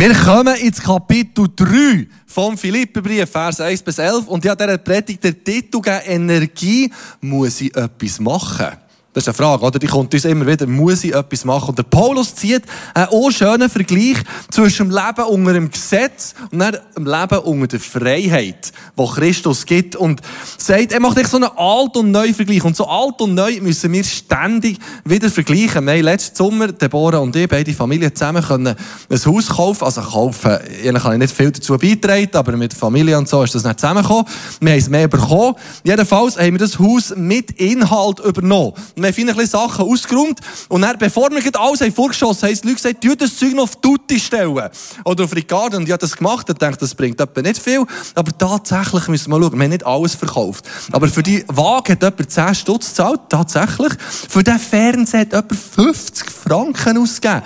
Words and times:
Wir 0.00 0.14
kommen 0.14 0.56
ins 0.56 0.80
Kapitel 0.80 1.46
3 1.54 2.08
vom 2.24 2.56
Philipperbrief, 2.56 3.30
Vers 3.30 3.60
1 3.60 3.82
bis 3.82 3.98
11. 3.98 4.28
Und 4.28 4.42
habe 4.50 4.64
dieser 4.64 4.78
Predigt 4.78 5.22
den 5.22 5.44
Titel 5.44 5.82
Energie 6.06 6.90
muss 7.20 7.60
ich 7.60 7.76
etwas 7.76 8.18
machen. 8.18 8.78
Das 9.12 9.24
ist 9.24 9.28
eine 9.28 9.34
Frage, 9.34 9.64
oder? 9.64 9.78
Die 9.80 9.88
kommt 9.88 10.14
uns 10.14 10.24
immer 10.24 10.46
wieder, 10.46 10.68
muss 10.68 11.02
ich 11.02 11.12
etwas 11.12 11.44
machen? 11.44 11.70
Und 11.70 11.78
der 11.78 11.82
Paulus 11.82 12.32
zieht 12.32 12.62
einen 12.94 13.08
auch 13.08 13.30
schönen 13.32 13.68
Vergleich 13.68 14.18
zwischen 14.52 14.88
dem 14.88 14.96
Leben 14.96 15.28
unter 15.28 15.52
dem 15.52 15.68
Gesetz 15.68 16.32
und 16.52 16.60
dem 16.60 17.06
Leben 17.06 17.38
unter 17.40 17.66
der 17.66 17.80
Freiheit, 17.80 18.72
wo 18.94 19.08
Christus 19.08 19.66
gibt. 19.66 19.96
Und 19.96 20.20
sagt, 20.56 20.92
er 20.92 21.00
macht 21.00 21.18
echt 21.18 21.28
so 21.28 21.38
einen 21.38 21.50
alt 21.56 21.96
und 21.96 22.12
neu 22.12 22.32
Vergleich. 22.32 22.64
Und 22.64 22.76
so 22.76 22.86
alt 22.86 23.20
und 23.20 23.34
neu 23.34 23.60
müssen 23.60 23.92
wir 23.92 24.04
ständig 24.04 24.78
wieder 25.04 25.28
vergleichen. 25.28 25.84
Wir 25.86 25.94
haben 25.94 26.02
letzten 26.02 26.36
Sommer, 26.36 26.68
Deborah 26.68 27.18
und 27.18 27.34
ich, 27.34 27.48
beide 27.48 27.74
Familien 27.74 28.14
zusammen, 28.14 28.44
können 28.44 28.76
ein 29.08 29.24
Haus 29.26 29.48
kaufen. 29.48 29.84
Also 29.86 30.02
kaufen, 30.02 30.56
ich 30.84 30.92
nicht 30.92 31.34
viel 31.34 31.50
dazu 31.50 31.76
beitragen, 31.76 32.30
aber 32.34 32.56
mit 32.56 32.72
Familie 32.74 33.18
und 33.18 33.28
so 33.28 33.42
ist 33.42 33.56
das 33.56 33.64
nicht 33.64 33.80
zusammengekommen. 33.80 34.26
Wir 34.60 34.70
haben 34.70 34.78
es 34.78 34.88
mehr 34.88 35.08
bekommen. 35.08 35.56
Jedenfalls 35.82 36.38
haben 36.38 36.52
wir 36.52 36.58
das 36.60 36.78
Haus 36.78 37.12
mit 37.16 37.50
Inhalt 37.52 38.20
übernommen. 38.20 38.74
Und 39.00 39.16
wir 39.16 39.24
haben 39.24 39.34
viele 39.34 39.46
Sachen 39.46 39.86
ausgeräumt. 39.86 40.40
Und 40.68 40.82
dann, 40.82 40.98
bevor 40.98 41.30
wir 41.30 41.60
alles 41.60 41.80
haben 41.80 41.92
vorgeschossen 41.92 42.48
haben, 42.48 42.54
haben 42.54 42.60
die 42.62 42.68
Leute 42.68 42.76
gesagt, 42.76 43.00
tu 43.02 43.14
das 43.14 43.36
Zeug 43.36 43.54
noch 43.54 43.62
auf 43.64 43.76
Tutti 43.76 44.20
stellen. 44.20 44.68
Oder 45.04 45.24
auf 45.24 45.34
Ricardo. 45.34 45.78
Und 45.78 45.84
ich 45.84 45.90
habe 45.90 46.00
das 46.00 46.16
gemacht 46.16 46.48
und 46.50 46.60
dachte, 46.60 46.78
das 46.80 46.94
bringt 46.94 47.18
etwa 47.18 47.40
nicht 47.40 47.58
viel. 47.58 47.84
Aber 48.14 48.36
tatsächlich 48.36 49.08
müssen 49.08 49.30
wir 49.30 49.40
schauen. 49.40 49.52
Wir 49.52 49.64
haben 49.64 49.70
nicht 49.70 49.86
alles 49.86 50.14
verkauft. 50.14 50.68
Aber 50.92 51.08
für 51.08 51.22
die 51.22 51.44
Waage 51.48 51.92
hat 51.92 52.02
jemand 52.02 52.30
10 52.30 52.54
Stutz 52.54 52.88
gezahlt. 52.88 53.20
Tatsächlich. 53.28 53.92
Für 54.28 54.42
den 54.42 54.58
Fernseher 54.58 55.20
hat 55.20 55.32
jemand 55.32 55.56
50 55.56 56.30
Franken 56.30 56.98
ausgegeben. 56.98 57.42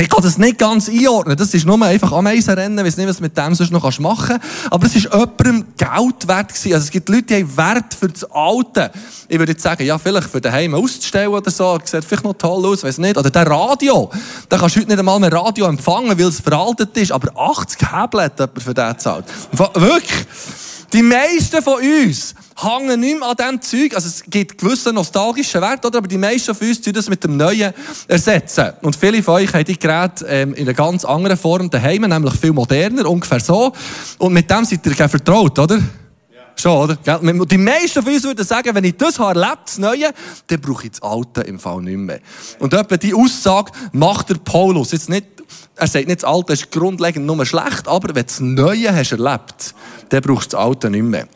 Ich 0.00 0.08
kann 0.08 0.22
das 0.22 0.38
nicht 0.38 0.58
ganz 0.58 0.88
einordnen. 0.88 1.36
Das 1.36 1.52
ist 1.52 1.66
nur 1.66 1.80
einfach 1.82 2.12
Ameisenrennen. 2.12 2.78
Ich 2.78 2.84
weiß 2.84 2.96
nicht, 2.98 3.08
was 3.08 3.16
du 3.16 3.22
mit 3.24 3.36
dem 3.36 3.54
sonst 3.56 3.72
noch 3.72 3.98
machen 3.98 4.38
kannst. 4.38 4.72
Aber 4.72 4.86
es 4.86 4.94
ist 4.94 5.04
jemandem 5.12 5.66
Geld 5.76 6.28
wert 6.28 6.48
gewesen. 6.48 6.74
Also 6.74 6.84
es 6.84 6.90
gibt 6.92 7.08
Leute, 7.08 7.22
die 7.22 7.34
haben 7.34 7.56
Wert 7.56 7.94
für 7.94 8.06
das 8.06 8.24
Alte. 8.30 8.92
Ich 9.26 9.38
würde 9.40 9.52
jetzt 9.52 9.62
sagen, 9.62 9.84
ja, 9.84 9.98
vielleicht 9.98 10.28
für 10.28 10.40
daheim 10.40 10.76
auszustellen 10.76 11.30
oder 11.30 11.50
so. 11.50 11.78
Das 11.78 11.90
sieht 11.90 12.04
vielleicht 12.04 12.22
noch 12.22 12.34
toll 12.34 12.64
aus, 12.66 12.84
weiß 12.84 12.98
nicht. 12.98 13.18
Oder 13.18 13.30
der 13.30 13.46
Radio. 13.48 14.08
Da 14.48 14.56
kannst 14.56 14.76
du 14.76 14.80
heute 14.80 14.90
nicht 14.90 15.00
einmal 15.00 15.18
mehr 15.18 15.32
Radio 15.32 15.66
empfangen, 15.66 16.16
weil 16.16 16.26
es 16.26 16.38
veraltet 16.38 16.96
ist. 16.96 17.10
Aber 17.10 17.36
80 17.36 17.80
Hebel 17.80 18.22
hat 18.22 18.38
jemand 18.38 18.62
für 18.62 18.74
den 18.74 18.88
gezahlt. 18.90 19.24
Wirklich. 19.50 20.26
Die 20.92 21.02
meisten 21.02 21.60
von 21.60 21.82
uns 21.82 22.34
hängen 22.60 23.00
nicht 23.00 23.18
mehr 23.18 23.28
an 23.28 23.36
diesem 23.36 23.62
Zeug. 23.62 23.94
Also 23.94 24.08
es 24.08 24.24
gibt 24.24 24.58
gewissen 24.58 24.94
nostalgischen 24.94 25.60
Wert, 25.60 25.84
oder? 25.84 25.98
aber 25.98 26.08
die 26.08 26.18
meisten 26.18 26.54
von 26.54 26.66
uns 26.66 26.80
tun 26.80 26.92
das 26.92 27.08
mit 27.08 27.22
dem 27.22 27.36
Neuen 27.36 27.72
ersetzen. 28.08 28.72
Und 28.82 28.96
viele 28.96 29.22
von 29.22 29.34
euch 29.34 29.52
haben 29.52 29.64
die 29.64 29.78
Geräte 29.78 30.26
ähm, 30.26 30.54
in 30.54 30.64
einer 30.66 30.74
ganz 30.74 31.04
anderen 31.04 31.36
Form 31.36 31.70
daheim, 31.70 32.02
nämlich 32.02 32.34
viel 32.34 32.52
moderner, 32.52 33.08
ungefähr 33.08 33.40
so. 33.40 33.72
Und 34.18 34.32
mit 34.32 34.50
dem 34.50 34.64
seid 34.64 34.84
ihr 34.84 35.08
vertraut, 35.08 35.58
oder? 35.58 35.78
Schon, 36.56 36.72
oder? 36.72 36.96
Die 36.96 37.58
meisten 37.58 38.02
von 38.02 38.12
uns 38.12 38.24
würden 38.24 38.44
sagen, 38.44 38.74
wenn 38.74 38.82
ich 38.82 38.96
das 38.96 39.20
habe 39.20 39.38
erlebt, 39.38 39.62
das 39.66 39.78
Neue, 39.78 40.10
dann 40.48 40.60
brauche 40.60 40.86
ich 40.86 40.90
das 40.90 41.02
Alte 41.02 41.42
im 41.42 41.60
Fall 41.60 41.80
nicht 41.82 41.96
mehr. 41.96 42.18
Und 42.58 42.74
etwa 42.74 42.96
die 42.96 43.14
Aussage 43.14 43.70
macht 43.92 44.30
der 44.30 44.36
Paulus. 44.36 44.90
Jetzt 44.90 45.08
nicht, 45.08 45.24
er 45.76 45.86
sagt 45.86 46.08
nicht, 46.08 46.24
das 46.24 46.28
Alte 46.28 46.54
ist 46.54 46.72
grundlegend 46.72 47.26
nur 47.26 47.46
schlecht, 47.46 47.86
aber 47.86 48.08
wenn 48.08 48.14
du 48.14 48.24
das 48.24 48.40
Neue 48.40 48.92
hast 48.92 49.12
erlebt, 49.12 49.72
dann 50.08 50.20
brauchst 50.20 50.52
du 50.52 50.56
das 50.56 50.66
Alte 50.66 50.90
nicht 50.90 51.04
mehr. 51.04 51.28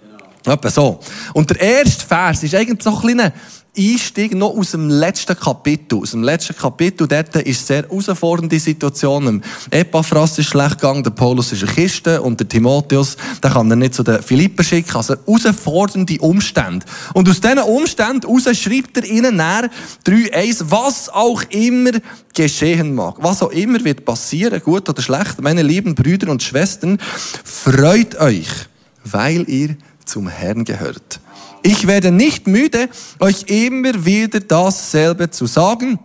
Etwa 0.46 0.70
so. 0.70 1.00
Und 1.34 1.50
der 1.50 1.60
erste 1.60 2.06
Vers 2.06 2.42
ist 2.42 2.54
eigentlich 2.54 2.82
so 2.82 2.94
ein 2.94 3.00
kleiner 3.00 3.32
Einstieg 3.76 4.34
noch 4.34 4.50
aus 4.50 4.72
dem 4.72 4.90
letzten 4.90 5.34
Kapitel. 5.34 5.98
Aus 5.98 6.10
dem 6.10 6.22
letzten 6.22 6.54
Kapitel, 6.54 7.08
dort 7.08 7.34
ist 7.36 7.66
sehr 7.66 7.84
herausfordernde 7.84 8.58
Situation. 8.58 9.42
Epaphras 9.70 10.38
ist 10.38 10.48
schlecht 10.48 10.78
gegangen, 10.78 11.02
der 11.02 11.10
Paulus 11.10 11.52
ist 11.52 11.62
eine 11.62 11.72
Kiste 11.72 12.20
und 12.20 12.38
der 12.38 12.48
Timotheus, 12.48 13.16
der 13.42 13.50
kann 13.50 13.70
er 13.70 13.76
nicht 13.76 13.94
zu 13.94 14.02
den 14.02 14.22
Philippen 14.22 14.62
schicken. 14.62 14.94
Also 14.94 15.14
herausfordernde 15.14 16.18
Umstände. 16.20 16.84
Und 17.14 17.28
aus 17.30 17.40
diesen 17.40 17.60
Umständen 17.60 18.28
heraus 18.28 18.58
schreibt 18.58 18.98
er 18.98 19.04
ihnen 19.04 19.36
näher 19.36 19.70
3.1, 20.06 20.64
was 20.68 21.08
auch 21.08 21.42
immer 21.48 21.92
geschehen 22.34 22.94
mag. 22.94 23.16
Was 23.20 23.42
auch 23.42 23.52
immer 23.52 23.82
wird 23.82 24.04
passieren, 24.04 24.60
gut 24.60 24.86
oder 24.88 25.00
schlecht, 25.00 25.40
meine 25.40 25.62
lieben 25.62 25.94
Brüder 25.94 26.30
und 26.30 26.42
Schwestern, 26.42 26.98
freut 27.42 28.20
euch, 28.20 28.48
weil 29.04 29.48
ihr 29.48 29.76
zum 30.04 30.28
Herrn 30.28 30.64
gehört. 30.64 31.20
Ich 31.62 31.86
werde 31.86 32.10
nicht 32.10 32.46
müde, 32.46 32.88
euch 33.20 33.44
immer 33.46 34.04
wieder 34.04 34.40
dasselbe 34.40 35.30
zu 35.30 35.46
sagen, 35.46 35.98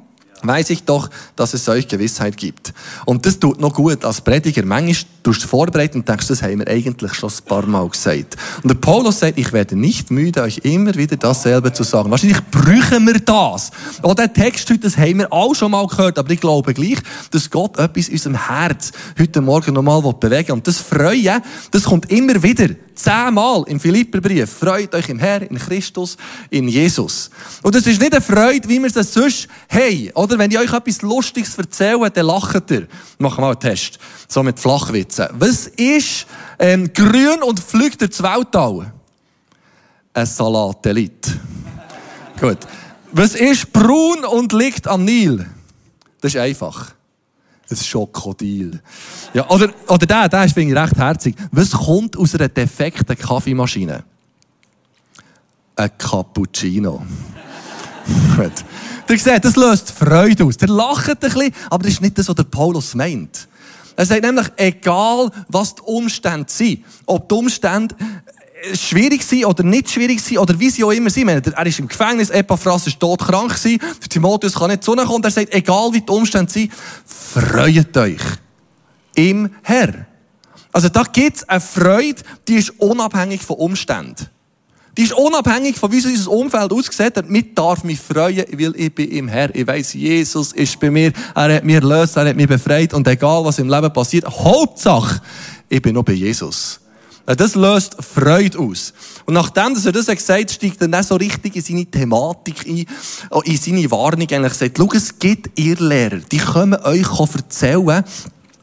weiß 0.44 0.70
ich 0.70 0.84
doch, 0.84 1.10
dass 1.36 1.54
es 1.54 1.68
euch 1.68 1.88
Gewissheit 1.88 2.38
gibt. 2.38 2.74
Und 3.06 3.26
das 3.26 3.40
tut 3.40 3.60
noch 3.60 3.74
gut 3.74 4.06
als 4.06 4.22
Prediger. 4.22 4.64
Manchmal 4.66 5.17
du 5.36 5.48
vorbereiten 5.48 6.00
und 6.00 6.10
denkst, 6.10 6.28
das 6.28 6.42
haben 6.42 6.60
wir 6.60 6.68
eigentlich 6.68 7.14
schon 7.14 7.30
ein 7.30 7.46
paar 7.46 7.66
Mal 7.66 7.88
gesagt. 7.90 8.36
Und 8.64 8.70
der 8.70 8.76
Paulus 8.76 9.20
sagt, 9.20 9.38
ich 9.38 9.52
werde 9.54 9.78
nicht 9.78 10.12
müde, 10.12 10.42
euch 10.42 10.60
immer 10.60 10.96
wieder 10.96 11.18
dasselbe 11.18 11.74
zu 11.74 11.84
sagen. 11.84 12.12
Wahrscheinlich 12.12 12.40
brüchen 12.52 13.06
wir 13.06 13.20
das. 13.20 13.72
Auch 14.02 14.14
der 14.14 14.32
Text 14.32 14.70
heute, 14.70 14.80
das 14.80 14.98
haben 14.98 15.20
wir 15.20 15.32
auch 15.32 15.54
schon 15.56 15.72
mal 15.72 15.86
gehört, 15.88 16.18
aber 16.18 16.32
ich 16.32 16.40
glaube 16.40 16.74
gleich, 16.74 17.00
dass 17.32 17.50
Gott 17.50 17.78
etwas 17.78 18.08
in 18.08 18.14
unserem 18.14 18.48
Herz 18.48 18.92
heute 19.20 19.42
Morgen 19.42 19.74
nochmal 19.74 20.02
bewegen 20.02 20.48
will. 20.48 20.54
Und 20.54 20.68
das 20.68 20.78
Freuen, 20.78 21.42
das 21.72 21.84
kommt 21.84 22.12
immer 22.12 22.42
wieder. 22.42 22.70
Zehnmal 22.98 23.64
im 23.68 23.80
Philipperbrief. 23.80 24.50
Freut 24.50 24.96
euch 24.96 25.08
im 25.10 25.20
Herr, 25.20 25.44
in 25.44 25.58
Christus, 25.60 26.18
in 26.50 26.68
Jesus. 26.68 27.30
Und 27.62 27.76
das 27.76 27.86
ist 27.86 28.02
nicht 28.02 28.12
eine 28.12 28.22
Freude, 28.22 28.68
wie 28.68 28.80
wir 28.80 28.96
es 28.96 29.14
sonst 29.14 29.48
haben. 29.70 30.10
Oder 30.16 30.40
wenn 30.40 30.50
ich 30.50 30.58
euch 30.58 30.74
etwas 30.74 31.04
Lustiges 31.04 31.58
erzähle, 31.58 32.10
dann 32.10 32.26
lacht 32.26 32.72
ihr. 32.72 32.88
Machen 33.20 33.38
wir 33.38 33.42
mal 33.42 33.52
einen 33.52 33.60
Test. 33.60 34.00
So 34.28 34.42
mit 34.42 34.60
Flachwitzen. 35.18 35.28
Was 35.40 35.68
ist 35.68 36.28
ähm, 36.60 36.92
grün 36.94 37.42
und 37.44 37.60
fliegt 37.60 38.02
durchs 38.02 38.22
Weltall? 38.22 38.92
Ein 40.14 40.26
Salatelit. 40.26 41.40
Gut. 42.40 42.60
Was 43.12 43.36
ist 43.36 43.72
braun 43.72 44.26
und 44.26 44.54
liegt 44.54 44.88
am 44.88 45.06
Nil? 45.06 45.46
Das 46.22 46.34
ist 46.34 46.40
einfach. 46.40 46.92
Ein 47.70 47.78
Schokodil. 47.78 48.82
Ja, 49.34 49.50
oder, 49.50 49.70
oder 49.88 50.06
der, 50.06 50.30
der 50.30 50.46
ist, 50.46 50.54
finde 50.54 50.74
ich, 50.74 50.80
recht 50.80 50.96
herzig. 50.96 51.36
Was 51.52 51.72
kommt 51.72 52.18
aus 52.18 52.34
einer 52.36 52.48
defekten 52.48 53.18
Kaffeemaschine? 53.18 54.04
Ein 55.76 55.92
Cappuccino. 55.98 57.06
Gut. 58.36 58.52
Ihr 59.10 59.20
seht, 59.20 59.46
das 59.46 59.56
löst 59.56 59.92
Freude 59.92 60.46
aus. 60.46 60.58
Der 60.58 60.70
lacht 60.70 61.10
ein 61.10 61.18
bisschen, 61.18 61.54
aber 61.70 61.84
das 61.84 61.94
ist 61.94 62.02
nicht 62.02 62.18
das, 62.18 62.28
was 62.28 62.36
der 62.36 62.44
Paulus 62.44 62.94
meint. 62.96 63.48
Er 63.98 64.06
sagt 64.06 64.22
nämlich, 64.22 64.48
egal 64.58 65.32
was 65.48 65.74
die 65.74 65.82
Umstände 65.82 66.46
sind, 66.48 66.86
ob 67.08 67.28
die 67.28 67.36
Umstände 67.36 67.96
schwierig 68.74 69.24
sind 69.24 69.46
oder 69.46 69.64
nicht 69.64 69.90
schwierig 69.90 70.22
sind 70.22 70.38
oder 70.38 70.60
wie 70.60 70.70
sie 70.70 70.84
auch 70.84 70.92
immer 70.92 71.10
sind. 71.10 71.28
Er 71.30 71.66
ist 71.66 71.80
im 71.80 71.88
Gefängnis, 71.88 72.30
Epaphras 72.30 72.86
ist 72.86 73.00
todkrank 73.00 73.56
gewesen, 73.56 73.80
der 73.80 74.10
Timotheus 74.10 74.54
kann 74.54 74.70
nicht 74.70 74.84
zu 74.84 74.96
kommen 74.96 75.24
er 75.24 75.32
sagt, 75.32 75.54
egal 75.54 75.92
wie 75.94 76.02
die 76.02 76.12
Umstände 76.12 76.52
sind, 76.52 76.72
freut 77.06 77.98
euch 77.98 78.22
im 79.16 79.50
Herr. 79.64 80.06
Also 80.72 80.90
da 80.90 81.02
gibt 81.02 81.38
es 81.38 81.50
eine 81.50 81.60
Freude, 81.60 82.22
die 82.48 82.56
ist 82.56 82.70
unabhängig 82.80 83.42
von 83.42 83.56
Umständen. 83.56 84.28
Die 84.98 85.04
ist 85.04 85.14
unabhängig 85.14 85.78
von 85.78 85.92
wie 85.92 86.04
unser 86.04 86.32
Umfeld 86.32 86.74
aussieht. 86.74 87.16
Damit 87.16 87.56
darf 87.56 87.84
mich 87.84 88.00
freuen, 88.00 88.46
weil 88.52 88.76
ich 88.76 88.94
bin 88.94 89.12
im 89.12 89.28
Herr. 89.28 89.54
Ich 89.54 89.68
weiss, 89.68 89.94
Jesus 89.94 90.52
ist 90.54 90.80
bei 90.80 90.90
mir. 90.90 91.14
Er 91.36 91.56
hat 91.56 91.64
mich 91.64 91.76
erlöst, 91.76 92.18
er 92.18 92.28
hat 92.28 92.36
mich 92.36 92.48
befreit. 92.48 92.96
Und 92.96 93.08
egal, 93.08 93.46
was 93.46 93.60
im 93.60 93.70
Leben 93.70 93.94
passiert, 93.94 94.26
Hauptsache, 94.28 95.22
ich 95.70 95.82
bin 95.84 95.94
noch 95.94 96.04
bei 96.04 96.14
Jesus. 96.14 96.80
Das 97.28 97.56
löst 97.56 97.98
Freude 98.02 98.58
aus. 98.58 98.94
Und 99.26 99.34
nachdem 99.34 99.74
dass 99.74 99.86
er 99.86 99.92
das 99.92 100.06
gesagt 100.06 100.40
hat, 100.40 100.52
steigt 100.52 100.82
er 100.82 100.88
dann 100.88 101.04
so 101.04 101.16
richtig 101.16 101.58
in 101.58 101.62
seine 101.62 101.86
Thematik 101.86 102.66
ein, 102.66 102.86
in 103.44 103.58
seine 103.58 103.92
Warnung 103.92 104.28
eigentlich 104.32 104.54
sagt, 104.54 104.78
schau, 104.78 104.90
es 104.94 105.20
gibt 105.20 105.60
ihr 105.60 105.76
Lehrer, 105.76 106.20
die 106.32 106.38
können 106.38 106.76
euch 106.76 107.20
erzählen, 107.20 108.04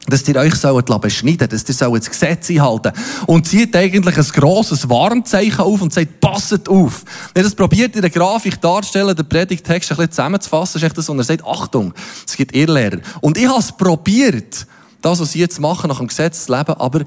dass 0.07 0.27
ihr 0.27 0.35
euch 0.35 0.55
sollt 0.55 0.89
dass 0.89 1.69
ihr 1.69 1.73
sollt 1.73 2.01
das 2.01 2.09
Gesetz 2.09 2.49
einhalten 2.49 2.91
Und 3.25 3.47
zieht 3.47 3.75
eigentlich 3.75 4.17
ein 4.17 4.23
grosses 4.23 4.87
Warnzeichen 4.87 5.59
auf 5.59 5.81
und 5.81 5.93
sagt, 5.93 6.19
passet 6.21 6.69
auf. 6.69 7.03
Wenn 7.33 7.43
das 7.43 7.55
probiert 7.55 7.95
in 7.95 8.01
der 8.01 8.09
Grafik 8.09 8.61
darzustellen, 8.61 9.15
den 9.15 9.27
Predigtext 9.27 9.91
ein 9.91 9.97
bisschen 9.97 10.11
zusammenzufassen, 10.11 10.77
ist 10.77 10.83
echt 10.83 10.97
das, 10.97 11.09
und 11.09 11.17
er 11.17 11.23
sagt, 11.23 11.43
Achtung, 11.45 11.93
es 12.25 12.35
gibt 12.35 12.55
Irrlehrer. 12.55 12.99
Und 13.21 13.37
ich 13.37 13.47
habe 13.47 13.59
es 13.59 13.71
probiert, 13.71 14.67
das, 15.01 15.19
was 15.19 15.31
sie 15.31 15.39
jetzt 15.39 15.59
machen, 15.59 15.87
nach 15.87 15.97
dem 15.97 16.07
Gesetz 16.07 16.45
zu 16.45 16.55
leben, 16.55 16.73
aber 16.73 17.03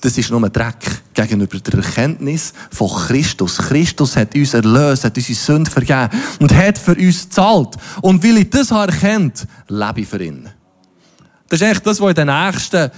das 0.00 0.18
ist 0.18 0.30
nur 0.30 0.42
ein 0.42 0.52
Dreck 0.52 1.02
gegenüber 1.14 1.58
der 1.60 1.74
Erkenntnis 1.74 2.52
von 2.72 2.88
Christus. 2.88 3.56
Christus 3.58 4.16
hat 4.16 4.34
uns 4.34 4.52
erlöst, 4.52 5.04
hat 5.04 5.16
unsere 5.16 5.38
Sünde 5.38 5.70
vergeben 5.70 6.08
und 6.40 6.52
hat 6.52 6.76
für 6.76 6.96
uns 6.96 7.22
gezahlt. 7.22 7.76
Und 8.00 8.24
weil 8.24 8.38
ich 8.38 8.50
das 8.50 8.72
erkennt, 8.72 9.46
lebe 9.68 10.00
ich 10.00 10.08
für 10.08 10.22
ihn. 10.22 10.48
Das 11.52 11.60
ist 11.60 11.66
eigentlich 11.66 11.80
das, 11.80 12.00
was 12.00 12.08
in 12.08 12.14
den 12.14 12.28
nächsten 12.28 12.90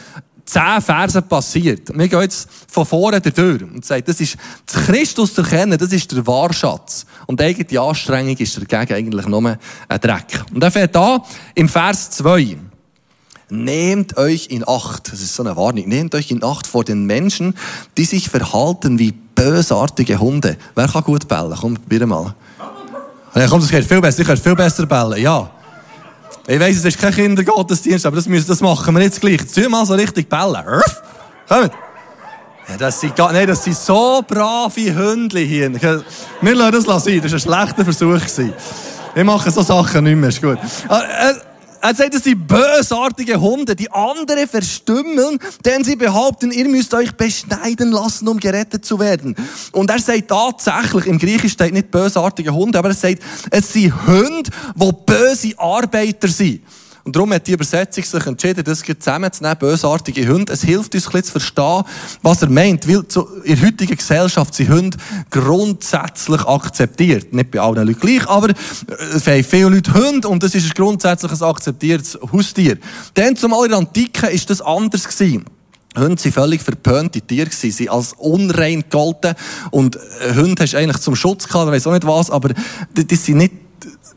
zehn 0.45 0.81
Versen 0.81 1.25
passiert. 1.25 1.89
Wir 1.93 2.07
gehen 2.07 2.21
jetzt 2.21 2.49
von 2.69 2.87
vorne 2.87 3.21
durch 3.21 3.63
und 3.63 3.85
sagen, 3.85 4.05
das 4.07 4.21
ist, 4.21 4.37
Christus 4.65 5.35
zu 5.35 5.41
erkennen, 5.41 5.77
das 5.77 5.91
ist 5.91 6.13
der 6.13 6.25
Wahrschatz. 6.25 7.05
Und 7.27 7.41
die 7.41 7.47
eigene 7.47 7.81
Anstrengung 7.81 8.37
ist 8.37 8.57
dagegen 8.57 8.95
eigentlich 8.95 9.27
nur 9.27 9.45
ein 9.45 10.01
Dreck. 10.01 10.45
Und 10.55 10.63
er 10.63 10.71
fährt 10.71 10.97
an 10.97 11.23
im 11.57 11.69
Vers 11.69 12.13
2. 12.13 12.57
nehmt 13.51 14.17
euch 14.17 14.47
in 14.51 14.63
Acht, 14.69 15.11
das 15.13 15.21
ist 15.21 15.35
so 15.35 15.43
eine 15.43 15.57
Warnung, 15.57 15.89
nehmt 15.89 16.15
euch 16.15 16.31
in 16.31 16.45
Acht 16.45 16.69
vor 16.69 16.85
den 16.85 17.07
Menschen, 17.07 17.57
die 17.97 18.05
sich 18.05 18.29
verhalten 18.29 19.01
wie 19.01 19.11
bösartige 19.11 20.21
Hunde. 20.21 20.57
Wer 20.77 20.87
kann 20.87 21.03
gut 21.03 21.27
bellen? 21.27 21.57
Komm, 21.61 21.75
bitte 21.89 22.07
mal. 22.07 22.37
Ja, 23.35 23.49
komm, 23.49 23.61
das 23.61 23.69
geht 23.71 23.85
viel 23.85 24.01
besser, 24.01 24.21
ich 24.21 24.29
kann 24.29 24.37
viel 24.37 24.55
besser 24.55 24.87
bellen, 24.87 25.21
ja. 25.21 25.51
Ich 26.47 26.61
weiss, 26.61 26.77
es 26.77 26.85
ist 26.85 26.99
kein 26.99 27.13
Kindergottesdienst, 27.15 28.05
aber 28.05 28.17
das, 28.17 28.27
müssen, 28.27 28.47
das 28.47 28.61
machen 28.61 28.95
wir 28.95 29.03
jetzt 29.03 29.21
gleich. 29.21 29.47
Zieh 29.49 29.67
mal 29.69 29.87
so 29.87 29.95
richtig 29.95 30.29
bellen. 30.29 30.83
Kommt. 31.49 31.73
Ja, 32.69 32.77
das 32.79 33.01
sind, 33.01 33.17
nein, 33.19 33.47
das 33.47 33.65
sind 33.65 33.77
so 33.77 34.23
brave 34.27 34.95
Hündli 34.95 35.47
hier. 35.47 35.73
Wir 36.41 36.55
lassen 36.55 36.85
das 36.87 37.05
sein, 37.05 37.21
das 37.23 37.33
war 37.47 37.59
ein 37.59 37.67
schlechter 37.67 37.85
Versuch. 37.85 38.21
Ich 39.15 39.25
mache 39.25 39.51
so 39.51 39.63
Sachen 39.63 40.05
nicht 40.05 40.17
mehr, 40.17 40.29
ist 40.29 40.43
gut. 40.43 40.59
Ah, 40.89 41.03
äh, 41.03 41.35
er 41.85 41.95
sagt, 41.95 42.15
das 42.15 42.25
sind 42.25 42.49
bösartige 42.49 43.39
Hunde, 43.39 43.77
die 43.77 43.91
andere 43.91 44.47
verstümmeln, 44.47 45.39
denn 45.67 45.85
sie 45.85 45.97
behaupten, 45.97 46.51
ihr 46.51 46.67
müsst 46.67 46.95
euch 46.95 47.13
beschneiden 47.13 47.93
lassen, 47.93 48.27
um 48.27 48.41
gerettet 48.41 48.87
zu 48.87 48.99
werden. 48.99 49.37
Und 49.73 49.91
er 49.91 49.99
sagt 49.99 50.29
tatsächlich, 50.29 51.07
im 51.07 51.19
Griechisch 51.19 51.53
steht 51.53 51.75
nicht 51.75 51.91
bösartige 51.91 52.55
Hunde, 52.55 52.79
aber 52.79 52.89
er 52.89 52.95
sagt, 52.95 53.23
es 53.51 53.71
sind 53.71 53.93
Hunde, 54.07 54.51
die 54.75 54.91
böse 55.05 55.59
Arbeiter 55.59 56.29
sind. 56.29 56.63
Und 57.05 57.15
darum 57.15 57.35
hat 57.35 57.47
die 57.47 57.53
Übersetzung 57.53 58.03
sich 58.03 58.27
entschieden, 58.27 58.65
das 58.65 58.81
zusammenzunehmen, 58.81 59.59
bösartige 59.59 60.27
Hunde. 60.27 60.55
Es 60.55 60.63
hilft 60.63 60.95
uns 60.95 61.07
ein 61.07 61.13
bisschen 61.13 61.25
zu 61.25 61.33
verstehen, 61.33 61.85
was 62.23 62.41
er 62.41 62.49
meint. 62.49 62.89
Weil 62.89 63.05
in 63.45 63.57
der 63.57 63.67
heutigen 63.67 63.97
Gesellschaft 63.97 64.55
sind 64.55 64.71
Hunde 64.71 64.97
grundsätzlich 65.31 66.41
akzeptiert. 66.41 67.35
Nicht 67.35 67.51
bei 67.51 67.61
allen 67.61 67.87
Leuten 67.87 68.01
gleich, 68.01 68.27
aber 68.27 68.55
es 69.15 69.27
haben 69.27 69.45
viele 69.45 69.69
Leute 69.69 69.93
Hunde 69.93 70.29
und 70.29 70.43
das 70.43 70.55
ist 70.55 70.65
ein 70.65 70.73
grundsätzlich 70.75 71.43
akzeptiertes 71.43 72.19
Haustier. 72.33 72.79
Dann 73.13 73.37
zumal 73.37 73.65
in 73.65 73.71
der 73.71 73.79
Antike 73.81 74.29
ist 74.29 74.49
das 74.49 74.63
anders 74.63 75.07
gewesen. 75.07 75.45
Hunde 75.97 76.25
waren 76.25 76.33
völlig 76.33 76.63
verpönte 76.63 77.21
Tiere, 77.21 77.51
sie 77.53 77.71
sind 77.71 77.91
als 77.91 78.15
unrein 78.15 78.81
gegolten 78.81 79.35
und 79.71 79.99
Hunde 80.35 80.63
hast 80.63 80.73
du 80.73 80.79
eigentlich 80.79 80.99
zum 80.99 81.15
Schutz 81.15 81.47
gehabt, 81.47 81.69
ich 81.69 81.73
weiß 81.75 81.87
auch 81.87 81.93
nicht 81.93 82.07
was, 82.07 82.31
aber 82.31 82.51
die 82.97 83.15
sind 83.15 83.37
nicht 83.37 83.53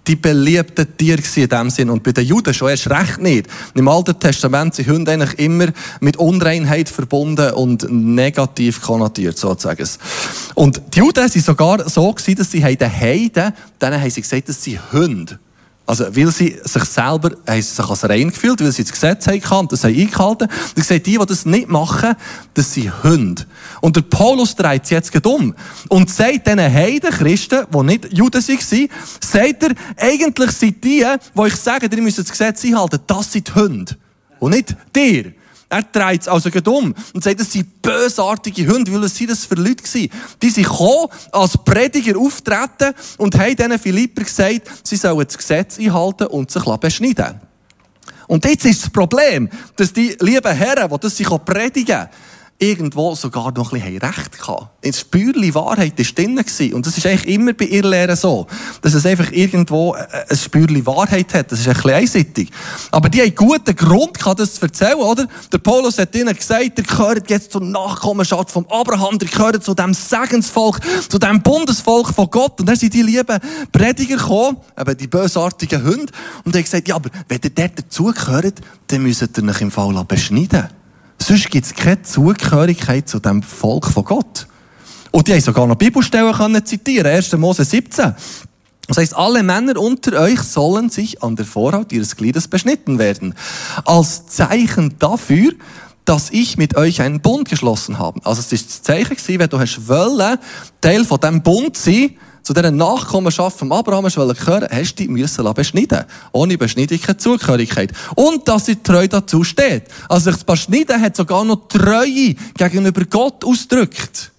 die 0.08 0.16
beliebten 0.16 0.98
Tiere 0.98 1.22
in 1.36 1.50
dem 1.50 1.70
Sinn. 1.70 1.90
Und 1.90 2.04
bei 2.04 2.12
den 2.12 2.26
Juden 2.26 2.54
schon 2.54 2.70
erst 2.70 2.90
recht 2.90 3.20
nicht. 3.20 3.48
Im 3.74 3.88
Alten 3.88 4.20
Testament 4.20 4.76
sind 4.76 4.90
Hunde 4.90 5.12
eigentlich 5.12 5.40
immer 5.40 5.68
mit 6.00 6.18
Unreinheit 6.18 6.90
verbunden 6.90 7.52
und 7.52 7.92
negativ 7.92 8.82
konnotiert, 8.82 9.38
sozusagen. 9.38 9.88
Und 10.56 10.82
die 10.94 11.00
Juden 11.00 11.28
sind 11.30 11.46
sogar 11.46 11.88
so 11.90 12.12
gewesen, 12.12 12.36
dass 12.38 12.52
sie 12.52 12.62
den 12.62 12.92
Heiden, 12.92 13.54
denen 13.82 14.02
haben 14.02 14.10
sie 14.10 14.22
gesagt, 14.22 14.50
dass 14.50 14.64
sie 14.64 14.80
Hunde 14.92 15.40
also, 15.88 16.04
weil 16.14 16.30
sie 16.32 16.60
sich 16.64 16.84
selber, 16.84 17.32
haben 17.48 17.62
sie 17.62 17.62
sich 17.62 17.90
als 17.90 18.10
rein 18.10 18.30
gefühlt, 18.30 18.60
weil 18.60 18.74
sie 18.74 18.84
das 18.84 18.92
Gesetz 18.92 19.26
haben 19.26 19.62
und 19.62 19.72
das 19.72 19.86
haben 19.86 19.98
eingehalten. 19.98 20.50
Und 20.50 20.76
gesagt, 20.76 21.08
die, 21.08 21.18
die 21.18 21.26
das 21.26 21.46
nicht 21.46 21.70
machen, 21.70 22.14
das 22.54 22.74
sind 22.74 23.04
Hunde. 23.04 23.46
Und 23.80 23.96
der 23.96 24.02
Paulus 24.02 24.54
dreht 24.54 24.86
sie 24.86 24.96
jetzt 24.96 25.26
um. 25.26 25.56
Und 25.88 26.10
sagt 26.10 26.46
diesen 26.46 26.60
Heiden, 26.60 27.10
Christen, 27.10 27.66
die 27.74 27.84
nicht 27.84 28.14
Juden 28.14 28.46
waren, 28.46 28.90
sagt 29.22 29.64
er, 29.64 29.72
eigentlich 29.96 30.52
sind 30.52 30.84
die, 30.84 31.06
die 31.06 31.48
ich 31.48 31.56
sage, 31.56 31.88
ihr 31.90 32.02
müsst 32.02 32.20
das 32.20 32.30
Gesetz 32.30 32.66
einhalten, 32.66 33.00
das 33.08 33.32
sind 33.32 33.56
Hunde. 33.56 33.96
Und 34.40 34.52
nicht 34.52 34.76
dir. 34.94 35.32
Er 35.70 35.84
dreht 35.84 36.22
es 36.22 36.28
also 36.30 36.50
um 36.68 36.96
und 37.14 37.24
sagt, 37.24 37.42
das 37.42 37.52
sind 37.52 37.82
bösartige 37.82 38.68
Hunde, 38.68 38.94
weil 38.94 39.04
es 39.04 39.16
sind 39.16 39.30
das 39.30 39.44
für 39.44 39.56
Leute 39.56 39.84
gewesen. 39.84 40.10
Die 40.42 40.50
sind 40.50 40.64
gekommen, 40.64 41.10
als 41.32 41.58
Prediger 41.58 42.18
auftreten 42.18 42.94
und 43.18 43.38
haben 43.38 43.56
diesen 43.56 43.80
Philipper 43.80 44.24
gesagt, 44.24 44.62
sie 44.84 44.96
sollen 44.96 45.26
das 45.26 45.38
Gesetz 45.38 45.78
einhalten 45.78 46.28
und 46.28 46.52
sich 46.52 46.64
beschneiden 46.64 47.42
Und 48.28 48.46
jetzt 48.46 48.66
ist 48.66 48.84
das 48.84 48.90
Problem, 48.90 49.50
dass 49.76 49.92
die 49.92 50.16
lieben 50.22 50.56
Herren, 50.56 50.90
die 50.90 51.00
das 51.00 51.18
sich 51.18 51.30
predigen 51.46 52.08
irgendwo 52.60 53.14
sogar 53.14 53.52
noch 53.52 53.72
ein 53.72 53.82
bisschen 53.82 53.98
Recht 54.00 54.40
gehabt. 54.40 54.68
Ein 54.84 54.94
Spürli 54.94 55.54
Wahrheit 55.54 56.00
ist 56.00 56.18
drin. 56.18 56.40
Und 56.74 56.86
das 56.86 56.98
ist 56.98 57.06
eigentlich 57.06 57.28
immer 57.28 57.54
bei 57.54 57.66
ihr 57.66 57.84
Lehren 57.84 58.16
so. 58.16 58.48
Dass 58.82 58.94
es 58.94 59.06
einfach 59.06 59.32
irgendwo 59.32 59.94
äh, 59.94 60.06
ein 60.30 60.36
Spürli 60.38 60.84
Wahrheit 60.86 61.34
hat. 61.34 61.52
Das 61.52 61.60
ist 61.60 61.68
ein 61.68 61.76
bisschen 61.76 61.92
einseitig. 61.92 62.50
Aber 62.92 63.10
die 63.10 63.22
haben 63.22 63.36
guten 63.36 63.76
Grund 63.76 64.18
gehabt, 64.18 64.40
das 64.40 64.56
zu 64.56 64.62
erzählen, 64.64 64.96
oder? 64.96 65.28
Der 65.52 65.60
Paulus 65.60 66.00
hat 66.00 66.16
ihnen 66.16 66.36
gesagt, 66.36 66.78
ihr 66.78 66.84
gehört 66.84 67.30
jetzt 67.30 67.52
zur 67.52 67.62
Nachkommenschaft 67.62 68.52
vom 68.52 68.66
Abraham, 68.70 69.20
ihr 69.22 69.28
gehört 69.28 69.64
zu 69.64 69.76
dem 69.76 69.94
Segensvolk, 69.94 70.80
zu 71.10 71.20
dem 71.20 71.42
Bundesvolk 71.42 72.14
von 72.14 72.30
Gott. 72.30 72.60
Und 72.60 72.68
dann 72.68 72.76
sind 72.76 72.94
die 72.94 73.04
lieben 73.04 73.40
Prediger 73.72 74.18
gekommen, 74.18 74.58
eben 74.80 74.98
die 74.98 75.08
bösartigen 75.08 75.84
Hunde, 75.84 76.12
und 76.44 76.56
haben 76.56 76.64
gesagt, 76.64 76.88
ja, 76.88 76.96
aber 76.96 77.10
wenn 77.28 77.40
ihr 77.44 77.50
dort 77.52 77.78
dazugehört, 77.78 78.56
dann 78.88 79.04
müsst 79.04 79.22
ihr 79.22 79.44
euch 79.44 79.62
im 79.62 79.72
Fall 79.72 80.04
beschneiden. 80.06 80.70
Sonst 81.20 81.50
gibt 81.50 81.66
es 81.66 81.74
keine 81.74 82.02
Zugehörigkeit 82.02 83.10
zu 83.10 83.20
dem 83.20 83.42
Volk 83.44 83.88
von 83.88 84.04
Gott. 84.04 84.48
Und 85.12 85.28
die 85.28 85.34
haben 85.34 85.42
sogar 85.42 85.68
noch 85.68 85.76
Bibelstellen 85.76 86.34
können 86.34 86.66
zitieren. 86.66 87.08
1. 87.08 87.34
Mose 87.34 87.64
17. 87.64 88.14
Das 88.88 88.98
heißt, 88.98 89.16
alle 89.16 89.44
Männer 89.44 89.78
unter 89.78 90.20
euch 90.22 90.42
sollen 90.42 90.90
sich 90.90 91.22
an 91.22 91.36
der 91.36 91.46
Vorhaut 91.46 91.92
ihres 91.92 92.16
Gliedes 92.16 92.48
beschnitten 92.48 93.00
werden. 93.00 93.36
Als 93.84 94.28
Zeichen 94.28 94.96
dafür, 95.00 95.52
dass 96.06 96.30
ich 96.30 96.58
mit 96.58 96.78
euch 96.78 97.02
einen 97.02 97.20
Bund 97.20 97.50
geschlossen 97.50 98.00
habe. 98.00 98.22
Also 98.24 98.40
es 98.40 98.54
ist 98.54 98.70
das 98.70 98.82
Zeichen 98.82 99.18
gewesen, 99.18 99.40
wenn 99.40 99.50
du 99.50 99.60
hast 99.60 99.90
wollen, 99.90 100.38
Teil 100.80 101.04
von 101.04 101.20
diesem 101.20 101.44
Bund 101.44 101.76
sein, 101.76 102.12
zu 102.48 102.54
dieser 102.54 102.72
Nachkommenschaft 102.72 103.60
von 103.60 103.74
Abraham 103.74 104.06
gehören, 104.06 104.68
hast 104.72 104.94
du 104.94 105.04
dich 105.04 105.10
müssen 105.10 105.54
beschneiden 105.54 106.06
Ohne 106.32 106.58
Beschneidung 106.58 106.98
keine 107.02 107.18
Zugehörigkeit. 107.18 107.92
Und 108.16 108.48
dass 108.48 108.68
sie 108.68 108.78
treu 108.78 109.06
dazu 109.06 109.44
steht. 109.44 109.84
Also 110.08 110.32
sich 110.32 110.36
das 110.36 110.46
Beschneiden 110.46 111.02
hat 111.02 111.18
sogar 111.18 111.44
noch 111.44 111.68
Treue 111.68 112.36
gegenüber 112.58 113.04
Gott 113.04 113.44
ausgedrückt. 113.44 114.32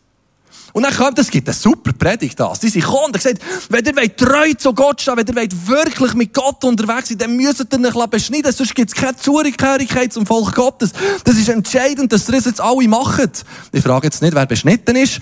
Und 0.72 0.84
dann 0.84 0.96
kommt, 0.96 1.18
es 1.18 1.30
gibt 1.30 1.48
eine 1.48 1.54
super 1.54 1.92
Predigt 1.92 2.40
das. 2.40 2.60
Die 2.60 2.70
sind 2.70 2.80
gekommen 2.80 3.06
und 3.06 3.12
gesagt, 3.12 3.40
wenn 3.68 3.84
ihr 3.84 3.94
wollt 3.94 4.16
treu 4.16 4.54
zu 4.54 4.72
Gott 4.72 5.02
stehen, 5.02 5.14
wenn 5.18 5.26
ihr 5.26 5.66
wirklich 5.66 6.14
mit 6.14 6.32
Gott 6.32 6.64
unterwegs 6.64 7.10
sein, 7.10 7.18
dann 7.18 7.36
müsst 7.36 7.60
ihr 7.60 7.94
euch 7.94 8.06
beschneiden, 8.06 8.52
sonst 8.52 8.74
gibt 8.74 8.88
es 8.88 8.94
keine 8.94 9.16
Zugehörigkeit 9.18 10.14
zum 10.14 10.24
Volk 10.24 10.54
Gottes. 10.54 10.92
Das 11.24 11.36
ist 11.36 11.50
entscheidend, 11.50 12.10
dass 12.10 12.26
ihr 12.26 12.36
das 12.36 12.46
jetzt 12.46 12.60
alle 12.62 12.88
macht. 12.88 13.44
Ich 13.70 13.82
frage 13.82 14.06
jetzt 14.06 14.22
nicht, 14.22 14.34
wer 14.34 14.46
beschnitten 14.46 14.96
ist 14.96 15.20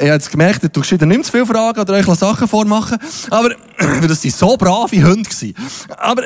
ich 0.00 0.10
habe 0.10 0.24
gemerkt, 0.30 0.62
du 0.62 0.68
tust 0.70 0.92
nicht 0.92 1.24
zu 1.24 1.32
viele 1.32 1.46
Fragen 1.46 1.80
oder 1.80 1.94
euch 1.94 2.06
Sachen 2.18 2.48
vormachen. 2.48 2.98
Aber, 3.30 3.50
das 3.78 4.24
waren 4.24 4.30
so 4.30 4.56
brave 4.56 5.02
Hunde. 5.02 5.28
Aber, 5.96 6.22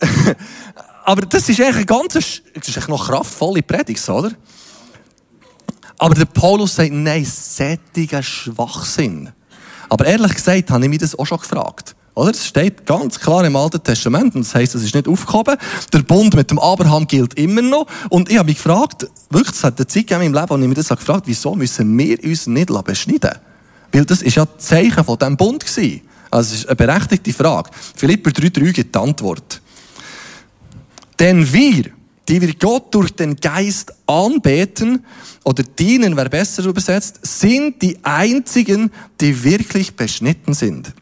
aber 1.04 1.22
das 1.22 1.48
ist 1.48 1.60
eigentlich 1.60 1.76
eine 1.76 1.86
ganz, 1.86 2.12
das 2.14 2.24
ist 2.24 2.42
eigentlich 2.54 2.88
noch 2.88 3.06
kraftvolle 3.08 3.62
Predigt, 3.62 4.08
oder? 4.08 4.32
Aber 5.98 6.14
der 6.14 6.26
Paulus 6.26 6.74
sagt, 6.74 6.92
nein, 6.92 7.24
sättiger 7.24 8.22
Schwachsinn. 8.22 9.30
Aber 9.88 10.04
ehrlich 10.04 10.34
gesagt, 10.34 10.70
habe 10.70 10.84
ich 10.84 10.90
mich 10.90 10.98
das 10.98 11.18
auch 11.18 11.26
schon 11.26 11.38
gefragt. 11.38 11.95
Oder? 12.16 12.32
Das 12.32 12.46
steht 12.46 12.86
ganz 12.86 13.20
klar 13.20 13.44
im 13.44 13.56
Alten 13.56 13.82
Testament 13.82 14.34
und 14.34 14.46
das 14.46 14.54
heisst, 14.54 14.74
es 14.74 14.82
ist 14.82 14.94
nicht 14.94 15.06
aufgehoben. 15.06 15.56
Der 15.92 15.98
Bund 15.98 16.34
mit 16.34 16.50
dem 16.50 16.58
Abraham 16.58 17.06
gilt 17.06 17.34
immer 17.34 17.60
noch. 17.60 17.86
Und 18.08 18.30
ich 18.30 18.38
habe 18.38 18.46
mich 18.46 18.56
gefragt, 18.56 19.06
wirklich, 19.28 19.54
es 19.54 19.62
hat 19.62 19.78
eine 19.78 19.86
Zeit 19.86 20.06
gegeben 20.06 20.22
in 20.22 20.32
meinem 20.32 20.42
Leben, 20.42 20.58
wo 20.58 20.62
ich 20.62 20.68
mir 20.68 20.74
das 20.74 20.90
habe 20.90 20.98
gefragt 20.98 21.24
wieso 21.26 21.54
müssen 21.54 21.96
wir 21.96 22.24
uns 22.24 22.46
nicht 22.46 22.84
beschneiden 22.84 23.32
Weil 23.92 24.06
das 24.06 24.22
ist 24.22 24.34
ja 24.34 24.46
das 24.46 24.66
Zeichen 24.66 25.04
von 25.04 25.18
diesem 25.18 25.36
Bund 25.36 25.64
gewesen. 25.64 26.00
Also 26.30 26.54
es 26.54 26.60
ist 26.60 26.68
eine 26.68 26.76
berechtigte 26.76 27.34
Frage. 27.34 27.70
Philipper 27.94 28.30
3,3 28.30 28.72
gibt 28.72 28.94
die 28.94 28.98
Antwort. 28.98 29.60
Denn 31.18 31.52
wir, 31.52 31.84
die 32.28 32.40
wir 32.40 32.54
Gott 32.54 32.94
durch 32.94 33.10
den 33.10 33.36
Geist 33.36 33.92
anbeten 34.06 35.04
oder 35.44 35.62
dienen, 35.62 36.16
wer 36.16 36.30
besser 36.30 36.64
übersetzt, 36.64 37.20
sind 37.22 37.82
die 37.82 37.98
einzigen, 38.02 38.90
die 39.20 39.44
wirklich 39.44 39.94
beschnitten 39.94 40.54
sind. 40.54 40.94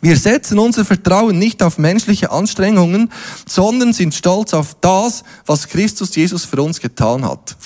Wir 0.00 0.16
setzen 0.16 0.58
unser 0.58 0.84
Vertrauen 0.84 1.38
nicht 1.38 1.62
auf 1.62 1.78
menschliche 1.78 2.30
Anstrengungen, 2.30 3.10
sondern 3.46 3.92
sind 3.92 4.14
stolz 4.14 4.54
auf 4.54 4.76
das, 4.80 5.24
was 5.44 5.68
Christus 5.68 6.14
Jesus 6.14 6.44
für 6.44 6.62
uns 6.62 6.80
getan 6.80 7.24
hat. 7.24 7.56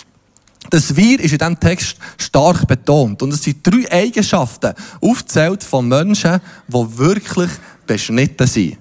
Das 0.71 0.97
Wir 0.97 1.21
ist 1.21 1.33
in 1.33 1.39
diesem 1.39 1.61
Text 1.61 1.97
stark 2.19 2.67
betont. 2.67 3.23
Und 3.23 3.33
es 3.33 3.43
sind 3.43 3.65
drei 3.65 3.91
Eigenschaften 3.93 4.75
aufzählt 5.01 5.63
von 5.63 5.87
Menschen, 5.87 6.41
die 6.67 6.99
wirklich 6.99 7.51
beschnitten 7.87 8.47
sind. 8.47 8.79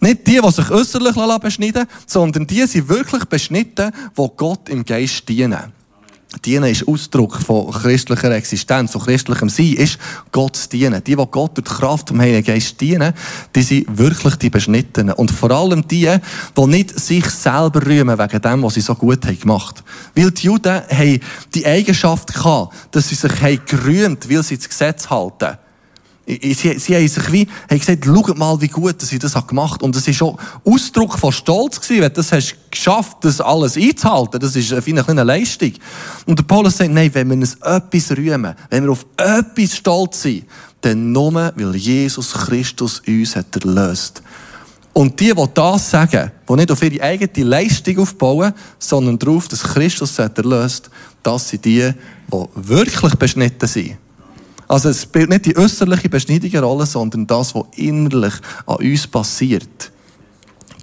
Nicht 0.00 0.26
die, 0.26 0.40
die 0.40 0.50
sich 0.50 0.70
äußerlich 0.70 1.14
beschneiden 1.40 1.86
sondern 2.06 2.46
die 2.46 2.66
sind 2.66 2.88
wirklich 2.88 3.24
beschnitten, 3.26 3.92
die 4.16 4.28
Gott 4.36 4.68
im 4.68 4.84
Geist 4.84 5.28
dienen. 5.28 5.72
Dienen 6.44 6.70
ist 6.70 6.86
Ausdruck 6.86 7.36
von 7.42 7.72
christlicher 7.72 8.30
Existenz, 8.30 8.92
von 8.92 9.02
christlichem 9.02 9.48
Sein, 9.48 9.72
ist 9.72 9.98
Gott 10.30 10.54
zu 10.54 10.68
dienen. 10.68 11.02
Die, 11.02 11.16
die 11.16 11.26
Gott 11.30 11.56
durch 11.56 11.68
die 11.68 11.74
Kraft 11.74 12.08
vom 12.08 12.20
Heiligen 12.20 12.44
Geist 12.44 12.80
dienen, 12.80 13.12
die 13.54 13.62
sind 13.62 13.98
wirklich 13.98 14.36
die 14.36 14.48
Beschnittenen. 14.48 15.14
Und 15.14 15.32
vor 15.32 15.50
allem 15.50 15.86
die, 15.88 16.08
die 16.56 16.66
nicht 16.66 16.98
sich 16.98 17.26
selber 17.26 17.84
rühmen 17.84 18.16
wegen 18.16 18.40
dem, 18.40 18.62
was 18.62 18.74
sie 18.74 18.80
so 18.80 18.94
gut 18.94 19.26
haben 19.26 19.40
gemacht. 19.40 19.82
Weil 20.14 20.30
die 20.30 20.46
Juden 20.46 20.82
haben 20.88 21.20
die 21.52 21.66
Eigenschaft 21.66 22.32
gehabt, 22.32 22.74
dass 22.92 23.08
sie 23.08 23.16
sich 23.16 23.42
haben 23.42 23.60
gerühmt, 23.66 24.30
weil 24.30 24.44
sie 24.44 24.56
das 24.56 24.68
Gesetz 24.68 25.10
halten. 25.10 25.58
Sie, 26.26 26.54
sie 26.54 26.94
haben 26.94 27.08
sich 27.08 27.32
wie, 27.32 27.48
haben 27.68 27.78
gesagt, 27.78 28.04
schaut 28.04 28.38
mal, 28.38 28.60
wie 28.60 28.68
gut 28.68 29.02
dass 29.02 29.10
ich 29.10 29.18
das 29.18 29.34
gemacht 29.46 29.74
habe. 29.74 29.84
Und 29.84 29.96
das 29.96 30.06
ist 30.06 30.22
auch 30.22 30.38
Ausdruck 30.64 31.18
von 31.18 31.32
Stolz 31.32 31.80
gewesen, 31.80 32.02
du 32.02 32.10
das 32.10 32.30
hast 32.30 32.56
geschafft, 32.70 33.16
das 33.22 33.40
alles 33.40 33.76
einzuhalten. 33.76 34.38
Das 34.38 34.54
ist 34.54 34.72
eine 34.72 35.02
kleine 35.02 35.24
Leistung. 35.24 35.72
Und 36.26 36.38
der 36.38 36.44
Paulus 36.44 36.76
sagt, 36.76 36.92
nein, 36.92 37.10
wenn 37.14 37.28
wir 37.28 37.36
uns 37.36 37.54
etwas 37.54 38.16
rühmen, 38.16 38.54
wenn 38.68 38.84
wir 38.84 38.92
auf 38.92 39.06
etwas 39.16 39.76
stolz 39.76 40.22
sind, 40.22 40.44
dann 40.82 41.12
nur, 41.12 41.32
weil 41.34 41.76
Jesus 41.76 42.32
Christus 42.32 43.02
uns 43.06 43.34
hat 43.34 43.56
erlöst. 43.64 44.22
Und 44.92 45.20
die, 45.20 45.32
die 45.32 45.44
das 45.54 45.90
sagen, 45.90 46.30
die 46.48 46.52
nicht 46.54 46.70
auf 46.70 46.82
ihre 46.82 47.02
eigene 47.02 47.48
Leistung 47.48 47.98
aufbauen, 47.98 48.52
sondern 48.78 49.18
darauf, 49.18 49.48
dass 49.48 49.62
Christus 49.62 50.18
hat 50.18 50.36
erlöst, 50.38 50.90
das 51.22 51.48
sind 51.48 51.64
die, 51.64 51.92
die 52.32 52.44
wirklich 52.54 53.14
beschnitten 53.14 53.68
sind. 53.68 53.96
Also 54.70 54.90
es 54.90 55.02
spielt 55.02 55.30
nicht 55.30 55.46
die 55.46 55.56
äußerliche 55.56 56.08
Beschneidung 56.08 56.52
eine 56.52 56.62
Rolle, 56.62 56.86
sondern 56.86 57.26
das, 57.26 57.56
was 57.56 57.64
innerlich 57.74 58.34
an 58.66 58.76
uns 58.76 59.04
passiert. 59.08 59.90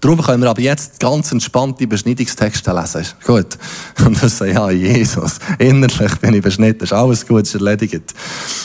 Darum 0.02 0.22
können 0.22 0.44
wir 0.44 0.50
aber 0.50 0.60
jetzt 0.60 1.00
ganz 1.00 1.32
entspannt 1.32 1.80
die 1.80 1.88
Beschneidungstexte 1.88 2.74
lesen. 2.74 3.06
Gut. 3.26 3.58
Und 4.06 4.22
dann 4.22 4.30
sagen, 4.30 4.54
ja, 4.54 4.70
Jesus, 4.72 5.40
innerlich 5.58 6.16
bin 6.18 6.34
ich 6.34 6.42
beschnitten, 6.42 6.84
ist 6.84 6.92
alles 6.92 7.26
gut, 7.26 7.44
ist 7.44 7.56
erledigt. 7.56 8.14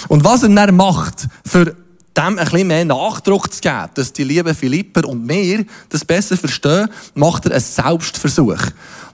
Und 0.09 0.25
was 0.25 0.43
er 0.43 0.49
dann 0.49 0.75
macht, 0.75 1.29
für 1.47 1.67
dem 1.67 1.77
ein 2.25 2.37
bisschen 2.37 2.67
mehr 2.67 2.85
Nachdruck 2.85 3.53
zu 3.53 3.61
geben, 3.61 3.91
dass 3.95 4.13
die 4.13 4.25
lieben 4.25 4.57
Philipper 4.57 5.07
und 5.09 5.25
mir 5.25 5.65
das 5.89 6.05
besser 6.05 6.37
verstehen, 6.37 6.89
macht 7.15 7.47
er 7.47 7.53
einen 7.53 7.61
Selbstversuch. 7.61 8.59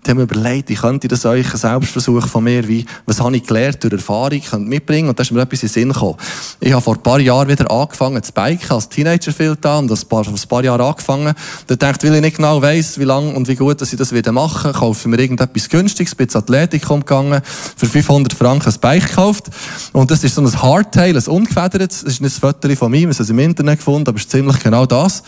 Die 0.05 0.11
haben 0.11 0.19
mir 0.19 0.25
überlegt, 0.25 0.71
ich 0.71 0.81
könnte 0.81 1.09
das 1.09 1.25
euch 1.25 1.47
einen 1.49 1.57
Selbstversuch 1.57 2.26
von 2.26 2.45
mir, 2.45 2.67
wie, 2.69 2.85
was 3.07 3.21
habe 3.21 3.37
ich 3.37 3.45
gelernt 3.45 3.83
durch 3.83 3.93
Erfahrung, 3.93 4.40
könnt 4.40 4.69
mitbringen, 4.69 5.09
und 5.09 5.19
da 5.19 5.23
ist 5.23 5.33
mir 5.33 5.40
etwas 5.40 5.62
in 5.62 5.69
den 5.69 5.73
Sinn 5.73 5.93
gekommen. 5.93 6.17
Ich 6.61 6.73
habe 6.73 6.83
vor 6.83 6.95
ein 6.95 7.02
paar 7.02 7.21
Jahren 7.21 7.49
wieder 7.49 7.71
angefangen 7.71 8.23
zu 8.23 8.33
biken, 8.33 8.71
als 8.71 8.88
Teenager 8.88 9.33
viel 9.33 9.57
da, 9.61 9.78
und 9.78 9.90
das 9.90 10.05
vor 10.05 10.26
ein 10.26 10.35
paar 10.49 10.64
Jahren 10.64 10.81
angefangen. 10.81 11.35
Da 11.67 11.76
dachte 11.76 12.09
weil 12.09 12.14
ich 12.17 12.21
nicht 12.21 12.37
genau 12.37 12.62
weiss, 12.62 12.99
wie 12.99 13.05
lange 13.05 13.33
und 13.33 13.49
wie 13.49 13.57
gut, 13.57 13.81
dass 13.81 13.93
ich 13.93 13.99
das 13.99 14.12
wieder 14.12 14.33
mache, 14.33 14.73
kaufe 14.73 15.09
mir 15.09 15.19
irgendetwas 15.19 15.69
Günstiges, 15.69 16.14
bin 16.14 16.28
zu 16.28 16.38
Athletikum 16.38 17.00
gegangen, 17.00 17.43
für 17.76 17.87
500 17.87 18.33
Franken 18.33 18.73
ein 18.73 18.81
Bike 18.81 19.09
gekauft, 19.09 19.47
und 19.93 20.11
das 20.11 20.25
ist 20.25 20.35
so 20.35 20.43
ein 20.43 20.62
Hardtail, 20.62 21.17
ein 21.17 21.26
ungefedertes, 21.26 22.05
das 22.05 22.14
ist 22.14 22.21
ein 22.21 22.31
Foto 22.31 22.69
von 22.76 22.90
mir, 22.90 23.00
wir 23.00 23.14
haben 23.14 23.23
es 23.23 23.31
im 23.31 23.38
Internet 23.38 23.78
gefunden, 23.78 24.09
aber 24.09 24.17
es 24.17 24.25
ist 24.25 24.31
ziemlich 24.31 24.59
genau 24.61 24.87
das 24.87 25.23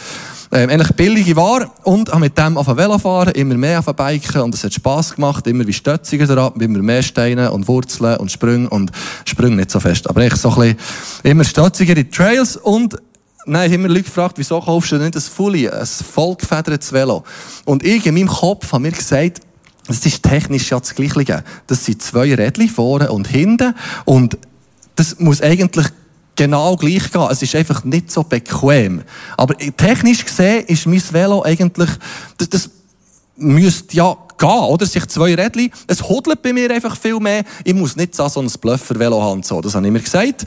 ähm, 0.52 0.68
eigentlich 0.68 0.92
billige 0.96 1.36
Ware 1.36 1.70
und 1.84 2.10
habe 2.10 2.20
mit 2.20 2.36
dem 2.36 2.56
auf 2.56 2.66
Velo 2.66 2.98
fahren, 2.98 3.32
immer 3.34 3.54
mehr 3.54 3.78
auf 3.78 3.86
Biken 3.86 4.42
und 4.42 4.54
es 4.54 4.64
hat 4.64 4.74
Spass 4.74 5.14
gemacht, 5.14 5.46
immer 5.46 5.66
wie 5.66 5.72
stötziger 5.72 6.26
drauf, 6.26 6.54
immer 6.58 6.80
mehr 6.80 7.02
Steine 7.02 7.52
und 7.52 7.68
Wurzeln 7.68 8.16
und 8.16 8.32
Sprünge 8.32 8.68
und 8.68 8.90
Sprünge 9.24 9.56
nicht 9.56 9.70
so 9.70 9.78
fest, 9.78 10.08
aber 10.08 10.22
echt 10.22 10.38
so 10.38 10.50
ein 10.50 10.76
bisschen 10.76 10.76
immer 11.22 11.44
stötzigere 11.44 12.08
Trails 12.08 12.56
und 12.56 12.96
Nein, 13.46 13.72
habe 13.72 13.74
immer 13.76 13.88
Leute 13.88 14.02
gefragt, 14.02 14.34
wieso 14.36 14.60
kaufst 14.60 14.92
du 14.92 14.96
nicht 14.98 15.16
ein 15.16 15.20
Fully, 15.20 15.66
ein 15.66 15.86
vollgefedertes 15.86 16.92
Velo? 16.92 17.24
Und 17.64 17.82
ich 17.82 18.04
in 18.04 18.14
meinem 18.14 18.28
Kopf 18.28 18.70
habe 18.70 18.82
mir 18.82 18.92
gesagt, 18.92 19.40
das 19.86 20.04
ist 20.04 20.22
technisch 20.22 20.70
ja 20.70 20.78
das 20.78 20.94
Gleiche. 20.94 21.42
Das 21.66 21.86
sind 21.86 22.02
zwei 22.02 22.34
Rädchen 22.34 22.68
vorne 22.68 23.10
und 23.10 23.26
hinten 23.26 23.74
und 24.04 24.36
das 24.94 25.18
muss 25.18 25.40
eigentlich 25.40 25.86
genau 26.40 26.74
gleich 26.74 27.12
gehen. 27.12 27.28
Es 27.30 27.42
ist 27.42 27.54
einfach 27.54 27.84
nicht 27.84 28.10
so 28.10 28.22
bequem. 28.22 29.02
Aber 29.36 29.54
technisch 29.76 30.24
gesehen 30.24 30.64
ist 30.68 30.86
mein 30.86 31.02
Velo 31.12 31.42
eigentlich, 31.44 31.90
das, 32.38 32.48
das 32.48 32.70
müsste 33.36 33.94
ja 33.94 34.16
gehen, 34.40 34.48
oder? 34.48 34.86
Sich 34.86 35.06
zwei 35.06 35.34
Rädchen. 35.34 35.70
Es 35.86 36.02
hodelt 36.02 36.42
bei 36.42 36.52
mir 36.52 36.70
einfach 36.70 36.96
viel 36.96 37.20
mehr. 37.20 37.44
Ich 37.62 37.74
muss 37.74 37.94
nicht 37.94 38.14
so 38.16 38.24
ein 38.24 38.50
Bluffer-Velo 38.60 39.22
haben, 39.22 39.42
so. 39.42 39.60
Das 39.60 39.74
habe 39.74 39.86
ich 39.86 39.92
mir 39.92 40.00
gesagt. 40.00 40.44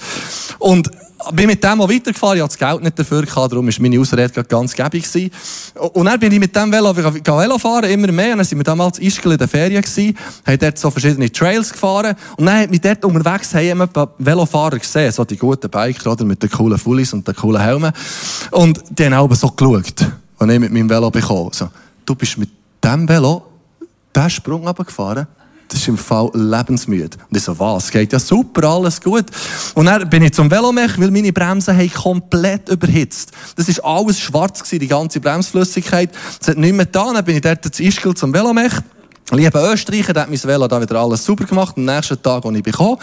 Und 0.60 0.90
bin 1.32 1.48
mit 1.48 1.64
dem 1.64 1.82
auch 1.82 1.90
weitergefahren. 1.90 2.38
Ich 2.38 2.44
hatte 2.44 2.58
das 2.58 2.70
Geld 2.70 2.84
nicht 2.84 3.00
dafür 3.00 3.22
gehabt, 3.22 3.52
darum 3.52 3.68
war 3.68 3.74
meine 3.80 4.00
Ausrede 4.00 4.44
ganz 4.44 4.74
gäbig. 4.74 5.32
Und 5.94 6.06
dann 6.06 6.20
bin 6.20 6.32
ich 6.32 6.40
mit 6.40 6.56
dem 6.56 6.72
Velo, 6.72 6.96
Velo 6.96 7.58
fahren, 7.58 7.86
immer 7.86 8.12
mehr. 8.12 8.34
Und 8.34 8.40
dann 8.40 8.46
sind 8.46 8.58
wir 8.58 8.64
damals 8.64 9.00
in 9.00 9.08
Ischgl 9.08 9.32
in 9.32 9.38
der 9.38 9.48
Ferien 9.48 9.82
gewesen, 9.82 10.18
haben 10.46 10.60
dort 10.60 10.78
so 10.78 10.92
verschiedene 10.92 11.32
Trails 11.32 11.72
gefahren. 11.72 12.16
Und 12.38 12.46
dann 12.46 12.60
hat 12.60 12.72
mich 12.72 12.82
dort 12.82 13.06
unterwegs 13.06 13.54
haben 13.54 13.82
ein 13.82 13.90
paar 13.90 14.14
Velofahrer 14.18 14.80
gesehen, 14.80 15.12
so 15.12 15.24
die 15.24 15.38
guten 15.38 15.70
Biker, 15.70 16.12
oder? 16.12 16.26
Mit 16.26 16.44
den 16.44 16.50
coolen 16.50 16.78
Fullis 16.78 17.14
und 17.14 17.28
den 17.28 17.36
coolen 17.36 17.62
Helmen. 17.62 17.92
Und 18.52 18.84
die 18.90 19.06
haben 19.06 19.14
auch 19.14 19.34
so 19.36 19.50
geschaut, 19.50 20.08
als 20.40 20.52
ich 20.52 20.60
mit 20.60 20.72
meinem 20.72 20.90
Velo 20.90 21.10
bekommen. 21.10 21.52
So, 21.54 21.70
du 22.06 22.16
bist 22.16 22.38
mit 22.38 22.50
dem 22.84 23.08
Velo 23.08 23.53
diesen 24.16 24.30
Sprung 24.30 24.66
runtergefahren? 24.66 25.28
das 25.74 25.82
ist 25.82 25.88
im 25.88 25.98
Fall 25.98 26.30
lebensmüde. 26.34 27.18
Und 27.30 27.38
ich 27.38 27.44
so, 27.44 27.58
was? 27.58 27.90
Geht 27.90 28.14
ja 28.14 28.20
super, 28.20 28.70
alles 28.70 29.02
gut. 29.02 29.26
Und 29.74 29.88
dann 29.88 30.08
bin 30.10 30.24
ich 30.24 30.34
zum 30.34 30.50
Velomech, 30.50 31.00
weil 31.00 31.10
meine 31.10 31.34
Bremsen 31.34 31.76
haben 31.76 31.92
komplett 31.92 32.70
überhitzt. 32.70 33.32
Das 33.56 33.68
ist 33.68 33.84
alles 33.84 34.20
schwarz 34.20 34.62
gewesen, 34.62 34.80
die 34.80 34.88
ganze 34.88 35.20
Bremsflüssigkeit. 35.20 36.12
Es 36.40 36.48
hat 36.48 36.58
nicht 36.58 36.74
mehr 36.74 36.86
getan. 36.86 37.16
Dann 37.16 37.26
bin 37.26 37.36
ich 37.36 37.42
dort 37.42 37.64
zu 37.74 37.84
Ischgl 37.84 38.14
zum 38.14 38.34
Velomech. 38.34 38.74
Lieber 39.32 39.74
Österreicher, 39.74 40.14
der 40.14 40.24
hat 40.24 40.30
mein 40.30 40.44
Velo 40.44 40.68
da 40.68 40.80
wieder 40.80 41.00
alles 41.00 41.26
super 41.26 41.46
gemacht. 41.46 41.76
Am 41.76 41.86
nächsten 41.86 42.22
Tag, 42.22 42.46
als 42.46 42.56
ich 42.56 42.64
bekomme, 42.64 42.98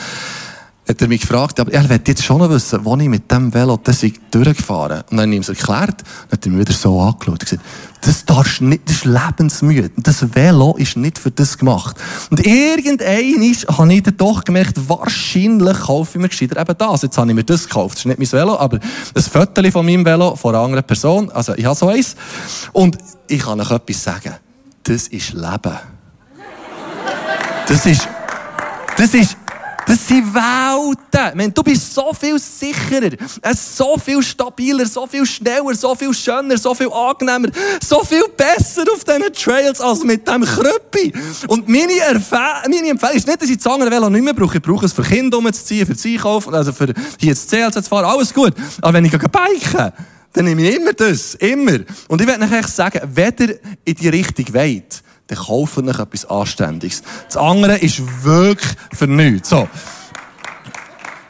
hat 0.91 1.01
er 1.01 1.09
mich 1.09 1.21
gefragt, 1.21 1.61
aber 1.61 1.73
er 1.73 1.89
will 1.89 2.01
jetzt 2.05 2.25
schon 2.25 2.39
noch 2.39 2.51
wissen, 2.51 2.85
wo 2.85 2.97
ich 2.97 3.09
mit 3.09 3.31
dem 3.31 3.55
Velo 3.55 3.79
das 3.83 4.05
durchgefahren 4.31 5.03
Und 5.11 5.17
dann 5.17 5.21
habe 5.21 5.35
ich 5.35 5.49
ihm 5.49 5.55
erklärt, 5.55 6.03
dann 6.03 6.33
hat 6.33 6.47
er 6.47 6.51
mich 6.51 6.61
wieder 6.61 6.73
so 6.73 7.01
angeschaut 7.01 7.29
und 7.29 7.41
gesagt, 7.41 7.63
das 8.01 8.25
darfst 8.25 8.61
nicht, 8.61 8.89
das 8.89 8.97
ist 8.97 9.05
lebensmüde. 9.05 9.91
Das 9.97 10.35
Velo 10.35 10.75
ist 10.77 10.97
nicht 10.97 11.19
für 11.19 11.31
das 11.31 11.59
gemacht. 11.59 11.97
Und 12.31 12.45
irgendein 12.45 13.55
habe 13.69 13.95
ich 13.95 14.03
dann 14.03 14.17
doch 14.17 14.43
gemerkt, 14.43 14.89
wahrscheinlich 14.89 15.79
kaufe 15.79 16.19
ich 16.19 16.23
mir 16.23 16.29
gescheiter 16.29 16.61
eben 16.61 16.77
das. 16.77 17.03
Jetzt 17.03 17.19
habe 17.19 17.29
ich 17.31 17.35
mir 17.35 17.45
das 17.45 17.69
gekauft. 17.69 17.97
Das 17.97 18.01
ist 18.01 18.07
nicht 18.07 18.19
mein 18.19 18.33
Velo, 18.41 18.59
aber 18.59 18.81
ein 19.15 19.23
Foto 19.23 19.71
von 19.71 19.87
meinem 19.87 20.05
Velo 20.05 20.35
von 20.35 20.55
einer 20.55 20.65
anderen 20.65 20.85
Person. 20.85 21.31
Also, 21.31 21.55
ich 21.55 21.65
habe 21.65 21.77
so 21.77 21.89
eins. 21.89 22.17
Und 22.73 22.99
ich 23.29 23.41
kann 23.41 23.61
euch 23.61 23.71
etwas 23.71 24.03
sagen. 24.03 24.35
Das 24.83 25.09
ist 25.09 25.35
Leben. 25.35 25.79
Das 27.69 27.87
ist, 27.87 28.09
das 28.97 29.15
ist, 29.15 29.37
das 29.91 30.07
sind 30.07 30.33
Welten. 30.33 31.37
Meine, 31.37 31.51
du 31.51 31.65
bist 31.65 31.93
so 31.93 32.13
viel 32.13 32.39
sicherer, 32.39 33.11
so 33.57 33.99
viel 33.99 34.23
stabiler, 34.23 34.87
so 34.87 35.05
viel 35.05 35.27
schneller, 35.27 35.75
so 35.75 35.97
viel 35.97 36.15
schöner, 36.15 36.57
so 36.57 36.73
viel 36.77 36.93
angenehmer, 36.93 37.49
so 37.83 38.05
viel 38.05 38.23
besser 38.37 38.85
auf 38.93 39.03
diesen 39.03 39.33
Trails 39.33 39.81
als 39.81 40.05
mit 40.05 40.29
dem 40.29 40.45
Krüppi. 40.45 41.13
Und 41.49 41.69
meine, 41.69 41.93
meine 42.69 42.89
Empfehlung 42.89 43.17
ist 43.17 43.27
nicht, 43.27 43.43
dass 43.43 43.51
ich 43.51 43.57
das 43.57 43.67
andere 43.67 43.91
Velo 43.91 44.09
nicht 44.09 44.23
mehr 44.23 44.33
brauche. 44.33 44.59
Ich 44.59 44.63
brauche 44.63 44.87
es 44.87 44.93
für 44.93 45.03
Kinder 45.03 45.39
umzuziehen, 45.39 45.85
für 45.85 45.95
das 45.95 46.05
Einkaufen, 46.05 46.55
also 46.55 46.73
für 46.73 46.95
hier 47.19 47.31
ins 47.31 47.49
CLZ 47.49 47.75
zu 47.75 47.83
fahren, 47.83 48.05
alles 48.05 48.33
gut. 48.33 48.55
Aber 48.81 48.95
wenn 48.95 49.05
ich 49.05 49.11
biken 49.11 49.93
dann 50.33 50.45
nehme 50.45 50.63
ich 50.63 50.77
immer 50.77 50.93
das. 50.93 51.35
Immer. 51.35 51.81
Und 52.07 52.21
ich 52.21 52.27
werde 52.29 52.45
euch 52.45 52.67
sagen, 52.69 53.01
weder 53.13 53.55
in 53.85 53.95
die 53.97 54.09
Richtung 54.09 54.55
weit, 54.55 55.03
dann 55.31 55.39
kauft 55.39 55.79
euch 55.79 55.99
etwas 55.99 56.25
Anständiges. 56.27 57.03
Das 57.27 57.37
andere 57.37 57.79
ist 57.79 58.25
wirklich 58.25 58.71
für 58.93 59.07
nichts. 59.07 59.51
So. 59.51 59.69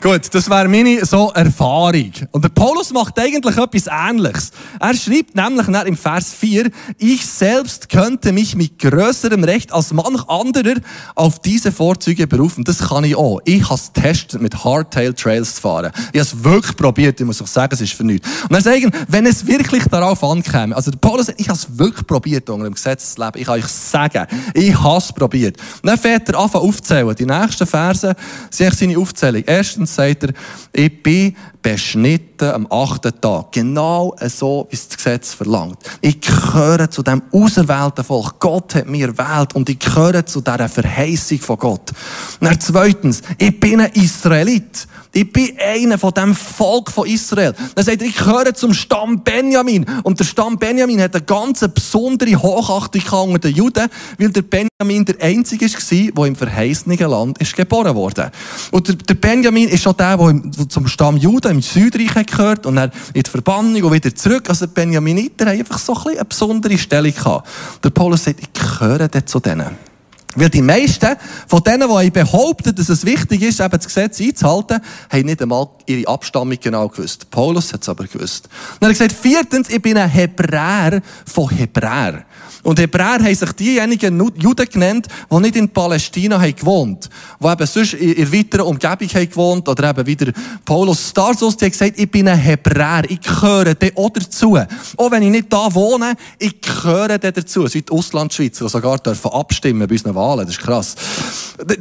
Gut, 0.02 0.32
das 0.32 0.48
wäre 0.48 0.66
meine 0.66 1.04
so 1.04 1.30
Erfahrung. 1.34 2.12
Und 2.30 2.42
der 2.42 2.48
Paulus 2.48 2.90
macht 2.90 3.18
eigentlich 3.18 3.58
etwas 3.58 3.84
Ähnliches. 3.86 4.50
Er 4.80 4.94
schreibt 4.94 5.34
nämlich 5.34 5.68
im 5.68 5.94
Vers 5.94 6.32
4, 6.32 6.70
ich 6.96 7.26
selbst 7.26 7.90
könnte 7.90 8.32
mich 8.32 8.56
mit 8.56 8.78
größerem 8.78 9.44
Recht 9.44 9.70
als 9.74 9.92
manch 9.92 10.26
anderer 10.26 10.76
auf 11.16 11.40
diese 11.40 11.70
Vorzüge 11.70 12.26
berufen. 12.26 12.64
Das 12.64 12.78
kann 12.78 13.04
ich 13.04 13.14
auch. 13.14 13.40
Ich 13.44 13.62
habe 13.64 13.74
es 13.74 13.92
getestet, 13.92 14.40
mit 14.40 14.64
Hardtail 14.64 15.12
Trails 15.12 15.56
zu 15.56 15.60
fahren. 15.60 15.92
Ich 16.14 16.20
habe 16.20 16.30
es 16.30 16.44
wirklich 16.44 16.76
probiert. 16.76 17.20
Ich 17.20 17.26
muss 17.26 17.42
auch 17.42 17.46
sagen, 17.46 17.74
es 17.74 17.82
ist 17.82 17.92
für 17.92 18.04
nichts. 18.04 18.26
Und 18.48 18.54
er 18.54 18.62
sagt, 18.62 18.80
wenn 19.08 19.26
es 19.26 19.46
wirklich 19.46 19.84
darauf 19.84 20.24
ankäme, 20.24 20.74
also 20.74 20.90
der 20.90 20.98
Paulus 20.98 21.26
sagt, 21.26 21.38
ich 21.38 21.48
habe 21.50 21.58
es 21.58 21.78
wirklich 21.78 22.06
probiert, 22.06 22.48
unter 22.48 22.64
dem 22.64 22.72
Gesetz 22.72 23.16
zu 23.16 23.20
leben. 23.20 23.36
Ich 23.36 23.44
kann 23.44 23.58
euch 23.58 23.66
sagen, 23.66 24.26
ich 24.54 24.80
habe 24.80 24.96
es 24.96 25.12
probiert. 25.12 25.58
Und 25.82 25.90
dann 25.90 25.98
fährt 25.98 26.26
er 26.30 26.38
an 26.38 26.50
aufzählen. 26.50 27.14
Die 27.14 27.26
nächsten 27.26 27.66
Verse 27.66 28.14
sind 28.48 28.74
seine 28.74 28.98
Aufzählung. 28.98 29.42
Erstens, 29.44 29.89
sagt 29.94 30.24
er, 30.24 30.32
ich 30.72 31.02
bin 31.02 31.36
beschnitten 31.62 32.50
am 32.50 32.66
achten 32.70 33.20
Tag. 33.20 33.52
Genau 33.52 34.14
so, 34.26 34.66
wie 34.70 34.74
es 34.74 34.88
das 34.88 34.96
Gesetz 34.96 35.34
verlangt. 35.34 35.78
Ich 36.00 36.20
gehöre 36.20 36.90
zu 36.90 37.02
dem 37.02 37.22
auserwählten 37.32 38.04
Volk. 38.04 38.38
Gott 38.40 38.74
hat 38.74 38.88
mich 38.88 39.02
erwählt 39.02 39.54
und 39.54 39.68
ich 39.68 39.78
gehöre 39.78 40.24
zu 40.24 40.40
dieser 40.40 40.68
Verheißung 40.68 41.38
von 41.38 41.58
Gott. 41.58 41.92
Und 42.40 42.62
zweitens, 42.62 43.22
ich 43.38 43.58
bin 43.58 43.80
ein 43.80 43.92
Israelit. 43.92 44.86
Ich 45.12 45.32
bin 45.32 45.50
einer 45.58 45.98
von 45.98 46.12
dem 46.12 46.34
Volk 46.36 46.90
von 46.90 47.06
Israel. 47.06 47.52
Dann 47.74 47.84
sagt 47.84 48.00
er, 48.00 48.06
ich 48.06 48.16
gehöre 48.16 48.54
zum 48.54 48.72
Stamm 48.72 49.24
Benjamin. 49.24 49.84
Und 50.04 50.20
der 50.20 50.24
Stamm 50.24 50.56
Benjamin 50.56 51.02
hat 51.02 51.16
eine 51.16 51.24
ganz 51.24 51.66
besondere 51.68 52.40
Hochachtung 52.40 53.32
unter 53.32 53.48
den 53.48 53.56
Juden, 53.56 53.88
weil 54.18 54.30
der 54.30 54.42
Benjamin 54.42 55.04
der 55.04 55.16
Einzige 55.20 55.66
war, 55.66 56.12
der 56.14 56.24
im 56.26 56.36
verheißenen 56.36 56.98
Land 56.98 57.38
geboren 57.56 57.96
wurde. 57.96 58.30
Und 58.70 59.08
der 59.08 59.14
Benjamin 59.14 59.68
ist 59.68 59.82
schon 59.82 59.96
der, 59.96 60.16
der 60.16 60.68
zum 60.68 60.86
Stamm 60.86 61.16
Juden 61.16 61.49
im 61.50 61.62
Südreich 61.62 62.26
gehört 62.26 62.66
und 62.66 62.76
dann 62.76 62.90
in 63.12 63.22
die 63.22 63.30
Verbannung 63.30 63.82
und 63.82 63.92
wieder 63.92 64.14
zurück. 64.14 64.48
Also 64.48 64.66
Benjaminiter 64.68 65.46
haben 65.46 65.58
einfach 65.58 65.78
so 65.78 65.96
eine 66.06 66.24
besondere 66.24 66.78
Stellung 66.78 67.14
gehabt. 67.14 67.48
Der 67.84 67.90
Paulus 67.90 68.24
sagt, 68.24 68.40
ich 68.40 68.52
gehöre 68.52 69.08
dort 69.08 69.28
zu 69.28 69.40
denen. 69.40 69.90
Weil 70.36 70.48
die 70.48 70.62
meisten 70.62 71.16
von 71.48 71.62
denen, 71.62 71.88
die 71.88 72.10
behaupten, 72.10 72.74
dass 72.74 72.88
es 72.88 73.04
wichtig 73.04 73.42
ist, 73.42 73.60
eben 73.60 73.70
das 73.70 73.86
Gesetz 73.86 74.20
einzuhalten, 74.20 74.80
haben 75.10 75.26
nicht 75.26 75.42
einmal 75.42 75.68
ihre 75.86 76.08
Abstammung 76.08 76.56
genau 76.60 76.88
gewusst. 76.88 77.28
Paulus 77.30 77.72
hat 77.72 77.82
es 77.82 77.88
aber 77.88 78.06
gewusst. 78.06 78.48
Hat 78.74 78.82
er 78.82 78.88
gesagt, 78.90 79.12
viertens, 79.12 79.68
ich 79.68 79.82
bin 79.82 79.96
ein 79.96 80.08
Hebräer 80.08 81.02
von 81.26 81.48
Hebräer. 81.50 82.24
Und 82.62 82.78
Hebräer 82.78 83.18
haben 83.22 83.34
sich 83.34 83.52
diejenigen 83.52 84.18
Juden 84.36 84.66
genannt, 84.66 85.08
die 85.30 85.36
nicht 85.36 85.56
in 85.56 85.68
Palästina 85.68 86.40
haben 86.40 86.54
gewohnt 86.54 87.08
die 87.40 87.46
eben 87.46 87.66
sonst 87.66 87.94
in 87.94 88.14
der 88.16 88.32
weiteren 88.32 88.66
Umgebung 88.66 89.08
haben 89.08 89.28
gewohnt 89.30 89.68
oder 89.68 89.90
eben 89.90 90.06
wieder 90.06 90.32
Paulus 90.64 91.08
Starsus, 91.08 91.56
die 91.56 91.66
haben 91.66 91.72
gesagt, 91.72 91.98
ich 91.98 92.10
bin 92.10 92.28
ein 92.28 92.38
Hebräer, 92.38 93.04
ich 93.08 93.20
gehöre 93.20 93.74
dir 93.74 93.92
auch 93.96 94.10
dazu. 94.10 94.58
Auch 94.96 95.10
wenn 95.10 95.22
ich 95.22 95.30
nicht 95.30 95.52
da 95.52 95.72
wohne, 95.74 96.14
ich 96.38 96.60
gehöre 96.60 97.18
dir 97.18 97.32
dazu. 97.32 97.64
Es 97.64 97.72
sind 97.72 97.90
Auslandschweizer, 97.90 98.66
die 98.66 98.70
sogar 98.70 98.98
dürfen 98.98 99.30
abstimmen 99.30 99.88
bei 99.88 99.94
unseren 99.94 100.14
Wahlen, 100.14 100.46
das 100.46 100.56
ist 100.56 100.62
krass. 100.62 100.94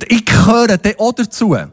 Ich 0.08 0.26
gehöre 0.26 0.78
dir 0.78 0.96
auch 0.98 1.14
dazu. 1.14 1.50
Und 1.52 1.72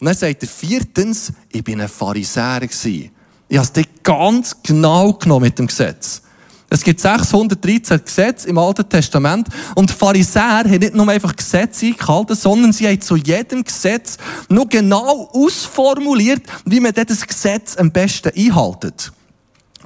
dann 0.00 0.14
sagt 0.14 0.42
er 0.42 0.48
viertens, 0.48 1.32
ich 1.50 1.64
bin 1.64 1.80
ein 1.80 1.88
Pharisäer 1.88 2.60
gewesen. 2.60 3.10
Ich 3.48 3.58
habe 3.58 3.68
es 3.74 3.84
ganz 4.02 4.56
genau 4.62 5.12
genommen 5.12 5.44
mit 5.44 5.58
dem 5.58 5.66
Gesetz. 5.68 6.22
Es 6.68 6.82
gibt 6.82 7.00
613 7.00 8.04
Gesetze 8.04 8.48
im 8.48 8.58
Alten 8.58 8.88
Testament 8.88 9.48
und 9.76 9.90
die 9.90 9.94
Pharisäer 9.94 10.64
haben 10.64 10.78
nicht 10.78 10.94
nur 10.94 11.08
einfach 11.08 11.34
Gesetze 11.36 11.86
eingehalten, 11.86 12.34
sondern 12.34 12.72
sie 12.72 12.88
haben 12.88 13.00
zu 13.00 13.16
jedem 13.16 13.62
Gesetz 13.62 14.18
nur 14.48 14.68
genau 14.68 15.30
ausformuliert, 15.32 16.42
wie 16.64 16.80
man 16.80 16.92
dieses 16.92 17.24
Gesetz 17.26 17.76
am 17.76 17.92
besten 17.92 18.32
einhaltet. 18.36 19.12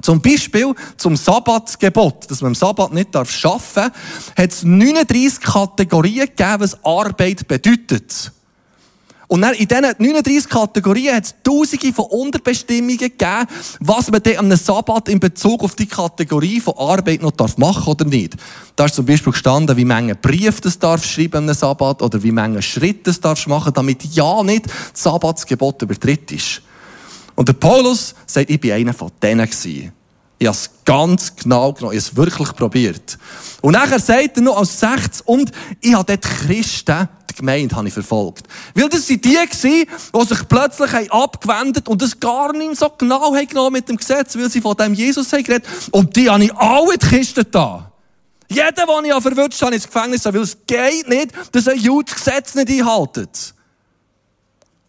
Zum 0.01 0.19
Beispiel 0.19 0.73
zum 0.97 1.15
Sabbatsgebot, 1.15 2.29
dass 2.29 2.41
man 2.41 2.49
am 2.49 2.55
Sabbat 2.55 2.93
nicht 2.93 3.15
arbeiten 3.15 3.35
darf, 3.43 3.91
hat 4.35 4.51
es 4.51 4.63
39 4.63 5.41
Kategorien 5.41 6.25
gegeben, 6.25 6.55
was 6.59 6.83
Arbeit 6.83 7.47
bedeutet. 7.47 8.31
Und 9.31 9.43
dann 9.43 9.53
in 9.53 9.65
diesen 9.65 9.85
39 9.97 10.49
Kategorien 10.49 11.15
hat 11.15 11.23
es 11.23 11.35
tausende 11.41 11.93
von 11.93 12.03
Unterbestimmungen 12.07 12.97
gegeben, 12.97 13.47
was 13.79 14.11
man 14.11 14.21
dann 14.21 14.35
am 14.35 14.53
Sabbat 14.53 15.07
in 15.07 15.21
Bezug 15.21 15.63
auf 15.63 15.73
die 15.73 15.85
Kategorie 15.85 16.59
von 16.59 16.73
Arbeit 16.77 17.21
noch 17.21 17.31
machen 17.55 17.57
darf 17.57 17.87
oder 17.87 18.03
nicht. 18.03 18.35
Da 18.75 18.83
ist 18.83 18.95
zum 18.95 19.05
Beispiel 19.05 19.31
gestanden, 19.31 19.77
wie 19.77 19.85
viele 19.85 20.15
Briefe 20.15 20.59
das 20.59 20.77
darf 20.77 21.05
schreiben 21.05 21.47
am 21.47 21.55
Sabbat 21.55 22.01
oder 22.01 22.21
wie 22.21 22.31
viele 22.31 22.61
Schritte 22.61 23.03
das 23.03 23.21
darfst 23.21 23.47
machen, 23.47 23.71
damit 23.73 24.03
ja 24.03 24.43
nicht 24.43 24.65
das 24.65 25.03
Sabbatsgebot 25.03 25.81
übertritt 25.81 26.29
ist. 26.33 26.61
Und 27.35 27.47
der 27.47 27.53
Paulus 27.53 28.13
sagt, 28.25 28.49
ich 28.49 28.59
bin 28.59 28.73
einer 28.73 28.93
von 28.93 29.13
denen 29.23 29.49
gewesen. 29.49 29.93
Ich 30.39 30.47
habe 30.47 30.57
es 30.57 30.71
ganz 30.83 31.33
genau 31.37 31.71
genommen. 31.71 31.95
Ich 31.95 32.03
habe 32.03 32.09
es 32.09 32.15
wirklich 32.17 32.53
probiert. 32.53 33.17
Und 33.61 33.73
nachher 33.73 33.99
sagt 33.99 34.35
er 34.35 34.43
noch 34.43 34.57
als 34.57 34.77
60, 34.77 35.25
und 35.25 35.51
ich 35.79 35.93
habe 35.93 36.03
dort 36.03 36.23
Christen, 36.23 37.07
Gemeinde, 37.41 37.75
habe 37.75 37.87
ich 37.87 37.93
verfolgt. 37.93 38.47
Weil 38.73 38.89
das 38.89 39.05
sind 39.05 39.23
die 39.25 39.33
gewesen, 39.33 39.85
die 40.15 40.25
sich 40.25 40.47
plötzlich 40.47 40.91
haben 40.91 41.11
abgewendet 41.11 41.87
und 41.87 42.01
das 42.01 42.19
gar 42.19 42.53
nicht 42.53 42.77
so 42.77 42.89
genau 42.97 43.31
genommen 43.31 43.73
mit 43.73 43.89
dem 43.89 43.97
Gesetz, 43.97 44.35
weil 44.37 44.49
sie 44.49 44.61
von 44.61 44.75
dem 44.75 44.93
Jesus 44.93 45.31
haben 45.33 45.43
geredet. 45.43 45.67
Und 45.91 46.15
die 46.15 46.29
habe 46.29 46.43
ich 46.43 46.55
alle 46.55 46.97
die 46.97 47.07
Kisten 47.07 47.45
da. 47.51 47.91
Jeder, 48.47 48.71
den 48.71 49.05
ich 49.05 49.21
verwünscht 49.21 49.61
habe, 49.61 49.75
ins 49.75 49.85
Gefängnis, 49.85 50.25
weil 50.25 50.41
es 50.41 50.57
geht 50.67 51.07
nicht, 51.07 51.31
dass 51.53 51.67
ein 51.69 51.79
Jude 51.79 52.11
das 52.11 52.15
Gesetz 52.15 52.55
nicht 52.55 52.69
einhaltet. 52.69 53.53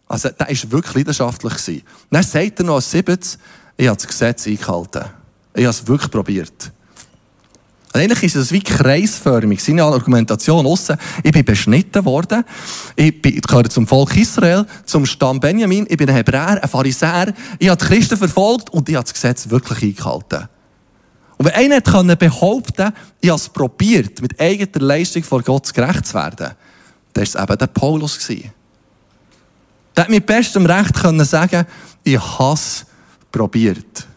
Also, 0.07 0.29
der 0.29 0.47
war 0.47 0.71
wirklich 0.71 0.95
leidenschaftlich. 0.95 1.83
Dann 2.11 2.23
sagt 2.23 2.59
er 2.59 2.65
noch 2.65 2.75
als 2.75 2.91
70, 2.91 3.39
ich 3.77 3.87
habe 3.87 3.95
das 3.95 4.07
Gesetz 4.07 4.47
eingehalten. 4.47 5.05
Ich 5.53 5.63
habe 5.63 5.69
es 5.69 5.87
wirklich 5.87 6.11
probiert. 6.11 6.72
Eigentlich 7.95 8.23
ist 8.23 8.35
es 8.35 8.51
wie 8.51 8.61
kreisförmig. 8.61 9.63
Seine 9.63 9.83
Argumentation 9.83 10.65
aussen. 10.65 10.97
Ich 11.21 11.31
bin 11.31 11.45
beschnitten 11.45 12.03
worden. 12.05 12.43
Ich 12.95 13.21
gehöre 13.21 13.69
zum 13.69 13.87
Volk 13.87 14.17
Israel, 14.17 14.65
zum 14.85 15.05
Stamm 15.05 15.39
Benjamin. 15.39 15.85
Ich 15.87 15.97
bin 15.97 16.09
ein 16.09 16.15
Hebräer, 16.15 16.63
ein 16.63 16.69
Pharisäer. 16.69 17.33
Ich 17.59 17.69
habe 17.69 17.79
die 17.79 17.85
Christen 17.85 18.17
verfolgt 18.17 18.71
und 18.71 18.89
ich 18.89 18.95
habe 18.95 19.03
das 19.03 19.13
Gesetz 19.13 19.47
wirklich 19.49 19.83
eingehalten. 19.83 20.49
Und 21.37 21.45
wenn 21.45 21.53
einer 21.53 21.81
konnte 21.81 22.15
behaupten, 22.15 22.93
ich 23.21 23.29
habe 23.29 23.39
es 23.39 23.49
probiert, 23.49 24.21
mit 24.23 24.39
eigener 24.39 24.85
Leistung 24.85 25.23
vor 25.23 25.43
Gott 25.43 25.71
gerecht 25.71 26.07
zu 26.07 26.15
werden, 26.15 26.51
dann 27.13 27.15
war 27.15 27.23
es 27.23 27.35
eben 27.35 27.57
der 27.59 27.67
Paulus. 27.67 28.27
Der 29.95 30.03
hat 30.03 30.09
mit 30.09 30.25
bestem 30.25 30.65
Recht 30.65 30.95
sagen 31.27 31.67
ich 32.03 32.19
habe 32.39 32.53
es 32.55 32.85
probiert. 33.31 34.07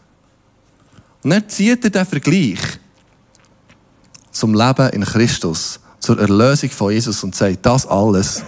Und 1.23 1.29
dann 1.29 1.47
zieht 1.47 1.83
er 1.83 1.89
den 1.91 2.05
Vergleich 2.05 2.79
zum 4.37 4.53
Leben 4.53 4.89
in 4.89 5.03
Christus, 5.03 5.79
zur 5.99 6.19
Erlösung 6.19 6.69
von 6.69 6.91
Jesus 6.91 7.23
und 7.23 7.35
sagt, 7.35 7.65
das 7.65 7.85
alles 7.85 8.43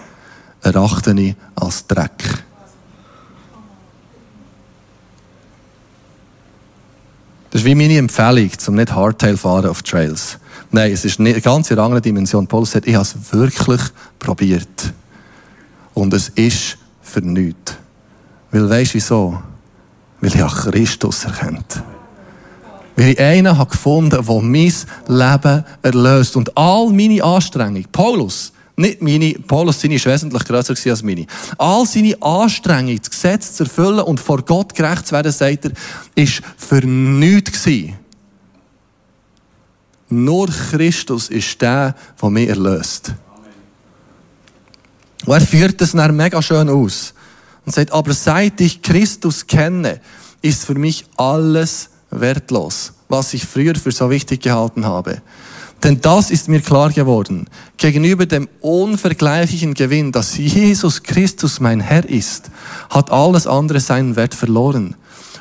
erachte 0.62 1.14
ich 1.20 1.36
als 1.56 1.86
Dreck. 1.88 2.44
Das 7.52 7.62
ist 7.62 7.66
wie 7.66 7.74
meine 7.74 7.98
Empfehlung, 7.98 8.52
zum 8.58 8.76
nicht 8.76 8.94
Hardtail 8.94 9.36
fahren 9.36 9.66
auf 9.66 9.82
Trails. 9.82 10.38
Nein, 10.72 10.92
es 10.92 11.04
ist 11.04 11.20
eine 11.20 11.42
ganz 11.42 11.72
andere 11.72 12.00
Dimension. 12.00 12.46
Paulus 12.46 12.72
sagt, 12.72 12.88
ich 12.88 12.94
habe 12.94 13.04
es 13.04 13.16
wirklich 13.34 13.82
probiert. 14.20 14.94
Und 15.96 16.14
es 16.14 16.30
ist 16.30 16.78
für 17.02 17.22
nichts. 17.22 17.74
Weil 18.52 18.70
weisst 18.70 18.94
du 18.94 18.96
wieso? 18.96 19.44
Weil 20.22 20.36
ich 20.36 20.54
Christus 20.54 21.26
erkennt. 21.26 21.82
Weil 23.00 23.12
ich 23.12 23.20
einen 23.22 23.58
habe 23.58 23.72
gefunden, 23.72 24.10
der 24.10 24.42
mein 24.42 24.74
Leben 25.08 25.66
erlöst. 25.82 26.36
Und 26.36 26.58
all 26.58 26.90
meine 26.90 27.24
Anstrengungen, 27.24 27.86
Paulus, 27.90 28.52
nicht 28.76 29.02
meine, 29.02 29.36
Paulus 29.36 29.80
seine 29.80 29.96
ist 29.96 30.06
wesentlich 30.06 30.44
grösser 30.44 30.76
als 30.92 31.02
meine. 31.02 31.26
All 31.58 31.86
seine 31.86 32.22
Anstrengungen, 32.22 32.98
das 32.98 33.10
Gesetz 33.10 33.54
zu 33.54 33.64
erfüllen 33.64 34.02
und 34.02 34.20
vor 34.20 34.42
Gott 34.42 34.76
gerecht 34.76 35.08
zu 35.08 35.14
werden, 35.14 35.32
sagt 35.32 35.64
er, 35.64 35.72
ist 36.14 36.42
für 36.58 36.86
nichts 36.86 37.64
gewesen. 37.64 37.96
Nur 40.10 40.48
Christus 40.48 41.30
ist 41.30 41.62
der, 41.62 41.96
der 42.22 42.30
mich 42.30 42.50
erlöst. 42.50 43.14
Und 45.26 45.36
er 45.36 45.42
führt 45.42 45.80
das 45.80 45.94
dann 45.94 46.18
mega 46.18 46.42
schön 46.42 46.68
aus. 46.68 47.14
Und 47.66 47.74
sagt, 47.74 47.94
aber 47.94 48.12
seit 48.12 48.60
ich 48.60 48.82
Christus 48.82 49.48
kenne, 49.48 50.02
ist 50.42 50.66
für 50.66 50.76
mich 50.76 51.06
alles 51.16 51.92
wertlos, 52.12 52.94
was 53.08 53.34
ich 53.34 53.46
früher 53.46 53.76
für 53.76 53.92
so 53.92 54.10
wichtig 54.10 54.42
gehalten 54.42 54.86
habe. 54.86 55.22
Denn 55.84 56.02
das 56.02 56.30
ist 56.30 56.50
mir 56.50 56.60
klar 56.60 56.92
geworden. 56.92 57.48
Gegenüber 57.78 58.26
dem 58.26 58.50
unvergleichlichen 58.60 59.74
Gewinn, 59.74 60.12
dass 60.12 60.38
Jesus 60.38 61.04
Christus 61.04 61.60
mein 61.60 61.80
Herr 61.80 62.08
ist, 62.08 62.52
hat 62.90 63.12
alles 63.12 63.48
andere 63.48 63.80
seinen 63.80 64.16
Wert 64.16 64.36
verloren. 64.36 64.96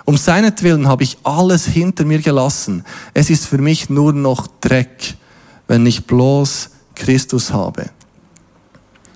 Um 0.04 0.16
seinetwillen 0.16 0.88
habe 0.88 1.02
ich 1.02 1.18
alles 1.24 1.66
hinter 1.66 2.04
mir 2.04 2.20
gelassen. 2.20 2.84
Es 3.14 3.30
ist 3.30 3.46
für 3.46 3.58
mich 3.58 3.90
nur 3.90 4.12
noch 4.12 4.46
Dreck, 4.60 5.16
wenn 5.66 5.84
ich 5.84 6.06
bloß 6.06 6.70
Christus 6.94 7.52
habe. 7.52 7.90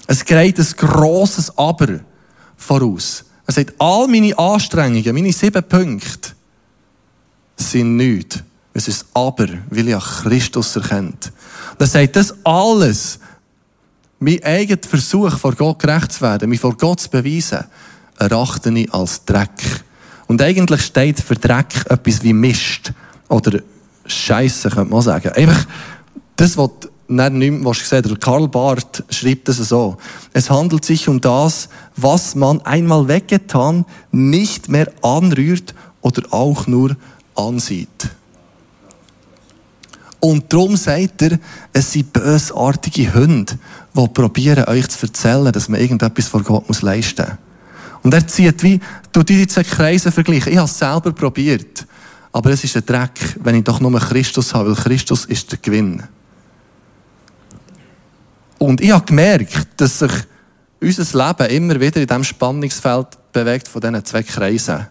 Es 0.06 0.24
geht 0.24 0.58
ein 0.58 0.66
grosses 0.76 1.56
Aber 1.56 2.00
voraus. 2.56 3.24
Er 3.46 3.54
sagt, 3.54 3.74
all 3.78 4.08
meine 4.08 4.36
Anstrengungen, 4.38 5.14
meine 5.14 5.32
sieben 5.32 5.62
Punkte, 5.62 6.32
sind 7.70 7.96
nichts. 7.96 8.42
Es 8.74 8.88
ist 8.88 9.06
aber, 9.14 9.48
weil 9.70 9.88
ich 9.88 9.98
Christus 9.98 10.76
erkennt. 10.76 11.32
Er 11.78 11.86
sagt, 11.86 12.16
das 12.16 12.34
alles, 12.44 13.18
mein 14.18 14.42
eigener 14.42 14.78
Versuch, 14.88 15.36
vor 15.38 15.54
Gott 15.54 15.78
gerecht 15.78 16.12
zu 16.12 16.20
werden, 16.22 16.48
mich 16.48 16.60
vor 16.60 16.76
Gott 16.76 17.00
zu 17.00 17.10
beweisen, 17.10 17.64
erachte 18.18 18.70
ich 18.70 18.92
als 18.92 19.24
Dreck. 19.24 19.84
Und 20.26 20.40
eigentlich 20.40 20.82
steht 20.82 21.20
für 21.20 21.34
Dreck 21.34 21.84
etwas 21.88 22.22
wie 22.22 22.32
Mist. 22.32 22.92
Oder 23.28 23.60
Scheiße, 24.06 24.70
könnte 24.70 24.90
man 24.90 25.02
sagen. 25.02 25.32
Einfach, 25.32 25.66
das, 26.36 26.56
was 26.56 26.70
nicht 27.08 27.38
mehr 27.38 27.64
was 27.64 27.80
gesehen 27.80 28.02
der 28.02 28.16
Karl 28.16 28.48
Barth 28.48 29.04
schreibt 29.10 29.48
es 29.48 29.56
so. 29.58 29.96
Es 30.32 30.50
handelt 30.50 30.84
sich 30.84 31.08
um 31.08 31.20
das, 31.20 31.68
was 31.96 32.34
man 32.34 32.62
einmal 32.62 33.08
weggetan, 33.08 33.84
nicht 34.10 34.68
mehr 34.68 34.90
anrührt 35.02 35.74
oder 36.00 36.22
auch 36.32 36.66
nur 36.66 36.96
ansieht. 37.34 38.10
Und 40.20 40.52
darum 40.52 40.76
sagt 40.76 41.22
er, 41.22 41.38
es 41.72 41.92
sind 41.92 42.12
bösartige 42.12 43.12
Hunde, 43.12 43.58
die 43.94 44.08
probieren, 44.08 44.64
euch 44.68 44.88
zu 44.88 45.06
erzählen, 45.06 45.50
dass 45.50 45.68
man 45.68 45.80
irgendetwas 45.80 46.28
vor 46.28 46.42
Gott 46.42 46.68
muss 46.68 46.82
leisten 46.82 47.26
muss. 47.26 47.38
Und 48.02 48.14
er 48.14 48.26
zieht 48.26 48.62
wie, 48.62 48.80
du 49.12 49.22
diese 49.22 49.46
zwei 49.46 49.64
Kreise 49.64 50.10
vergleichen. 50.10 50.52
Ich 50.52 50.58
habe 50.58 50.68
es 50.68 50.78
selber 50.78 51.12
probiert. 51.12 51.86
Aber 52.32 52.50
es 52.50 52.64
ist 52.64 52.76
ein 52.76 52.86
Dreck, 52.86 53.36
wenn 53.42 53.56
ich 53.56 53.64
doch 53.64 53.80
nur 53.80 53.98
Christus 53.98 54.54
habe, 54.54 54.70
weil 54.70 54.76
Christus 54.76 55.24
ist 55.26 55.50
der 55.52 55.58
Gewinn. 55.58 56.02
Und 58.58 58.80
ich 58.80 58.92
habe 58.92 59.04
gemerkt, 59.04 59.68
dass 59.76 59.98
sich 59.98 60.12
unser 60.80 61.26
Leben 61.26 61.50
immer 61.50 61.80
wieder 61.80 62.00
in 62.00 62.06
diesem 62.06 62.24
Spannungsfeld 62.24 63.08
bewegt 63.32 63.68
von 63.68 63.80
diesen 63.80 64.04
zwei 64.04 64.22
Kreisen. 64.22 64.86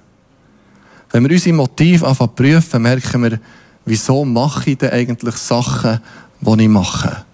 Wenn 1.11 1.23
wir 1.23 1.31
unsere 1.31 1.55
Motive 1.55 2.07
anfangen 2.07 2.35
prüfen, 2.35 2.81
merken 2.81 3.23
wir, 3.23 3.39
wieso 3.85 4.23
mache 4.23 4.71
ich 4.71 4.77
denn 4.77 4.91
eigentlich 4.91 5.35
Sachen, 5.35 5.99
die 6.39 6.63
ich 6.63 6.69
mache? 6.69 7.25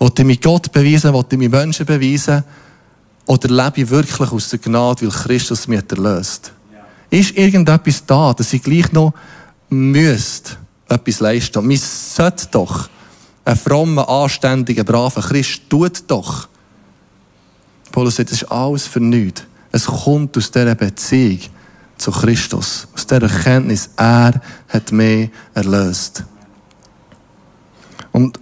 Will 0.00 0.10
ich 0.16 0.24
mich 0.24 0.40
Gott 0.40 0.72
beweisen? 0.72 1.12
Will 1.12 1.24
ich 1.30 1.38
mich 1.38 1.50
Menschen 1.50 1.86
beweisen? 1.86 2.44
Oder 3.26 3.48
lebe 3.48 3.82
ich 3.82 3.90
wirklich 3.90 4.32
aus 4.32 4.48
der 4.48 4.58
Gnade, 4.58 5.02
weil 5.02 5.10
Christus 5.10 5.68
mich 5.68 5.82
erlöst? 5.88 6.52
Ja. 6.72 7.18
Ist 7.18 7.36
irgendetwas 7.36 8.04
da, 8.04 8.32
dass 8.32 8.52
ich 8.52 8.62
gleich 8.62 8.90
noch 8.92 9.12
müsste 9.68 10.56
etwas 10.88 11.20
leisten? 11.20 11.58
Und 11.58 11.68
man 11.68 11.76
sollte 11.76 12.48
doch 12.50 12.88
ein 13.44 13.56
frommer, 13.56 14.08
anständiger, 14.08 14.84
braver 14.84 15.20
Christ 15.20 15.62
tut 15.68 16.04
doch. 16.08 16.48
Paulus 17.90 18.16
sagt, 18.16 18.30
das 18.30 18.42
ist 18.42 18.50
alles 18.50 18.86
für 18.86 19.00
nichts. 19.00 19.44
Es 19.70 19.86
kommt 19.86 20.36
aus 20.36 20.50
dieser 20.50 20.74
Beziehung 20.74 21.40
zu 22.02 22.10
Christus. 22.10 22.88
Aus 22.94 23.06
dieser 23.06 23.22
Erkenntnis, 23.22 23.90
er 23.96 24.40
hat 24.68 24.92
mich 24.92 25.30
erlöst. 25.54 26.24
Und 28.10 28.40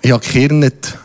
ich 0.00 0.12
habe 0.12 0.24
nicht, 0.54 0.96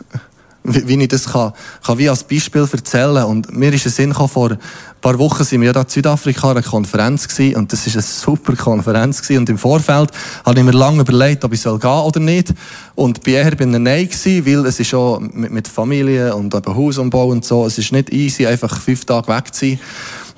wie 0.64 1.02
ich 1.02 1.08
das 1.08 1.26
kann, 1.26 1.52
kann 1.84 1.98
wie 1.98 2.08
als 2.08 2.24
Beispiel 2.24 2.66
erzählen. 2.70 3.24
Und 3.24 3.54
mir 3.54 3.72
ist 3.72 3.84
ein 3.84 3.92
Sinn 3.92 4.10
gekommen, 4.10 4.30
vor 4.30 4.50
ein 4.52 4.58
paar 5.00 5.18
Wochen 5.18 5.44
sind 5.44 5.60
wir 5.60 5.72
ja 5.72 5.80
in 5.80 5.88
Südafrika 5.88 6.50
an 6.50 6.56
einer 6.56 6.66
Konferenz 6.66 7.28
gewesen, 7.28 7.56
und 7.56 7.72
das 7.72 7.86
ist 7.86 7.94
eine 7.94 8.02
super 8.02 8.56
Konferenz 8.56 9.20
gewesen. 9.20 9.40
Und 9.40 9.50
im 9.50 9.58
Vorfeld 9.58 10.10
habe 10.44 10.58
ich 10.58 10.64
mir 10.64 10.72
lange 10.72 11.02
überlegt, 11.02 11.44
ob 11.44 11.52
ich 11.52 11.60
soll 11.60 11.78
gehen 11.78 11.90
oder 11.90 12.18
nicht. 12.18 12.54
Und 12.94 13.22
bei 13.22 13.32
eher 13.32 13.50
bin 13.54 13.74
ich 13.74 13.80
Nein 13.80 14.08
gewesen, 14.08 14.46
weil 14.46 14.66
es 14.66 14.80
ist 14.80 14.88
schon 14.88 15.30
mit, 15.34 15.52
mit 15.52 15.68
Familie 15.68 16.34
und 16.34 16.54
eben 16.54 16.74
Hausumbau 16.74 17.28
und 17.28 17.44
so, 17.44 17.66
es 17.66 17.76
ist 17.76 17.92
nicht 17.92 18.10
easy, 18.10 18.46
einfach 18.46 18.80
fünf 18.80 19.04
Tage 19.04 19.28
weg 19.28 19.54
zu 19.54 19.66
sein. 19.66 19.80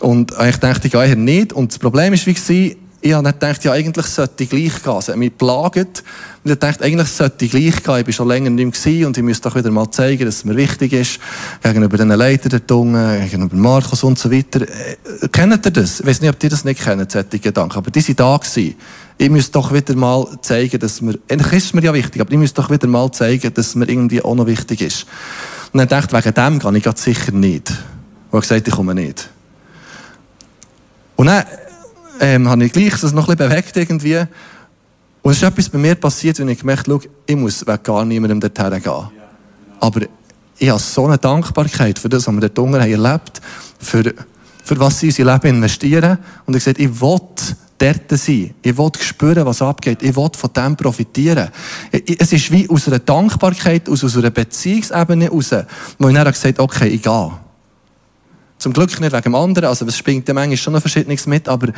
Und 0.00 0.32
ich 0.46 0.56
dachte, 0.56 0.88
ich 0.88 0.92
gehe 0.92 1.06
eher 1.06 1.16
nicht. 1.16 1.52
Und 1.52 1.70
das 1.70 1.78
Problem 1.78 2.12
ist, 2.12 2.26
wie 2.26 2.76
ich 3.00 3.12
habe 3.12 3.26
nicht 3.26 3.38
gedacht, 3.38 3.62
ja, 3.64 3.72
eigentlich 3.72 4.06
sollte 4.06 4.44
ich 4.44 4.50
gleich 4.50 4.82
gehen. 4.82 4.98
Es 4.98 5.08
hat 5.08 5.16
mich 5.16 5.36
plagt. 5.36 6.02
Und 6.44 6.50
ich 6.50 6.58
dachte, 6.58 6.84
eigentlich 6.84 7.08
sollte 7.08 7.44
ich 7.44 7.50
gleich 7.50 7.82
gehen. 7.82 8.00
Ich 8.00 8.06
war 8.06 8.12
schon 8.12 8.28
länger 8.28 8.50
nicht 8.50 8.86
mehr 8.86 9.06
und 9.06 9.16
ich 9.16 9.22
müsste 9.22 9.48
doch 9.48 9.56
wieder 9.56 9.70
mal 9.70 9.90
zeigen, 9.90 10.24
dass 10.24 10.36
es 10.36 10.44
mir 10.44 10.56
wichtig 10.56 10.92
ist. 10.92 11.18
Gegenüber 11.62 11.98
den 11.98 12.08
Leitern 12.08 12.50
der 12.50 12.66
Tunge, 12.66 13.20
gegenüber 13.22 13.56
Markus 13.56 14.02
und 14.02 14.18
so 14.18 14.30
weiter. 14.32 14.62
Äh, 14.62 15.28
kennt 15.30 15.66
ihr 15.66 15.70
das? 15.70 16.00
Ich 16.00 16.06
weiß 16.06 16.20
nicht, 16.20 16.30
ob 16.30 16.42
ihr 16.42 16.50
das 16.50 16.64
nicht 16.64 16.82
kennt, 16.82 17.12
solche 17.12 17.38
Gedanken. 17.38 17.76
Aber 17.76 17.90
die 17.90 18.00
sind 18.00 18.18
da 18.18 18.36
gewesen. 18.36 18.74
Ich 19.18 19.30
müsste 19.30 19.52
doch 19.52 19.72
wieder 19.72 19.94
mal 19.94 20.26
zeigen, 20.40 20.78
dass 20.78 21.00
mir, 21.00 21.18
eigentlich 21.28 21.52
ist 21.52 21.64
es 21.66 21.74
mir 21.74 21.82
ja 21.82 21.94
wichtig, 21.94 22.20
aber 22.20 22.32
ich 22.32 22.38
müsste 22.38 22.60
doch 22.60 22.70
wieder 22.70 22.86
mal 22.86 23.10
zeigen, 23.12 23.52
dass 23.54 23.74
mir 23.74 23.88
irgendwie 23.88 24.22
auch 24.22 24.34
noch 24.34 24.46
wichtig 24.46 24.80
ist. 24.80 25.06
Und 25.72 25.78
dann 25.78 25.88
dachte 25.88 26.16
ich, 26.16 26.24
wegen 26.24 26.34
dem 26.34 26.58
gehe 26.58 26.78
ich 26.78 26.98
sicher 26.98 27.32
nicht. 27.32 27.70
Und 28.30 28.38
ich 28.38 28.48
gesagt, 28.48 28.68
ich 28.68 28.74
komme 28.74 28.94
nicht. 28.94 29.30
Und 31.16 31.26
dann 31.26 31.44
ähm, 32.20 32.48
habe 32.48 32.64
ich 32.64 32.72
gleich 32.72 33.00
das 33.00 33.12
noch 33.12 33.28
ein 33.28 33.36
bisschen 33.36 33.50
bewegt 33.50 33.76
irgendwie. 33.76 34.24
Und 35.22 35.32
es 35.32 35.38
ist 35.38 35.42
etwas 35.42 35.68
bei 35.68 35.78
mir 35.78 35.94
passiert, 35.96 36.38
wenn 36.38 36.48
ich 36.48 36.60
gemerkt 36.60 36.88
habe, 36.88 37.04
ich 37.26 37.36
muss 37.36 37.66
wegen 37.66 37.82
gar 37.82 38.04
niemandem 38.04 38.40
dorthin 38.40 38.82
gehen. 38.82 39.08
Aber 39.80 40.00
ich 40.58 40.68
habe 40.68 40.80
so 40.80 41.06
eine 41.06 41.18
Dankbarkeit 41.18 41.98
für 41.98 42.08
das, 42.08 42.26
was 42.26 42.34
wir 42.34 42.40
dort 42.40 42.58
unten 42.58 42.80
haben 42.80 42.90
erlebt, 42.90 43.40
für, 43.78 44.14
für 44.64 44.78
was 44.78 45.00
sie 45.00 45.08
in 45.08 45.12
unser 45.12 45.32
Leben 45.32 45.56
investieren. 45.56 46.18
Und 46.46 46.56
ich 46.56 46.64
gesagt, 46.64 46.78
ich 46.78 47.00
will 47.00 47.20
dort 47.78 48.10
sein. 48.10 48.54
Ich 48.62 48.78
will 48.78 48.90
spüren, 49.00 49.44
was 49.44 49.62
abgeht. 49.62 50.02
Ich 50.02 50.16
will 50.16 50.30
von 50.36 50.50
dem 50.52 50.76
profitieren. 50.76 51.48
Es 51.90 52.32
ist 52.32 52.50
wie 52.50 52.68
aus 52.68 52.88
einer 52.88 52.98
Dankbarkeit, 52.98 53.88
aus, 53.88 54.04
aus 54.04 54.16
einer 54.16 54.30
Beziehungsebene 54.30 55.28
raus, 55.28 55.50
wo 55.98 56.08
ich 56.08 56.14
dann 56.14 56.24
gesagt 56.24 56.58
okay, 56.58 56.88
ich 56.88 57.02
gehe. 57.02 57.32
Zum 58.58 58.72
Glück 58.72 58.98
nicht 59.00 59.12
wegen 59.12 59.22
dem 59.22 59.34
anderen, 59.34 59.68
also 59.68 59.84
es 59.86 59.96
springt 59.96 60.26
ja 60.28 60.34
manchmal 60.34 60.56
schon 60.56 60.72
noch 60.72 60.80
Verschiedenes 60.80 61.26
mit, 61.26 61.48
aber 61.48 61.68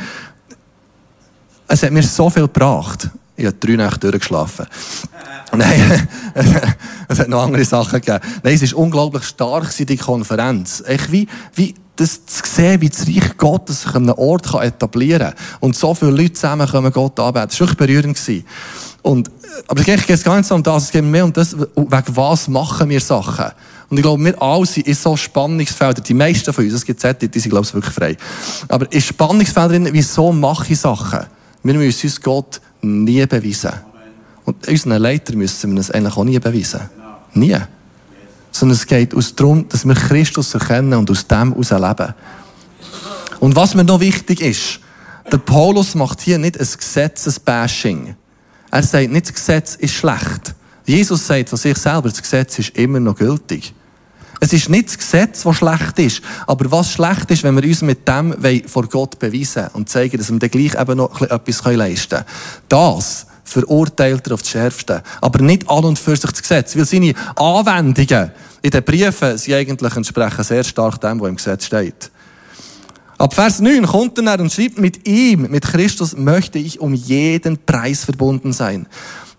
es 1.67 1.83
hat 1.83 1.91
mir 1.91 2.03
so 2.03 2.29
viel 2.29 2.43
gebracht. 2.43 3.09
Ich 3.35 3.45
habe 3.45 3.55
drei 3.57 3.75
Nächte 3.75 4.11
durchgeschlafen. 4.11 4.65
Nein, 5.55 6.07
es 7.07 7.19
hat 7.19 7.27
noch 7.27 7.43
andere 7.43 7.63
Sachen 7.63 8.01
gegeben. 8.01 8.19
Nein, 8.43 8.53
es 8.53 8.73
war 8.73 8.79
unglaublich 8.79 9.23
stark, 9.23 9.75
die 9.75 9.97
Konferenz. 9.97 10.83
Echt 10.85 11.11
wie, 11.11 11.27
wie 11.55 11.75
das 11.95 12.25
zu 12.25 12.41
sehen, 12.45 12.81
wie 12.81 12.89
das 12.89 13.07
Reich 13.07 13.37
Gottes 13.37 13.81
sich 13.81 13.95
an 13.95 14.03
einem 14.03 14.17
Ort 14.17 14.53
etablieren 14.53 15.33
kann. 15.33 15.33
Und 15.59 15.75
so 15.75 15.93
viele 15.93 16.11
Leute 16.11 16.33
zusammen 16.33 16.67
können 16.67 16.91
Gott 16.91 17.19
anbeten. 17.19 17.49
Das 17.49 17.59
war 17.59 17.67
wirklich 17.67 17.77
berührend. 17.77 18.45
Und, 19.01 19.31
aber 19.67 19.79
es 19.81 19.85
geht 19.85 20.23
gar 20.23 20.37
nicht 20.37 20.47
so 20.47 20.55
um 20.55 20.63
das, 20.63 20.83
es 20.83 20.91
geht 20.91 21.03
mehr 21.03 21.25
um 21.25 21.33
das, 21.33 21.57
wegen 21.57 22.15
was 22.15 22.47
machen 22.47 22.89
wir 22.89 22.99
Sachen. 22.99 23.51
Und 23.89 23.97
ich 23.97 24.03
glaube, 24.03 24.23
wir 24.23 24.41
alle 24.41 24.65
sind 24.65 24.87
in 24.87 24.93
so 24.93 25.17
Spannungsfeldern, 25.17 26.03
die 26.03 26.13
meisten 26.13 26.53
von 26.53 26.63
uns, 26.63 26.73
es 26.73 26.85
gibt 26.85 26.99
Sätze, 26.99 27.27
die 27.27 27.39
sind, 27.39 27.49
glaube 27.49 27.65
ich, 27.65 27.73
wirklich 27.73 27.93
frei. 27.93 28.17
Aber 28.67 28.91
in 28.91 29.01
Spannungsfeldern, 29.01 29.89
wieso 29.91 30.31
mache 30.31 30.71
ich 30.73 30.79
Sachen? 30.79 31.25
Wir 31.63 31.73
müssen 31.73 32.07
uns 32.07 32.21
Gott 32.21 32.61
nie 32.81 33.25
beweisen. 33.25 33.73
Und 34.45 34.67
unseren 34.67 35.01
Leiter 35.01 35.35
müssen 35.35 35.73
wir 35.73 35.79
es 35.79 35.91
eigentlich 35.91 36.15
auch 36.15 36.23
nie 36.23 36.39
beweisen. 36.39 36.81
Nie. 37.33 37.57
Sondern 38.51 38.75
es 38.75 38.85
geht 38.85 39.13
darum, 39.39 39.67
dass 39.69 39.85
wir 39.85 39.95
Christus 39.95 40.53
erkennen 40.53 40.93
und 40.93 41.09
aus 41.09 41.27
dem 41.27 41.53
heraus 41.53 41.71
leben. 41.71 42.13
Und 43.39 43.55
was 43.55 43.73
mir 43.73 43.83
noch 43.83 43.99
wichtig 43.99 44.41
ist, 44.41 44.79
der 45.31 45.37
Paulus 45.37 45.95
macht 45.95 46.21
hier 46.21 46.37
nicht 46.37 46.59
ein 46.59 46.67
Gesetzesbashing. 46.77 48.15
Er 48.71 48.83
sagt 48.83 49.11
nicht, 49.11 49.27
das 49.27 49.33
Gesetz 49.33 49.75
ist 49.75 49.93
schlecht. 49.93 50.55
Jesus 50.85 51.25
sagt 51.25 51.49
von 51.49 51.57
sich 51.57 51.77
selber, 51.77 52.09
das 52.09 52.21
Gesetz 52.21 52.59
ist 52.59 52.75
immer 52.75 52.99
noch 52.99 53.15
gültig. 53.15 53.73
Es 54.39 54.53
ist 54.53 54.69
nicht 54.69 54.87
das 54.87 54.97
Gesetz, 54.97 55.43
das 55.43 55.55
schlecht 55.57 55.99
ist. 55.99 56.21
Aber 56.47 56.71
was 56.71 56.91
schlecht 56.91 57.29
ist, 57.29 57.43
wenn 57.43 57.55
wir 57.55 57.63
uns 57.67 57.81
mit 57.81 58.07
dem 58.07 58.35
vor 58.67 58.87
Gott 58.87 59.19
beweisen 59.19 59.67
und 59.73 59.89
zeigen, 59.89 60.17
dass 60.17 60.31
wir 60.31 60.39
dann 60.39 60.49
gleich 60.49 60.79
eben 60.79 60.97
noch 60.97 61.21
etwas 61.21 61.63
leisten 61.65 62.09
können. 62.09 62.25
Das 62.69 63.25
verurteilt 63.43 64.27
er 64.27 64.33
auf 64.33 64.41
das 64.41 64.51
Schärfste. 64.51 65.03
Aber 65.21 65.43
nicht 65.43 65.69
an 65.69 65.83
und 65.83 65.99
für 65.99 66.15
sich 66.15 66.29
das 66.29 66.41
Gesetz. 66.41 66.75
Weil 66.77 66.85
seine 66.85 67.13
Anwendungen 67.35 68.31
in 68.61 68.71
den 68.71 68.83
Briefen 68.83 69.37
sind 69.37 69.53
eigentlich 69.53 69.95
entsprechen 69.95 70.43
sehr 70.43 70.63
stark 70.63 71.01
dem, 71.01 71.19
was 71.19 71.29
im 71.29 71.35
Gesetz 71.35 71.65
steht. 71.65 72.11
Ab 73.17 73.33
Vers 73.33 73.59
9 73.59 73.85
kommt 73.85 74.17
er 74.17 74.39
und 74.39 74.51
schreibt, 74.51 74.79
mit 74.79 75.05
ihm, 75.05 75.51
mit 75.51 75.65
Christus 75.65 76.15
möchte 76.15 76.57
ich 76.57 76.79
um 76.79 76.93
jeden 76.93 77.57
Preis 77.65 78.05
verbunden 78.05 78.53
sein. 78.53 78.87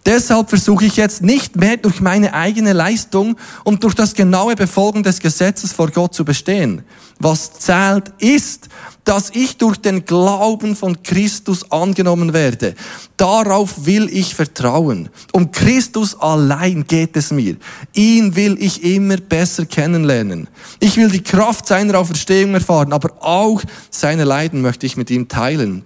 Deshalb 0.06 0.48
versuche 0.48 0.86
ich 0.86 0.96
jetzt 0.96 1.22
nicht 1.22 1.56
mehr 1.56 1.76
durch 1.76 2.00
meine 2.00 2.32
eigene 2.32 2.72
Leistung 2.72 3.36
und 3.64 3.84
durch 3.84 3.94
das 3.94 4.14
genaue 4.14 4.56
Befolgen 4.56 5.02
des 5.02 5.20
Gesetzes 5.20 5.72
vor 5.72 5.90
Gott 5.90 6.14
zu 6.14 6.24
bestehen. 6.24 6.82
Was 7.18 7.52
zählt 7.52 8.12
ist, 8.18 8.68
dass 9.04 9.30
ich 9.34 9.56
durch 9.56 9.76
den 9.76 10.04
Glauben 10.04 10.76
von 10.76 11.02
Christus 11.02 11.70
angenommen 11.70 12.32
werde. 12.32 12.74
Darauf 13.16 13.86
will 13.86 14.08
ich 14.10 14.34
vertrauen. 14.34 15.08
Um 15.32 15.50
Christus 15.50 16.18
allein 16.18 16.86
geht 16.86 17.16
es 17.16 17.30
mir. 17.30 17.56
Ihn 17.92 18.36
will 18.36 18.56
ich 18.60 18.84
immer 18.84 19.16
besser 19.16 19.66
kennenlernen. 19.66 20.48
Ich 20.80 20.96
will 20.96 21.10
die 21.10 21.22
Kraft 21.22 21.66
seiner 21.66 21.98
Auferstehung 21.98 22.54
erfahren, 22.54 22.92
aber 22.92 23.14
auch 23.20 23.62
seine 23.90 24.24
Leiden 24.24 24.60
möchte 24.60 24.86
ich 24.86 24.96
mit 24.96 25.10
ihm 25.10 25.28
teilen 25.28 25.84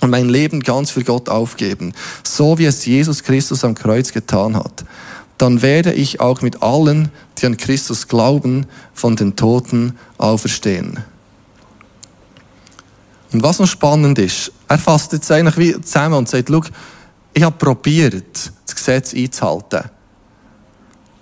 und 0.00 0.10
mein 0.10 0.28
Leben 0.28 0.60
ganz 0.60 0.90
für 0.90 1.04
Gott 1.04 1.28
aufgeben, 1.28 1.92
so 2.22 2.58
wie 2.58 2.66
es 2.66 2.84
Jesus 2.84 3.22
Christus 3.22 3.64
am 3.64 3.74
Kreuz 3.74 4.12
getan 4.12 4.56
hat, 4.56 4.84
dann 5.38 5.62
werde 5.62 5.92
ich 5.92 6.20
auch 6.20 6.42
mit 6.42 6.62
allen, 6.62 7.10
die 7.38 7.46
an 7.46 7.56
Christus 7.56 8.08
glauben, 8.08 8.66
von 8.94 9.16
den 9.16 9.36
Toten 9.36 9.98
auferstehen. 10.18 11.00
Und 13.32 13.42
was 13.42 13.58
noch 13.58 13.66
spannend 13.66 14.18
ist, 14.18 14.52
er 14.68 14.78
fasst 14.78 15.12
jetzt 15.12 15.30
eigentlich 15.30 15.58
wie 15.58 15.80
zusammen 15.80 16.14
und 16.14 16.28
sagt, 16.28 16.48
schau, 16.48 16.62
ich 17.34 17.42
habe 17.42 17.56
probiert, 17.56 18.52
das 18.64 18.74
Gesetz 18.74 19.14
einzuhalten. 19.14 19.90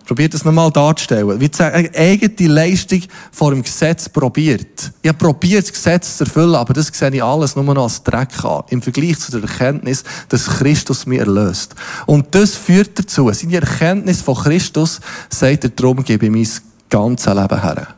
Probiert 0.06 0.34
das 0.34 0.44
nochmal 0.44 0.70
darzustellen. 0.70 1.40
Wie 1.40 1.50
eine 1.58 1.90
eigene 1.94 2.52
Leistung 2.52 3.02
vor 3.32 3.52
dem 3.52 3.62
Gesetz 3.62 4.06
probiert. 4.06 4.92
Ich 5.00 5.08
habe 5.08 5.18
probiert, 5.18 5.64
das 5.64 5.72
Gesetz 5.72 6.18
zu 6.18 6.24
erfüllen, 6.24 6.54
aber 6.54 6.74
das 6.74 6.88
sehe 6.88 7.10
ich 7.10 7.24
alles 7.24 7.56
nur 7.56 7.64
noch 7.64 7.84
als 7.84 8.02
Dreck 8.02 8.44
an. 8.44 8.64
Im 8.68 8.82
Vergleich 8.82 9.18
zu 9.18 9.32
der 9.32 9.48
Erkenntnis, 9.48 10.04
dass 10.28 10.46
Christus 10.46 11.06
mich 11.06 11.20
erlöst. 11.20 11.74
Und 12.04 12.34
das 12.34 12.54
führt 12.54 12.98
dazu, 12.98 13.32
seine 13.32 13.54
Erkenntnis 13.54 14.20
von 14.20 14.34
Christus 14.34 15.00
sagt 15.30 15.64
er, 15.64 15.70
darum 15.70 16.04
gebe 16.04 16.26
ich 16.26 16.32
mein 16.32 16.48
ganzes 16.90 17.32
Leben 17.32 17.62
her. 17.62 17.94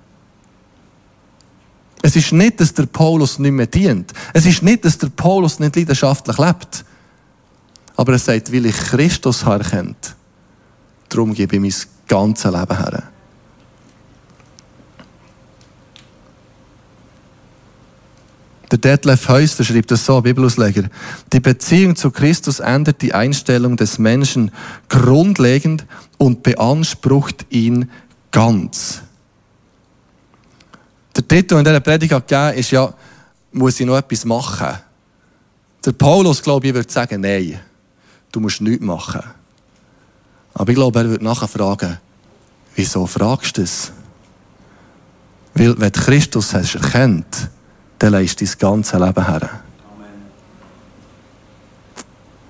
Es 2.02 2.14
ist 2.14 2.30
nicht, 2.30 2.60
dass 2.60 2.72
der 2.72 2.86
Paulus 2.86 3.40
nicht 3.40 3.50
mehr 3.50 3.66
dient. 3.66 4.12
Es 4.32 4.46
ist 4.46 4.62
nicht, 4.62 4.84
dass 4.84 4.96
der 4.96 5.08
Paulus 5.08 5.58
nicht 5.58 5.74
leidenschaftlich 5.74 6.38
lebt. 6.38 6.84
Aber 7.96 8.12
er 8.12 8.20
sagt, 8.20 8.52
weil 8.52 8.66
ich 8.66 8.76
Christus 8.76 9.42
erkennt, 9.42 10.14
darum 11.08 11.34
gebe 11.34 11.56
ich 11.56 11.60
mein 11.60 11.95
ganze 12.06 12.50
Leben 12.50 12.76
her. 12.76 13.02
Der 18.70 18.78
Detlef 18.78 19.28
Häusler 19.28 19.64
schreibt 19.64 19.90
das 19.92 20.04
so, 20.04 20.20
Bibelausleger. 20.20 20.88
Die 21.32 21.40
Beziehung 21.40 21.94
zu 21.94 22.10
Christus 22.10 22.58
ändert 22.58 23.00
die 23.00 23.14
Einstellung 23.14 23.76
des 23.76 23.98
Menschen 23.98 24.50
grundlegend 24.88 25.86
und 26.18 26.42
beansprucht 26.42 27.46
ihn 27.50 27.90
ganz. 28.32 29.02
Der 31.14 31.26
Titel 31.26 31.54
in 31.54 31.64
dieser 31.64 31.80
Predigt 31.80 32.12
gegeben 32.12 32.58
ist 32.58 32.72
ja, 32.72 32.92
muss 33.52 33.78
ich 33.78 33.86
noch 33.86 33.96
etwas 33.96 34.24
machen? 34.24 34.78
Der 35.84 35.92
Paulus, 35.92 36.42
glaube 36.42 36.66
ich, 36.66 36.74
würde 36.74 36.92
sagen, 36.92 37.20
nein, 37.20 37.60
du 38.32 38.40
musst 38.40 38.60
nichts 38.60 38.84
machen. 38.84 39.22
Aber 40.58 40.70
ich 40.70 40.76
glaube, 40.76 40.98
er 40.98 41.10
wird 41.10 41.22
nachher 41.22 41.48
fragen, 41.48 41.98
Wieso 42.76 43.06
fragst 43.06 43.56
du 43.56 43.62
das? 43.62 43.90
Weil, 45.54 45.80
wenn 45.80 45.90
du 45.90 46.00
Christus 46.00 46.54
hast 46.54 46.74
erkennt, 46.74 47.48
dann 47.98 48.12
leist 48.12 48.42
dein 48.42 48.50
ganze 48.58 48.98
Leben 48.98 49.26
her. 49.26 49.50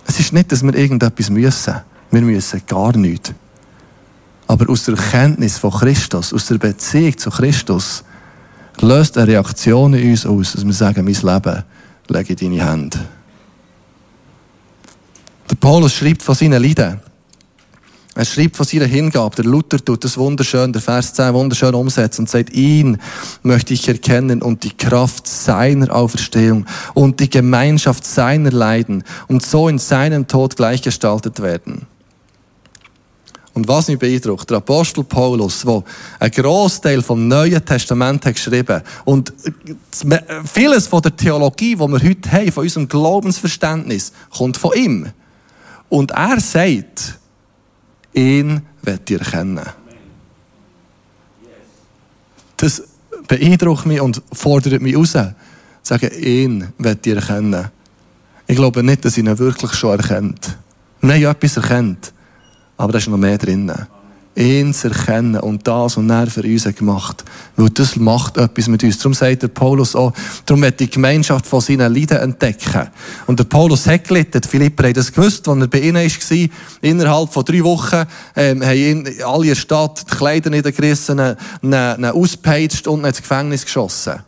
Es 0.04 0.18
ist 0.18 0.32
nicht, 0.32 0.50
dass 0.50 0.64
wir 0.64 0.74
irgendetwas 0.74 1.30
müssen. 1.30 1.76
Wir 2.10 2.20
müssen 2.22 2.62
gar 2.66 2.96
nichts. 2.96 3.32
Aber 4.48 4.68
aus 4.68 4.84
der 4.84 4.96
Erkenntnis 4.96 5.58
von 5.58 5.70
Christus, 5.70 6.32
aus 6.32 6.46
der 6.46 6.58
Beziehung 6.58 7.16
zu 7.16 7.30
Christus, 7.30 8.02
löst 8.80 9.16
eine 9.16 9.28
Reaktion 9.28 9.94
in 9.94 10.10
uns 10.10 10.26
aus, 10.26 10.52
dass 10.52 10.66
wir 10.66 10.72
sagen, 10.72 11.04
mein 11.04 11.14
Leben 11.14 11.62
lege 12.08 12.32
in 12.32 12.36
deine 12.36 12.70
Hände. 12.70 12.98
Der 15.48 15.54
Paulus 15.56 15.94
schreibt 15.94 16.22
von 16.22 16.34
seinen 16.34 16.60
Leiden. 16.60 17.00
Er 18.16 18.24
schreibt 18.24 18.56
von 18.56 18.64
seiner 18.64 18.86
Hingabe. 18.86 19.36
Der 19.36 19.44
Luther 19.44 19.76
tut 19.84 20.02
das 20.02 20.16
wunderschön, 20.16 20.72
der 20.72 20.80
Vers 20.80 21.12
10 21.12 21.34
wunderschön 21.34 21.74
umsetzen 21.74 22.22
und 22.22 22.30
sagt, 22.30 22.50
ihn 22.54 22.96
möchte 23.42 23.74
ich 23.74 23.86
erkennen 23.86 24.40
und 24.40 24.64
die 24.64 24.74
Kraft 24.74 25.28
seiner 25.28 25.94
Auferstehung 25.94 26.64
und 26.94 27.20
die 27.20 27.28
Gemeinschaft 27.28 28.06
seiner 28.06 28.50
Leiden 28.50 29.04
und 29.28 29.44
so 29.44 29.68
in 29.68 29.78
seinem 29.78 30.26
Tod 30.26 30.56
gleichgestaltet 30.56 31.40
werden. 31.40 31.86
Und 33.52 33.68
was 33.68 33.88
mich 33.88 33.98
beeindruckt, 33.98 34.48
der 34.48 34.58
Apostel 34.58 35.04
Paulus, 35.04 35.62
der 35.62 35.82
einen 36.18 36.30
Großteil 36.30 37.02
vom 37.02 37.28
Neuen 37.28 37.64
Testament 37.64 38.24
hat 38.24 38.34
geschrieben 38.34 38.82
und 39.04 39.32
vieles 40.44 40.86
von 40.86 41.02
der 41.02 41.16
Theologie, 41.16 41.74
die 41.74 41.80
wir 41.80 42.02
heute 42.02 42.32
haben, 42.32 42.52
von 42.52 42.64
unserem 42.64 42.88
Glaubensverständnis, 42.88 44.12
kommt 44.30 44.56
von 44.56 44.72
ihm. 44.74 45.06
Und 45.90 46.12
er 46.12 46.40
sagt, 46.40 47.18
ihn 48.16 48.62
wird 48.82 49.08
ihr 49.10 49.20
kennen. 49.20 49.60
Das 52.56 52.82
beeindruckt 53.28 53.86
mich 53.86 54.00
und 54.00 54.22
fordert 54.32 54.80
mich 54.80 54.96
raus. 54.96 55.16
Sagen, 55.82 56.10
ihn 56.20 56.72
wird 56.78 57.06
ihr 57.06 57.20
kennen. 57.20 57.68
Ich 58.46 58.56
glaube 58.56 58.82
nicht, 58.82 59.04
dass 59.04 59.18
ihn 59.18 59.38
wirklich 59.38 59.72
schon 59.74 59.98
erkennt. 59.98 60.56
Wir 61.00 61.14
haben 61.14 61.20
ja 61.20 61.30
etwas 61.30 61.56
erkennt, 61.56 62.12
aber 62.76 62.92
da 62.92 62.98
ist 62.98 63.08
noch 63.08 63.18
mehr 63.18 63.38
drinnen 63.38 63.86
ihn 64.36 64.74
zu 64.74 64.88
erkennen 64.88 65.40
und 65.40 65.66
das, 65.66 65.96
was 65.96 66.04
er 66.08 66.26
für 66.26 66.42
uns 66.42 66.64
gemacht. 66.76 67.24
Weil 67.56 67.70
das 67.70 67.96
macht 67.96 68.36
etwas 68.36 68.68
mit 68.68 68.84
uns. 68.84 68.98
Darum 68.98 69.14
sagt 69.14 69.42
der 69.42 69.48
Paulus 69.48 69.96
auch, 69.96 70.12
darum 70.44 70.62
wird 70.62 70.78
die 70.78 70.90
Gemeinschaft 70.90 71.46
von 71.46 71.60
seinen 71.60 71.94
Leiden 71.94 72.18
entdecken. 72.18 72.88
Und 73.26 73.38
der 73.38 73.44
Paulus 73.44 73.86
hat 73.86 74.04
gelitten. 74.04 74.42
Philipp 74.42 74.82
hat 74.82 74.96
das 74.96 75.12
gewusst, 75.12 75.48
als 75.48 75.60
er 75.60 75.66
bei 75.66 75.80
ihnen 75.80 75.96
war. 75.96 76.48
Innerhalb 76.82 77.32
von 77.32 77.44
drei 77.44 77.64
Wochen 77.64 78.04
ähm, 78.36 78.62
haben 78.62 78.76
ihn 78.76 79.08
alle 79.24 79.44
in 79.44 79.48
der 79.48 79.54
Stadt 79.56 80.04
die 80.10 80.16
Kleider 80.16 80.50
niedergerissen, 80.50 81.18
ihn, 81.18 81.36
ihn 81.72 82.04
ausgepeitscht 82.04 82.86
und 82.86 83.04
ins 83.04 83.22
Gefängnis 83.22 83.64
geschossen. 83.64 84.25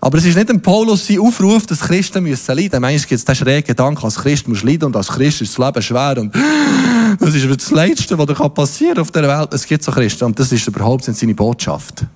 Aber 0.00 0.16
es 0.16 0.24
ist 0.24 0.36
nicht 0.36 0.48
ein 0.48 0.62
Paulus 0.62 1.06
sein 1.06 1.18
Aufruf, 1.18 1.66
dass 1.66 1.80
Christen 1.80 2.22
müssen 2.22 2.56
leiden. 2.56 2.80
Manchmal 2.80 3.08
gibt 3.08 3.18
es 3.18 3.24
den 3.24 3.34
schrägen 3.34 3.66
Gedanken, 3.66 4.04
als 4.04 4.16
Christ 4.16 4.48
musst 4.48 4.62
du 4.62 4.66
leiden 4.66 4.86
und 4.86 4.96
als 4.96 5.08
Christ 5.08 5.42
ist 5.42 5.58
das 5.58 5.66
Leben 5.66 5.82
schwer 5.82 6.16
und 6.18 6.34
das 7.20 7.34
ist 7.34 7.46
das 7.46 7.70
Letzte, 7.70 8.16
was 8.16 8.26
dir 8.26 8.48
passieren 8.48 8.94
kann 8.94 9.02
auf 9.02 9.10
der 9.10 9.28
Welt. 9.28 9.52
Es 9.52 9.66
gibt 9.66 9.84
so 9.84 9.92
Christen 9.92 10.24
und 10.24 10.38
das 10.38 10.52
ist 10.52 10.66
überhaupt 10.66 11.06
nicht 11.06 11.20
seine 11.20 11.34
Botschaft. 11.34 12.06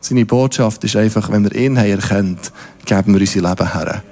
Seine 0.00 0.24
Botschaft 0.24 0.84
ist 0.84 0.94
einfach, 0.94 1.28
wenn 1.30 1.42
wir 1.42 1.54
ihn 1.56 1.76
haben 1.76 1.90
erkennt, 1.90 2.52
geben 2.84 3.14
wir 3.14 3.20
unser 3.20 3.48
Leben 3.48 3.72
her. 3.72 4.02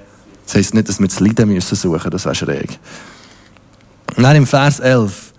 Das 0.45 0.55
heisst 0.55 0.73
nicht, 0.73 0.89
dass 0.89 0.99
wir 0.99 1.07
das 1.07 1.21
Leiden 1.21 1.49
müssen 1.49 1.75
suchen, 1.75 2.11
das 2.11 2.25
wäre 2.25 2.35
schräg. 2.35 2.77
Und 4.17 4.23
dann 4.23 4.35
im 4.35 4.47
Vers 4.47 4.79
11. 4.79 5.33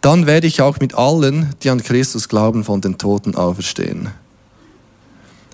Dann 0.00 0.26
werde 0.26 0.46
ich 0.46 0.62
auch 0.62 0.78
mit 0.78 0.94
allen, 0.94 1.50
die 1.62 1.70
an 1.70 1.82
Christus 1.82 2.28
glauben, 2.28 2.62
von 2.62 2.80
den 2.80 2.98
Toten 2.98 3.34
auferstehen. 3.34 4.10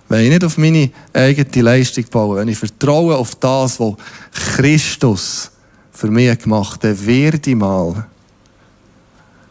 Wenn 0.08 0.24
ich 0.24 0.30
nicht 0.30 0.44
auf 0.44 0.58
meine 0.58 0.90
eigene 1.12 1.62
Leistung 1.62 2.04
baue, 2.10 2.36
wenn 2.36 2.48
ich 2.48 2.58
vertraue 2.58 3.16
auf 3.16 3.34
das, 3.36 3.80
was 3.80 3.94
Christus 4.32 5.50
für 5.92 6.10
mich 6.10 6.38
gemacht 6.38 6.74
hat, 6.74 6.84
dann 6.84 7.06
werde 7.06 7.50
ich 7.50 7.56
mal, 7.56 8.06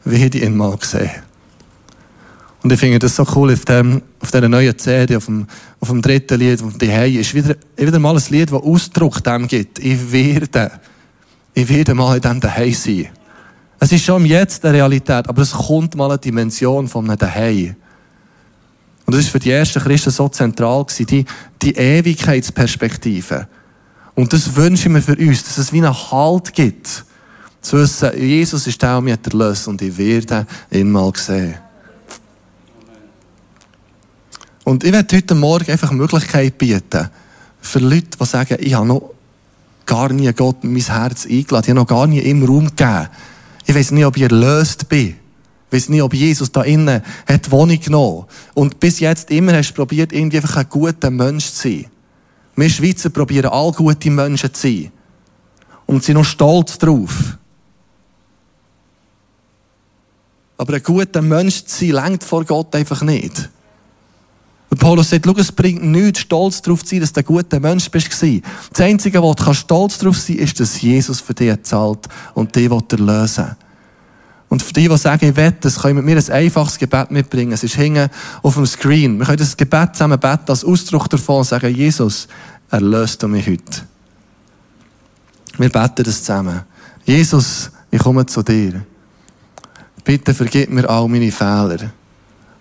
werde 0.04 0.38
ich 0.38 0.44
ihn 0.44 0.56
mal 0.56 0.78
sehen. 0.82 1.12
Und 2.64 2.72
ich 2.72 2.80
finde 2.80 3.00
das 3.00 3.16
so 3.16 3.26
cool 3.36 3.52
auf, 3.52 3.66
dem, 3.66 4.02
auf 4.22 4.32
dieser 4.32 4.48
neuen 4.48 4.78
CD, 4.78 5.18
auf 5.18 5.26
dem, 5.26 5.46
auf 5.82 5.90
dem 5.90 6.02
dritten 6.02 6.40
Lied, 6.40 6.64
auf 6.64 6.78
dem 6.78 6.90
Hey, 6.90 7.16
ist 7.16 7.34
wieder, 7.34 7.56
wieder 7.76 8.00
mal 8.00 8.16
ein 8.16 8.24
Lied, 8.30 8.52
das 8.52 8.62
Ausdruck 8.62 9.22
dem 9.22 9.48
gibt. 9.48 9.80
Ich 9.80 10.12
werde, 10.12 10.72
ich 11.54 11.68
werde 11.68 11.94
mal 11.94 12.16
in 12.16 12.22
diesem 12.22 12.40
Daheim 12.40 12.74
sein. 12.74 13.10
Es 13.80 13.92
ist 13.92 14.06
schon 14.06 14.26
jetzt 14.26 14.64
eine 14.64 14.78
Realität, 14.78 15.28
aber 15.28 15.42
es 15.42 15.52
kommt 15.52 15.96
mal 15.96 16.10
eine 16.10 16.18
Dimension 16.18 16.88
von 16.88 17.04
einem 17.04 17.18
Daheim. 17.18 17.76
Und 19.06 19.16
das 19.16 19.26
ist 19.26 19.30
für 19.30 19.40
die 19.40 19.52
ersten 19.52 19.82
Christen 19.82 20.12
so 20.12 20.30
zentral 20.30 20.86
die, 20.98 21.26
die 21.62 21.76
Ewigkeitsperspektive. 21.76 23.48
Und 24.16 24.32
das 24.32 24.56
wünsche 24.56 24.88
ich 24.88 24.94
mir 24.94 25.02
für 25.02 25.16
uns, 25.16 25.44
dass 25.44 25.58
es 25.58 25.74
wie 25.74 25.80
einen 25.80 25.94
Halt 25.94 26.54
gibt. 26.54 27.06
Zu 27.62 27.78
wissen, 27.78 28.12
Jesus 28.18 28.68
ist 28.68 28.82
der, 28.82 28.94
der 28.94 29.02
mich 29.02 29.18
erlöst 29.24 29.68
und 29.68 29.82
ich 29.82 29.98
werde 29.98 30.46
ihn 30.72 30.92
mal 30.92 31.12
sehen. 31.16 31.56
Und 34.64 34.84
ich 34.84 34.92
werde 34.92 35.16
heute 35.16 35.36
Morgen 35.36 35.72
einfach 35.72 35.90
eine 35.90 35.98
Möglichkeit 35.98 36.58
bieten, 36.58 37.10
für 37.62 37.80
Leute, 37.80 38.18
die 38.20 38.26
sagen, 38.26 38.58
ich 38.60 38.74
habe 38.74 38.88
noch 38.88 39.14
gar 39.86 40.12
nie 40.12 40.32
Gott 40.34 40.64
in 40.64 40.74
mein 40.74 40.82
Herz 40.82 41.26
eingeladen, 41.26 41.64
ich 41.64 41.70
habe 41.70 41.80
noch 41.80 41.88
gar 41.88 42.08
nie 42.08 42.20
im 42.20 42.44
Raum 42.44 42.68
gegeben. 42.68 43.08
Ich 43.66 43.76
weiß 43.76 43.92
nicht, 43.92 44.06
ob 44.06 44.18
ich 44.18 44.24
erlöst 44.24 44.90
bin. 44.90 45.16
Weiß 45.74 45.90
nicht, 45.90 46.04
ob 46.04 46.14
Jesus 46.14 46.52
da 46.52 46.62
innen 46.62 47.02
hat 47.28 47.50
Wohnung 47.50 47.80
genommen. 47.80 48.26
Und 48.54 48.80
bis 48.80 49.00
jetzt 49.00 49.32
immer 49.32 49.58
hast 49.58 49.72
du 49.72 49.74
probiert, 49.74 50.14
irgendwie 50.14 50.38
einfach 50.38 50.58
ein 50.58 50.70
guter 50.70 51.10
Mensch 51.10 51.48
zu 51.48 51.64
sein. 51.64 51.86
Wir 52.56 52.70
Schweizer 52.70 53.10
probieren 53.10 53.52
all 53.52 53.72
gute 53.72 54.12
Menschen 54.12 54.54
zu 54.54 54.68
sein. 54.68 54.92
Und 55.88 56.04
sind 56.04 56.14
noch 56.14 56.26
stolz 56.26 56.78
drauf. 56.78 57.40
Aber 60.58 60.76
ein 60.76 60.84
guter 60.84 61.24
Mensch 61.24 61.66
zu 61.66 61.88
sein, 61.88 61.90
längt 61.90 62.24
vor 62.24 62.46
Gott 62.46 62.76
einfach 62.76 63.02
nicht. 63.02 63.50
Und 64.70 64.80
Paulus 64.80 65.10
sagt, 65.10 65.26
schau, 65.26 65.34
es 65.38 65.52
bringt 65.52 65.84
nichts, 65.84 66.20
stolz 66.20 66.62
darauf 66.62 66.84
zu 66.84 66.90
sein, 66.92 67.00
dass 67.00 67.14
du 67.14 67.22
ein 67.22 67.26
guter 67.26 67.60
Mensch 67.60 67.90
bist. 67.90 68.12
Das 68.12 68.80
Einzige, 68.80 69.24
was 69.24 69.38
du 69.38 69.54
stolz 69.56 69.98
darauf 69.98 70.20
sein 70.20 70.38
kannst, 70.38 70.52
ist, 70.52 70.60
dass 70.60 70.82
Jesus 70.82 71.20
für 71.20 71.34
dich 71.34 71.64
zahlt 71.64 72.08
und 72.36 72.56
dich 72.56 72.70
erlösen 72.70 73.46
will. 73.46 73.63
Und 74.54 74.62
für 74.62 74.72
die, 74.72 74.88
die 74.88 74.98
sagen, 74.98 75.30
ich 75.30 75.36
wette, 75.36 75.62
das 75.62 75.80
können 75.80 76.06
mir 76.06 76.16
ein 76.16 76.30
einfaches 76.30 76.78
Gebet 76.78 77.10
mitbringen. 77.10 77.54
Es 77.54 77.64
ist 77.64 77.76
hängen 77.76 78.08
auf 78.44 78.54
dem 78.54 78.68
Screen. 78.68 79.18
Wir 79.18 79.26
können 79.26 79.40
das 79.40 79.58
Gebet 79.58 79.96
zusammen 79.96 80.20
beten, 80.20 80.46
als 80.46 80.64
Ausdruck 80.64 81.10
davon 81.10 81.38
und 81.38 81.46
sagen, 81.46 81.74
Jesus, 81.74 82.28
erlöst 82.70 83.24
du 83.24 83.28
mich 83.28 83.48
heute. 83.48 83.82
Wir 85.58 85.70
beten 85.70 86.04
das 86.04 86.20
zusammen. 86.20 86.62
Jesus, 87.04 87.72
ich 87.90 87.98
komme 87.98 88.28
zu 88.28 88.44
dir. 88.44 88.86
Bitte 90.04 90.36
vergib 90.36 90.70
mir 90.70 90.88
all 90.88 91.08
meine 91.08 91.32
Fehler. 91.32 91.92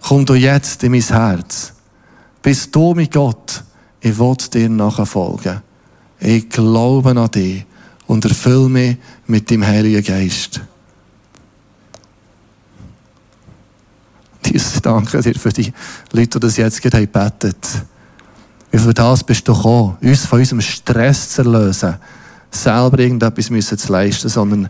Komm 0.00 0.24
du 0.24 0.32
jetzt 0.32 0.82
in 0.84 0.92
mein 0.92 1.02
Herz. 1.02 1.74
Bist 2.40 2.74
du, 2.74 2.94
mein 2.94 3.10
Gott, 3.10 3.62
ich 4.00 4.18
will 4.18 4.36
dir 4.50 4.70
nachfolgen. 4.70 5.60
Ich 6.20 6.48
glaube 6.48 7.10
an 7.10 7.30
dich 7.30 7.66
und 8.06 8.24
erfülle 8.24 8.70
mich 8.70 8.96
mit 9.26 9.50
dem 9.50 9.66
Heiligen 9.66 10.02
Geist. 10.02 10.62
Jesus, 14.52 14.82
danke 14.82 15.22
dir 15.22 15.34
für 15.34 15.48
die 15.48 15.72
Leute, 16.12 16.38
die 16.38 16.40
das 16.40 16.56
jetzt 16.58 16.82
gerade 16.82 17.06
gebetet 17.06 17.56
haben. 17.64 17.88
Wie 18.70 18.78
für 18.78 18.94
das 18.94 19.24
bist 19.24 19.46
du 19.48 19.54
gekommen, 19.54 19.96
uns 20.00 20.26
von 20.26 20.38
unserem 20.38 20.60
Stress 20.60 21.30
zu 21.30 21.42
erlösen, 21.42 21.96
selber 22.50 22.98
irgendetwas 22.98 23.50
müssen 23.50 23.78
zu 23.78 23.92
leisten, 23.92 24.28
sondern 24.28 24.68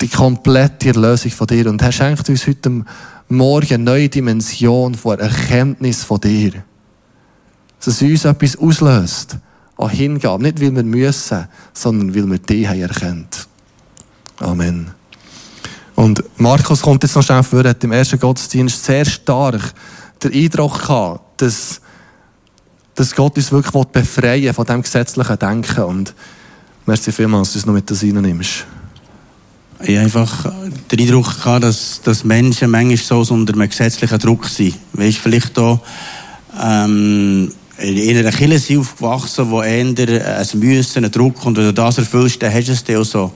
die 0.00 0.08
komplette 0.08 0.88
Erlösung 0.88 1.30
von 1.30 1.46
dir. 1.46 1.68
Und 1.68 1.82
er 1.82 1.92
schenkt 1.92 2.28
uns 2.28 2.46
heute 2.46 2.84
Morgen 3.28 3.74
eine 3.74 3.84
neue 3.84 4.08
Dimension 4.08 4.94
von 4.94 5.18
Erkenntnis 5.18 6.02
von 6.02 6.20
dir. 6.20 6.64
Dass 7.78 7.86
es 7.86 8.02
uns 8.02 8.24
etwas 8.24 8.56
auslöst 8.56 9.36
an 9.76 9.88
Hingabe. 9.88 10.42
Nicht, 10.42 10.60
weil 10.60 10.74
wir 10.74 10.82
müssen, 10.82 11.46
sondern 11.72 12.14
weil 12.14 12.30
wir 12.30 12.38
dich 12.38 12.66
erkennt. 12.66 13.48
Amen. 14.38 15.01
Und 15.94 16.22
Markus 16.38 16.82
kommt 16.82 17.02
jetzt 17.02 17.14
noch 17.14 17.22
schnell 17.22 17.42
vor, 17.42 17.64
hat 17.64 17.84
im 17.84 17.92
ersten 17.92 18.18
Gottesdienst 18.18 18.84
sehr 18.84 19.04
stark 19.04 19.74
den 20.22 20.32
Eindruck 20.32 20.80
gehabt, 20.80 21.42
dass, 21.42 21.80
dass 22.94 23.14
Gott 23.14 23.36
uns 23.36 23.52
wirklich 23.52 23.84
befreien 23.86 24.44
will 24.44 24.52
von 24.52 24.64
diesem 24.64 24.82
gesetzlichen 24.82 25.38
Denken. 25.38 25.84
Und 25.84 26.14
merci 26.86 27.12
vielmals, 27.12 27.48
dass 27.48 27.52
du 27.52 27.58
es 27.60 27.66
noch 27.66 27.74
mit 27.74 27.90
das 27.90 28.02
reinnimmst. 28.02 28.66
Ich 29.84 29.96
habe 29.96 30.04
einfach 30.04 30.52
den 30.92 31.00
Eindruck 31.00 31.42
gehabt, 31.42 31.64
dass, 31.64 32.00
dass 32.02 32.22
Menschen 32.22 32.70
manchmal 32.70 33.24
so 33.24 33.34
unter 33.34 33.52
einem 33.52 33.68
gesetzlichen 33.68 34.18
Druck 34.18 34.46
sind. 34.46 34.76
Weißt 34.92 35.18
vielleicht 35.18 35.58
auch, 35.58 35.80
ähm, 36.62 37.52
in 37.78 38.16
einer 38.16 38.30
Kirche 38.30 38.58
sind 38.58 38.78
aufgewachsen, 38.78 39.50
wo 39.50 39.60
eher 39.60 39.84
ein 39.84 40.48
Müssen, 40.54 41.04
ein 41.04 41.10
Druck, 41.10 41.44
und 41.44 41.56
wenn 41.56 41.64
du 41.64 41.74
das 41.74 41.98
erfüllst, 41.98 42.40
dann 42.42 42.52
hast 42.54 42.68
du 42.68 42.72
es 42.72 42.84
dir 42.84 43.00
auch 43.00 43.04
so. 43.04 43.32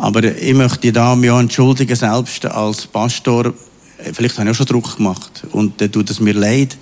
Aber 0.00 0.24
ich 0.24 0.54
möchte 0.54 0.92
da 0.92 1.14
mich 1.14 1.30
auch 1.30 1.40
entschuldigen, 1.40 1.94
selbst 1.94 2.46
als 2.46 2.86
Pastor 2.86 3.52
vielleicht 4.12 4.38
habe 4.38 4.48
ich 4.48 4.54
auch 4.54 4.56
schon 4.56 4.66
Druck 4.66 4.96
gemacht. 4.96 5.42
Und 5.52 5.80
dann 5.80 5.92
tut 5.92 6.10
es 6.10 6.20
mir 6.20 6.32
leid. 6.32 6.76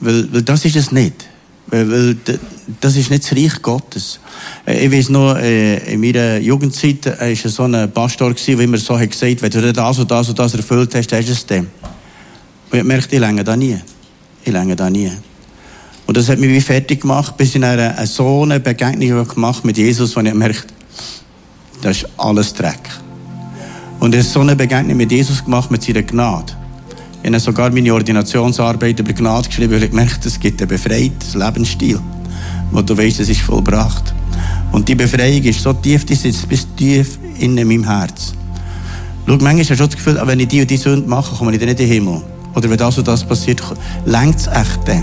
Weil, 0.00 0.32
weil 0.32 0.42
das 0.42 0.64
ist 0.64 0.76
es 0.76 0.92
nicht. 0.92 1.14
Weil, 1.68 1.90
weil 1.90 2.16
das 2.80 2.96
ist 2.96 3.10
nicht 3.10 3.24
das 3.24 3.32
Reich 3.32 3.62
Gottes. 3.62 4.20
Äh, 4.66 4.86
ich 4.86 4.92
weiß 4.92 5.08
noch, 5.10 5.36
äh, 5.36 5.92
in 5.92 6.00
meiner 6.00 6.38
Jugendzeit 6.38 7.06
war 7.06 7.22
äh, 7.22 7.34
so 7.34 7.62
ein 7.64 7.90
Pastor, 7.92 8.34
der 8.34 8.60
immer 8.60 8.78
so 8.78 8.98
hat 8.98 9.10
gesagt 9.10 9.42
wenn 9.42 9.50
du 9.50 9.72
das 9.72 9.98
und 9.98 10.10
das 10.10 10.28
und 10.28 10.38
das 10.38 10.54
erfüllt 10.54 10.94
hast, 10.94 11.12
hast 11.12 11.28
du 11.28 11.32
es 11.32 11.46
dann. 11.46 11.68
Und 12.70 12.78
ich 12.78 12.84
merkte, 12.84 13.16
ich 13.16 13.20
länge 13.20 13.44
da 13.44 13.56
nie. 13.56 13.78
Ich 14.44 14.52
länge 14.52 14.76
da 14.76 14.90
nie. 14.90 15.10
Und 16.06 16.16
das 16.16 16.28
hat 16.28 16.38
mich 16.38 16.50
wie 16.50 16.60
fertig 16.60 17.02
gemacht, 17.02 17.36
bis 17.36 17.54
ich 17.54 17.64
eine, 17.64 17.96
eine 17.96 18.06
so 18.06 18.42
eine 18.42 18.60
Begegnung 18.60 19.26
gemacht 19.26 19.64
mit 19.64 19.78
Jesus, 19.78 20.14
wo 20.16 20.20
ich 20.20 20.34
merkte, 20.34 20.74
das 21.82 21.98
ist 21.98 22.08
alles 22.16 22.54
Dreck. 22.54 22.88
Und 24.00 24.14
ich 24.14 24.20
habe 24.20 24.30
so 24.30 24.40
eine 24.40 24.56
Begegnung 24.56 24.96
mit 24.96 25.12
Jesus 25.12 25.44
gemacht, 25.44 25.70
mit 25.70 25.82
seiner 25.82 26.02
Gnade. 26.02 26.52
Ich 27.22 27.28
habe 27.28 27.38
sogar 27.38 27.70
meine 27.70 27.92
Ordinationsarbeit 27.92 28.98
über 28.98 29.12
Gnade 29.12 29.48
geschrieben, 29.48 29.74
weil 29.74 29.82
ich 29.84 29.90
gemerkt 29.90 30.24
es 30.24 30.40
gibt 30.40 30.60
einen 30.60 30.68
befreiten 30.68 31.12
Lebensstil, 31.34 32.00
wo 32.70 32.82
du 32.82 32.96
weißt, 32.96 33.20
es 33.20 33.28
ist 33.28 33.42
vollbracht. 33.42 34.14
Und 34.72 34.88
die 34.88 34.94
Befreiung 34.94 35.42
ist 35.42 35.62
so 35.62 35.72
tief, 35.72 36.04
die 36.04 36.14
sitzt 36.14 36.48
bis 36.48 36.66
tief 36.76 37.18
in 37.38 37.54
meinem 37.54 37.84
Herz. 37.84 38.32
Schau, 39.26 39.34
manchmal 39.34 39.60
hast 39.60 39.70
du 39.70 39.76
schon 39.76 39.86
das 39.86 39.96
Gefühl, 39.96 40.20
wenn 40.24 40.40
ich 40.40 40.48
die 40.48 40.62
und 40.62 40.70
die 40.70 40.76
Sünde 40.76 41.08
mache, 41.08 41.36
komme 41.36 41.52
ich 41.52 41.58
dann 41.58 41.68
nicht 41.68 41.80
in 41.80 41.86
den 41.86 41.92
Himmel. 41.92 42.22
Oder 42.54 42.70
wenn 42.70 42.78
das 42.78 42.98
und 42.98 43.06
das 43.06 43.24
passiert, 43.24 43.62
längt 44.04 44.36
es 44.36 44.46
echt. 44.46 45.02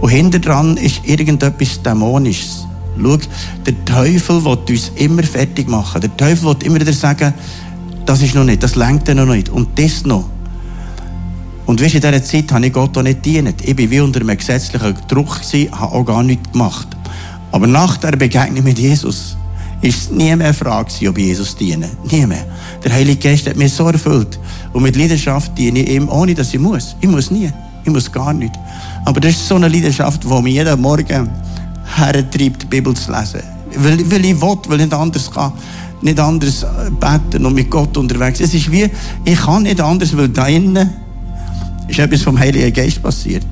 Und 0.00 0.10
hinter 0.10 0.38
dran 0.38 0.76
ist 0.76 1.00
irgendetwas 1.04 1.80
Dämonisches. 1.82 2.65
Schau, 3.00 3.18
der 3.64 3.84
Teufel 3.84 4.44
will 4.44 4.58
uns 4.68 4.92
immer 4.96 5.22
fertig 5.22 5.68
machen. 5.68 6.00
Der 6.00 6.16
Teufel 6.16 6.48
will 6.48 6.56
immer 6.64 6.80
wieder 6.80 6.92
sagen, 6.92 7.34
das 8.04 8.22
ist 8.22 8.34
noch 8.34 8.44
nicht, 8.44 8.62
das 8.62 8.76
lenkt 8.76 9.08
noch 9.08 9.26
nicht. 9.26 9.48
Und 9.48 9.78
das 9.78 10.04
noch. 10.04 10.28
Und 11.66 11.82
weißt, 11.82 11.96
in 11.96 12.00
dieser 12.00 12.22
Zeit 12.22 12.52
habe 12.52 12.66
ich 12.66 12.72
Gott 12.72 12.96
auch 12.96 13.02
nicht 13.02 13.22
gedient. 13.22 13.60
Ich 13.62 13.76
war 13.76 13.90
wie 13.90 14.00
unter 14.00 14.20
einem 14.20 14.36
gesetzlichen 14.36 14.94
Druck, 15.08 15.40
habe 15.72 15.92
auch 15.92 16.04
gar 16.04 16.22
nichts 16.22 16.52
gemacht. 16.52 16.86
Aber 17.50 17.66
nach 17.66 17.96
der 17.96 18.12
Begegnung 18.12 18.64
mit 18.64 18.78
Jesus 18.78 19.36
ist 19.82 20.02
es 20.02 20.10
nie 20.10 20.34
mehr 20.36 20.46
eine 20.46 20.54
Frage, 20.54 21.08
ob 21.08 21.18
ich 21.18 21.26
Jesus 21.26 21.56
diene. 21.56 21.88
Nie 22.10 22.26
mehr. 22.26 22.44
Der 22.84 22.92
Heilige 22.92 23.28
Geist 23.28 23.48
hat 23.48 23.56
mich 23.56 23.72
so 23.72 23.88
erfüllt. 23.88 24.38
Und 24.72 24.82
mit 24.82 24.96
Leidenschaft 24.96 25.56
diene 25.58 25.80
ich 25.80 25.90
ihm, 25.90 26.08
ohne 26.08 26.34
dass 26.34 26.54
ich 26.54 26.60
muss. 26.60 26.96
Ich 27.00 27.08
muss 27.08 27.30
nie. 27.30 27.50
Ich 27.84 27.90
muss 27.90 28.10
gar 28.10 28.32
nicht. 28.32 28.52
Aber 29.04 29.20
das 29.20 29.32
ist 29.32 29.48
so 29.48 29.56
eine 29.56 29.68
Leidenschaft, 29.68 30.24
die 30.24 30.42
mich 30.42 30.54
jeden 30.54 30.80
Morgen 30.80 31.28
hertreibt, 31.96 32.62
die 32.62 32.66
Bibel 32.66 32.94
zu 32.94 33.10
lesen. 33.12 33.42
Weil, 33.76 34.10
weil 34.10 34.24
ich 34.24 34.40
will, 34.40 34.58
weil 34.68 34.80
ich 34.80 34.86
nicht 34.86 34.94
anders 34.94 35.30
kann. 35.30 35.52
Nicht 36.02 36.20
anders 36.20 36.66
beten 37.00 37.46
und 37.46 37.54
mit 37.54 37.70
Gott 37.70 37.96
unterwegs. 37.96 38.40
Es 38.40 38.54
ist 38.54 38.70
wie, 38.70 38.88
ich 39.24 39.40
kann 39.40 39.62
nicht 39.62 39.80
anders, 39.80 40.16
weil 40.16 40.28
da 40.28 40.46
innen 40.46 40.90
ist 41.88 41.98
etwas 41.98 42.22
vom 42.22 42.38
Heiligen 42.38 42.72
Geist 42.72 43.02
passiert. 43.02 43.46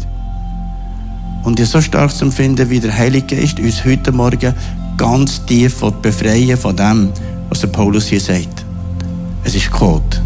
Und 1.42 1.60
ich 1.60 1.68
so 1.68 1.80
stark 1.80 2.10
zu 2.10 2.24
empfinden, 2.24 2.68
wie 2.70 2.80
der 2.80 2.96
Heilige 2.96 3.36
Geist 3.36 3.58
uns 3.58 3.84
heute 3.84 4.12
Morgen 4.12 4.54
ganz 4.96 5.44
tief 5.46 5.80
befreien 6.02 6.56
von 6.56 6.76
dem, 6.76 7.10
was 7.48 7.60
der 7.60 7.68
Paulus 7.68 8.06
hier 8.06 8.20
sagt. 8.20 8.64
Es 9.44 9.54
ist 9.54 9.70
Gott. 9.70 10.22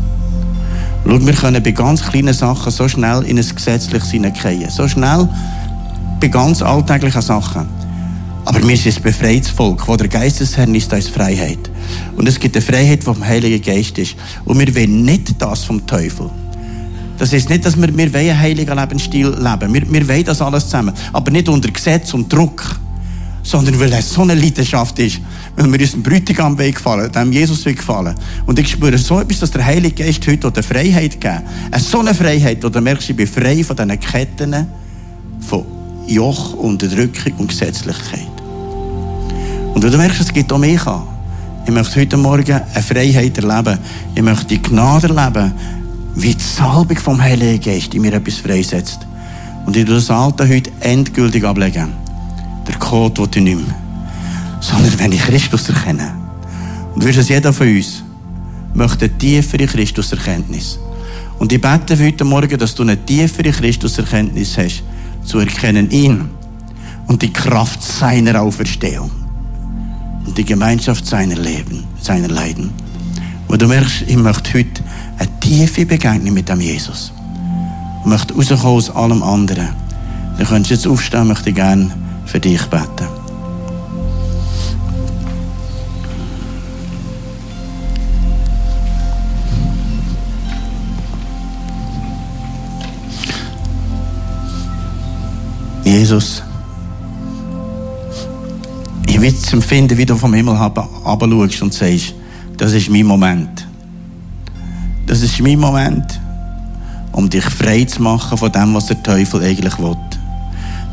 Schau, 1.04 1.26
wir 1.26 1.32
können 1.32 1.62
bei 1.62 1.70
ganz 1.70 2.02
kleinen 2.02 2.34
Sachen 2.34 2.70
so 2.70 2.86
schnell 2.88 3.22
in 3.22 3.38
ein 3.38 3.48
gesetzliches 3.54 4.10
hineingehen. 4.10 4.70
So 4.70 4.86
schnell 4.86 5.28
bei 6.20 6.28
ganz 6.28 6.62
alltäglichen 6.62 7.22
Sachen. 7.22 7.66
Aber 8.48 8.66
wir 8.66 8.78
sind 8.78 8.96
ein 8.96 9.02
befreites 9.02 9.50
Volk, 9.50 9.86
wo 9.86 9.94
der 9.94 10.08
Geistesherr 10.08 10.68
ist, 10.68 10.90
da 10.90 10.96
ist 10.96 11.10
Freiheit. 11.10 11.58
Und 12.16 12.26
es 12.26 12.40
gibt 12.40 12.56
eine 12.56 12.64
Freiheit, 12.64 13.00
die 13.00 13.04
vom 13.04 13.22
Heiligen 13.22 13.60
Geist 13.60 13.98
ist. 13.98 14.16
Und 14.46 14.58
wir 14.58 14.74
wollen 14.74 15.04
nicht 15.04 15.34
das 15.38 15.64
vom 15.64 15.86
Teufel. 15.86 16.30
Das 17.18 17.34
ist 17.34 17.50
nicht, 17.50 17.66
dass 17.66 17.78
wir, 17.78 17.94
wir 17.94 18.14
einen 18.14 18.40
heiligen 18.40 18.74
Lebensstil 18.74 19.28
leben. 19.28 19.74
Wir, 19.74 19.92
wir 19.92 20.08
wollen 20.08 20.24
das 20.24 20.40
alles 20.40 20.64
zusammen. 20.64 20.94
Aber 21.12 21.30
nicht 21.30 21.46
unter 21.46 21.70
Gesetz 21.70 22.14
und 22.14 22.32
Druck. 22.32 22.64
Sondern 23.42 23.78
weil 23.78 23.92
es 23.92 24.14
so 24.14 24.22
eine 24.22 24.34
Leidenschaft 24.34 24.98
ist. 24.98 25.20
Weil 25.54 25.70
wir 25.70 25.80
unserem 25.80 26.02
Bräutigam 26.02 26.56
gefallen, 26.56 27.12
dem 27.12 27.30
Jesus 27.30 27.62
gefallen. 27.64 28.14
Und 28.46 28.58
ich 28.58 28.70
spüre 28.70 28.96
so 28.96 29.20
etwas, 29.20 29.40
dass 29.40 29.50
der 29.50 29.66
Heilige 29.66 30.04
Geist 30.04 30.26
heute 30.26 30.50
eine 30.50 30.62
Freiheit 30.62 31.20
geben 31.20 31.42
Eine 31.70 31.82
so 31.82 31.98
eine 31.98 32.14
Freiheit, 32.14 32.64
wo 32.64 32.70
du 32.70 32.80
merkst, 32.80 33.10
ich 33.10 33.16
bin 33.16 33.26
frei 33.26 33.62
von 33.62 33.76
diesen 33.76 34.00
Ketten 34.00 34.66
von 35.40 35.66
Joch, 36.06 36.54
Unterdrückung 36.54 37.34
und 37.36 37.48
Gesetzlichkeit. 37.48 38.37
Und 39.78 39.84
du 39.84 39.96
merkst, 39.96 40.20
es 40.20 40.32
gibt 40.32 40.52
auch 40.52 40.58
mehr 40.58 40.84
an. 40.88 41.04
Ich 41.64 41.72
möchte 41.72 42.00
heute 42.00 42.16
Morgen 42.16 42.50
eine 42.50 42.82
Freiheit 42.82 43.38
erleben. 43.38 43.78
Ich 44.12 44.22
möchte 44.22 44.46
die 44.46 44.60
Gnade 44.60 45.06
erleben, 45.06 45.52
wie 46.16 46.34
die 46.34 46.42
Salbung 46.42 46.96
vom 46.96 47.22
Heiligen 47.22 47.60
Geist 47.60 47.94
in 47.94 48.02
mir 48.02 48.12
etwas 48.12 48.38
freisetzt. 48.38 49.06
Und 49.66 49.76
ich 49.76 49.84
das 49.84 50.10
Alte 50.10 50.48
heute 50.48 50.72
endgültig 50.80 51.44
ablegen. 51.44 51.92
Der 52.66 52.74
Code 52.74 53.22
will 53.22 53.28
ich 53.36 53.40
nicht 53.40 53.56
mehr. 53.56 53.76
Sondern 54.60 54.98
wenn 54.98 55.12
ich 55.12 55.22
Christus 55.22 55.68
erkenne. 55.68 56.12
Und 56.92 57.04
du 57.04 57.06
wirst 57.06 57.28
jeder 57.28 57.52
von 57.52 57.68
uns 57.68 58.02
möchte 58.74 59.04
eine 59.04 59.16
tiefere 59.16 59.66
Christuserkenntnis. 59.66 60.76
Und 61.38 61.52
ich 61.52 61.60
bete 61.60 61.96
heute 62.04 62.24
Morgen, 62.24 62.58
dass 62.58 62.74
du 62.74 62.82
eine 62.82 62.96
tiefere 62.96 63.52
Christuserkenntnis 63.52 64.58
hast, 64.58 64.82
zu 65.24 65.38
erkennen 65.38 65.88
ihn 65.92 66.30
und 67.06 67.22
die 67.22 67.32
Kraft 67.32 67.80
seiner 67.80 68.42
Auferstehung 68.42 69.27
und 70.26 70.36
die 70.36 70.44
Gemeinschaft 70.44 71.06
seiner 71.06 71.36
Leben, 71.36 71.84
seiner 72.00 72.28
Leiden. 72.28 72.72
Wo 73.48 73.56
du 73.56 73.66
merkst, 73.66 74.02
ich 74.06 74.16
möchte 74.16 74.58
heute 74.58 74.82
eine 75.18 75.40
tiefe 75.40 75.86
Begegnung 75.86 76.34
mit 76.34 76.48
dem 76.48 76.60
Jesus. 76.60 77.12
Ich 78.00 78.06
möchte 78.06 78.34
rauskommen 78.34 78.76
aus 78.76 78.90
allem 78.90 79.22
anderen. 79.22 79.68
Dann 80.36 80.46
könntest 80.46 80.70
du 80.70 80.74
jetzt 80.74 80.86
aufstehen, 80.86 81.28
möchte 81.28 81.50
ich 81.50 81.56
gerne 81.56 81.90
für 82.26 82.38
dich 82.38 82.62
beten. 82.66 83.08
Jesus, 95.84 96.42
ich 99.18 99.24
will 99.24 99.34
es 99.42 99.52
empfinden, 99.52 99.98
wie 99.98 100.06
du 100.06 100.14
vom 100.14 100.32
Himmel 100.32 100.56
herabschaust 100.56 101.62
und 101.62 101.74
sagst, 101.74 102.14
das 102.56 102.72
ist 102.72 102.88
mein 102.88 103.04
Moment. 103.04 103.66
Das 105.08 105.22
ist 105.22 105.40
mein 105.40 105.58
Moment, 105.58 106.20
um 107.10 107.28
dich 107.28 107.44
frei 107.44 107.84
zu 107.84 108.00
machen 108.00 108.38
von 108.38 108.52
dem, 108.52 108.74
was 108.74 108.86
der 108.86 109.02
Teufel 109.02 109.42
eigentlich 109.42 109.76
will. 109.80 109.96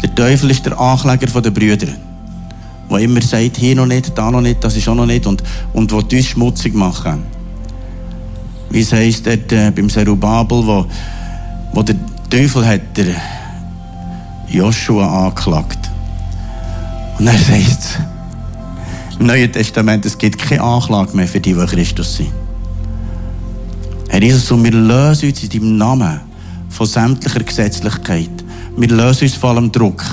Der 0.01 0.15
Teufel 0.15 0.49
ist 0.49 0.65
der 0.65 0.79
Ankläger 0.79 1.39
der 1.39 1.51
Brüder, 1.51 1.87
der 2.89 2.97
immer 2.97 3.21
sagt, 3.21 3.57
hier 3.57 3.75
noch 3.75 3.85
nicht, 3.85 4.17
da 4.17 4.31
noch 4.31 4.41
nicht, 4.41 4.63
das 4.63 4.75
ist 4.75 4.87
auch 4.89 4.95
noch 4.95 5.05
nicht 5.05 5.27
und, 5.27 5.43
und 5.73 5.91
will 5.91 6.03
uns 6.17 6.25
schmutzig 6.25 6.73
machen. 6.73 7.21
Wie 8.71 8.81
es 8.81 8.91
heisst 8.91 9.27
dort 9.27 9.51
äh, 9.51 9.69
beim 9.69 9.87
Zerubabel, 9.87 10.65
wo, 10.65 10.85
wo 11.73 11.83
der 11.83 11.95
Teufel 12.29 12.65
hat 12.65 12.97
der 12.97 13.15
Joshua 14.47 15.27
angeklagt. 15.27 15.91
Und 17.19 17.27
er 17.27 17.37
sagt 17.37 17.99
im 19.19 19.27
Neuen 19.27 19.51
Testament, 19.51 20.05
es 20.05 20.17
gibt 20.17 20.39
keine 20.39 20.61
Anklage 20.61 21.15
mehr 21.15 21.27
für 21.27 21.39
die, 21.39 21.53
die 21.53 21.65
Christus 21.65 22.17
sind. 22.17 22.31
Herr 24.09 24.21
Jesus, 24.21 24.51
und 24.51 24.63
wir 24.63 24.71
lösen 24.71 25.29
uns 25.29 25.43
in 25.43 25.49
deinem 25.49 25.77
Namen 25.77 26.21
von 26.69 26.85
sämtlicher 26.85 27.41
Gesetzlichkeit. 27.41 28.29
Wir 28.77 28.89
lösen 28.89 29.25
uns 29.25 29.35
von 29.35 29.57
allem 29.57 29.71
Druck. 29.71 30.03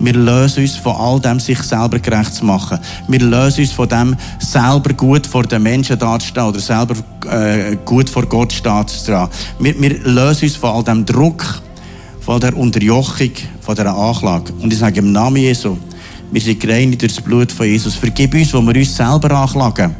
Wir 0.00 0.12
lösen 0.12 0.62
uns 0.62 0.76
von 0.76 0.94
all 0.94 1.20
dem, 1.20 1.40
sich 1.40 1.58
selber 1.60 1.98
gerecht 1.98 2.34
zu 2.34 2.44
machen. 2.44 2.78
Wir 3.08 3.20
lösen 3.20 3.62
uns 3.62 3.72
von 3.72 3.88
dem, 3.88 4.16
selber 4.38 4.92
gut 4.94 5.26
vor 5.26 5.44
den 5.44 5.62
Menschen 5.62 5.98
dazustehen 5.98 6.46
oder 6.46 6.60
selber 6.60 6.94
äh, 7.30 7.76
gut 7.84 8.08
vor 8.08 8.26
Gott 8.26 8.52
stehen 8.52 8.86
Wir, 9.58 9.80
wir 9.80 9.98
lösen 10.04 10.44
uns 10.44 10.56
von 10.56 10.70
all 10.70 10.84
dem 10.84 11.04
Druck, 11.04 11.62
von 12.20 12.40
der 12.40 12.56
Unterjochung, 12.56 13.32
von 13.60 13.74
der 13.74 13.86
Anklage. 13.86 14.52
Und 14.60 14.72
ich 14.72 14.78
sage 14.78 15.00
im 15.00 15.10
Namen 15.10 15.38
Jesu, 15.38 15.76
wir 16.30 16.40
sind 16.40 16.60
gereinigt 16.60 17.02
durch 17.02 17.14
das 17.14 17.24
Blut 17.24 17.50
von 17.50 17.66
Jesus. 17.66 17.94
Vergib 17.94 18.34
uns, 18.34 18.52
wo 18.52 18.60
wir 18.60 18.76
uns 18.76 18.94
selber 18.94 19.30
anklagen. 19.30 19.94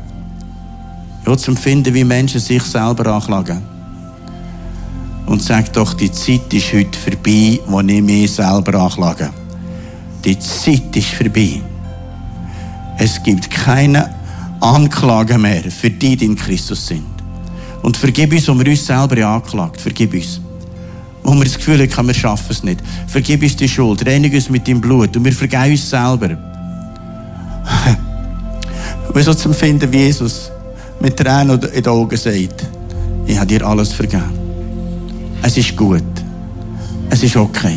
Ja, 1.26 1.36
zu 1.36 1.50
empfinden, 1.50 1.94
wie 1.94 2.04
Menschen 2.04 2.40
sich 2.40 2.62
selber 2.62 3.14
anklagen. 3.14 3.62
Und 5.26 5.42
sag 5.42 5.72
doch, 5.72 5.94
die 5.94 6.10
Zeit 6.10 6.52
ist 6.52 6.72
heute 6.72 6.98
vorbei, 6.98 7.60
wo 7.66 7.80
ich 7.80 8.02
mich 8.02 8.32
selber 8.32 8.80
anklage. 8.80 9.30
Die 10.24 10.38
Zeit 10.38 10.96
ist 10.96 11.08
vorbei. 11.08 11.60
Es 12.98 13.22
gibt 13.22 13.50
keine 13.50 14.14
Anklage 14.60 15.38
mehr 15.38 15.62
für 15.70 15.90
die, 15.90 16.16
die 16.16 16.24
in 16.24 16.36
Christus 16.36 16.86
sind. 16.86 17.04
Und 17.82 17.96
vergib 17.96 18.32
uns, 18.32 18.48
wo 18.48 18.58
wir 18.58 18.66
uns 18.66 18.86
selber 18.86 19.26
anklagt. 19.26 19.80
Vergib 19.80 20.14
uns. 20.14 20.40
Wo 21.28 21.34
wir 21.34 21.44
das 21.44 21.58
Gefühl 21.58 21.86
haben, 21.94 22.06
wir 22.06 22.14
schaffen 22.14 22.46
es 22.48 22.62
nicht. 22.62 22.80
Vergib 23.06 23.42
uns 23.42 23.54
die 23.54 23.68
Schuld. 23.68 24.06
Reinig 24.06 24.32
uns 24.32 24.48
mit 24.48 24.66
deinem 24.66 24.80
Blut. 24.80 25.14
Und 25.14 25.26
wir 25.26 25.32
vergeben 25.32 25.72
uns 25.72 25.90
selber. 25.90 26.30
wir 29.12 29.22
so 29.22 29.34
zu 29.34 29.50
empfinden 29.50 29.92
wie 29.92 29.98
Jesus 29.98 30.50
mit 31.00 31.18
Tränen 31.18 31.60
in 31.60 31.82
den 31.82 31.86
Augen 31.86 32.16
sagt, 32.16 32.66
ich 33.26 33.36
habe 33.36 33.46
dir 33.46 33.62
alles 33.66 33.92
vergeben. 33.92 34.22
es 35.42 35.58
ist 35.58 35.76
gut. 35.76 36.02
Es 37.10 37.22
ist 37.22 37.36
okay. 37.36 37.76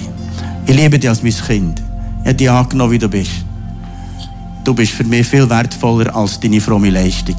Ich 0.66 0.74
liebe 0.74 0.98
dich 0.98 1.10
als 1.10 1.22
mein 1.22 1.34
Kind. 1.34 1.82
Ich 2.22 2.28
habe 2.28 2.36
dich 2.36 2.50
angenommen, 2.50 2.94
wie 2.94 3.00
du 3.00 3.10
bist. 3.10 3.32
Du 4.64 4.74
bist 4.74 4.94
für 4.94 5.04
mich 5.04 5.28
viel 5.28 5.50
wertvoller 5.50 6.16
als 6.16 6.40
deine 6.40 6.62
fromme 6.62 6.90
Leistung. 6.90 7.36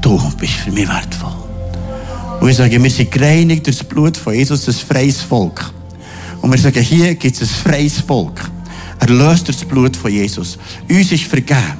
Du 0.00 0.20
bist 0.40 0.54
für 0.54 0.72
mich 0.72 0.88
wertvoll. 0.88 1.43
Und 2.44 2.50
wir 2.50 2.56
sagen, 2.56 2.84
wir 2.84 2.90
sind 2.90 3.10
gereinigt 3.10 3.66
durch 3.66 3.78
das 3.78 3.88
Blut 3.88 4.18
von 4.18 4.34
Jesus, 4.34 4.68
ein 4.68 4.74
freies 4.74 5.22
Volk. 5.22 5.72
Und 6.42 6.50
wir 6.50 6.58
sagen, 6.58 6.82
hier 6.82 7.14
gibt 7.14 7.40
es 7.40 7.40
ein 7.40 7.48
freies 7.48 8.00
Volk. 8.00 8.38
Erlöst 9.00 9.48
durch 9.48 9.56
das 9.56 9.66
Blut 9.66 9.96
von 9.96 10.12
Jesus. 10.12 10.58
Uns 10.86 11.10
ist 11.10 11.24
vergeben. 11.24 11.78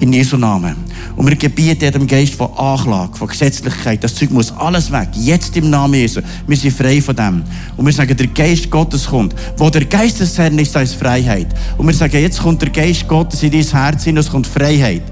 In 0.00 0.12
Jesu 0.12 0.36
Namen. 0.36 0.74
Und 1.14 1.28
wir 1.28 1.36
gebieten 1.36 1.92
dem 1.92 2.08
Geist 2.08 2.34
von 2.34 2.52
Anklage, 2.54 3.16
von 3.16 3.28
Gesetzlichkeit. 3.28 4.02
Das 4.02 4.16
Zeug 4.16 4.32
muss 4.32 4.50
alles 4.50 4.90
weg. 4.90 5.10
Jetzt 5.14 5.56
im 5.56 5.70
Namen 5.70 5.94
Jesu. 5.94 6.20
Wir 6.44 6.56
sind 6.56 6.76
frei 6.76 7.00
von 7.00 7.14
dem. 7.14 7.44
Und 7.76 7.86
wir 7.86 7.92
sagen, 7.92 8.16
der 8.16 8.26
Geist 8.26 8.68
Gottes 8.68 9.06
kommt. 9.06 9.36
Wo 9.58 9.70
der 9.70 9.84
Geist 9.84 10.18
des 10.18 10.36
Herrn 10.36 10.58
ist, 10.58 10.74
da 10.74 10.80
ist 10.80 10.96
Freiheit. 10.96 11.54
Und 11.78 11.86
wir 11.86 11.94
sagen, 11.94 12.20
jetzt 12.20 12.42
kommt 12.42 12.60
der 12.60 12.70
Geist 12.70 13.06
Gottes 13.06 13.44
in 13.44 13.52
dein 13.52 13.62
Herz 13.62 14.02
hin 14.02 14.16
und 14.16 14.24
es 14.24 14.28
kommt 14.28 14.48
Freiheit. 14.48 15.04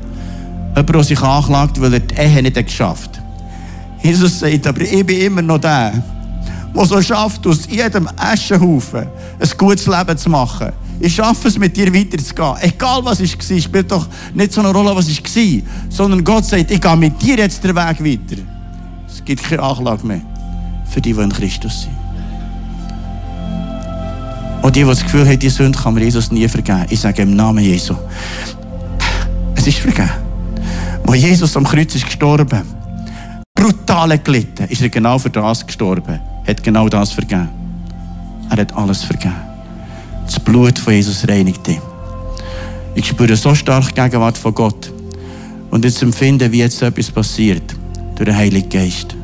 Jemand, 0.74 0.93
der 0.93 1.05
sich 1.05 1.20
anklagt, 1.20 1.80
weil 1.80 1.95
er 1.95 2.01
die 2.01 2.16
Ehe 2.16 2.43
nicht 2.43 2.57
geschafft 2.57 3.18
hat. 3.18 3.22
Jesus 4.03 4.40
sagt, 4.40 4.66
aber 4.66 4.80
ich 4.80 5.07
bin 5.07 5.20
immer 5.20 5.42
noch 5.42 5.59
der, 5.59 6.03
der 6.74 6.84
so 6.84 7.00
schafft, 7.00 7.46
aus 7.46 7.66
jedem 7.68 8.09
Aschenhaufen 8.16 9.07
ein 9.38 9.50
gutes 9.57 9.86
Leben 9.86 10.18
zu 10.18 10.28
machen. 10.28 10.72
Ich 10.98 11.14
schaffe 11.14 11.48
es, 11.48 11.59
mit 11.59 11.76
dir 11.76 11.92
weiterzugehen. 11.92 12.55
Egal 12.61 13.05
was 13.05 13.20
ich 13.20 13.36
war, 13.36 13.61
spielt 13.61 13.90
doch 13.90 14.07
nicht 14.34 14.53
so 14.53 14.61
eine 14.61 14.70
Rolle, 14.72 14.94
was 14.94 15.09
ich 15.09 15.22
war. 15.22 15.62
Sondern 15.88 16.22
Gott 16.22 16.44
sagt, 16.44 16.70
ich 16.70 16.80
gehe 16.80 16.96
mit 16.96 17.20
dir 17.20 17.36
jetzt 17.36 17.62
den 17.64 17.74
Weg 17.74 18.05
weiter. 18.05 18.42
Es 19.09 19.24
gibt 19.24 19.42
keine 19.42 19.62
Anklage 19.62 20.07
mehr 20.07 20.20
für 20.88 21.00
die, 21.00 21.12
die 21.12 21.20
in 21.20 21.32
Christus 21.32 21.82
sind. 21.82 21.92
Und 24.62 24.76
die, 24.76 24.80
die 24.80 24.86
das 24.86 25.03
Gefühl 25.03 25.26
haben, 25.26 25.38
die 25.38 25.48
Sünde 25.48 25.78
kann 25.78 25.94
mir 25.94 26.05
Jesus 26.05 26.30
nie 26.30 26.46
vergeben. 26.46 26.86
Ich 26.88 27.00
sage 27.00 27.22
im 27.22 27.34
Namen 27.34 27.64
Jesu. 27.64 27.94
Es 29.57 29.66
ist 29.66 29.78
vergeben. 29.78 30.11
Wo 31.05 31.14
Jesus 31.14 31.57
am 31.57 31.64
Kreuz 31.64 31.94
ist 31.94 32.05
gestorben, 32.05 32.62
brutal 33.62 34.18
gelitten, 34.18 34.64
ist 34.68 34.82
er 34.82 34.88
genau 34.88 35.18
für 35.20 35.30
das 35.30 35.64
gestorben. 35.64 36.18
Hat 36.46 36.62
genau 36.64 36.88
das 36.88 37.12
vergeben. 37.12 37.48
Er 38.50 38.56
hat 38.56 38.76
alles 38.76 39.04
vergeben. 39.04 39.36
Das 40.26 40.40
Blut 40.40 40.80
von 40.80 40.94
Jesus 40.94 41.26
reinigt 41.28 41.68
ihn. 41.68 41.80
Ich 42.96 43.06
spüre 43.06 43.36
so 43.36 43.54
stark 43.54 43.94
die 43.94 44.00
Gegenwart 44.00 44.36
von 44.36 44.52
Gott. 44.52 44.92
Und 45.70 45.84
jetzt 45.84 46.02
empfinde, 46.02 46.50
wie 46.50 46.58
jetzt 46.58 46.82
etwas 46.82 47.10
passiert. 47.12 47.76
Durch 48.16 48.28
den 48.28 48.36
Heiligen 48.36 48.68
Geist. 48.68 49.14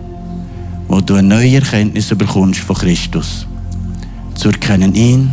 Wo 0.87 1.01
du 1.01 1.15
eine 1.15 1.27
neue 1.29 1.57
Erkenntnis 1.57 2.07
bekommst 2.07 2.61
von 2.61 2.77
Christus. 2.77 3.45
Zu 4.37 4.51
erkennen 4.51 4.95
ihn 4.95 5.33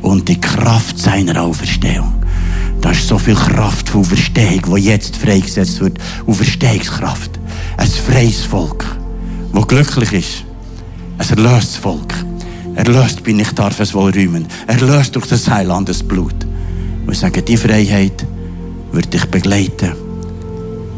und 0.00 0.28
die 0.28 0.40
Kraft 0.40 0.96
seiner 0.96 1.42
Auferstehung. 1.42 2.14
Da 2.80 2.92
ist 2.92 3.08
so 3.08 3.18
viel 3.18 3.34
Kraft 3.34 3.88
von 3.88 4.02
Auferstehung, 4.02 4.76
die 4.76 4.82
jetzt 4.82 5.16
freigesetzt 5.16 5.80
wird. 5.80 5.98
Auferstehungskraft. 6.26 7.41
Ein 7.76 7.86
freies 7.86 8.44
Volk, 8.44 8.84
das 9.52 9.68
glücklich 9.68 10.12
ist. 10.12 10.44
Ein 11.18 11.38
erlöstes 11.38 11.76
Volk. 11.76 12.14
Erlöst 12.74 13.22
bin 13.22 13.38
ich, 13.38 13.50
darf 13.52 13.78
es 13.80 13.92
wohl 13.94 14.10
rühmen. 14.10 14.46
Erlöst 14.66 15.14
durch 15.14 15.26
das 15.26 15.48
Heilandes 15.48 16.02
Blut. 16.02 16.34
Wir 17.06 17.14
sagen, 17.14 17.44
die 17.44 17.56
Freiheit 17.56 18.26
wird 18.92 19.12
dich 19.12 19.24
begleiten. 19.26 19.92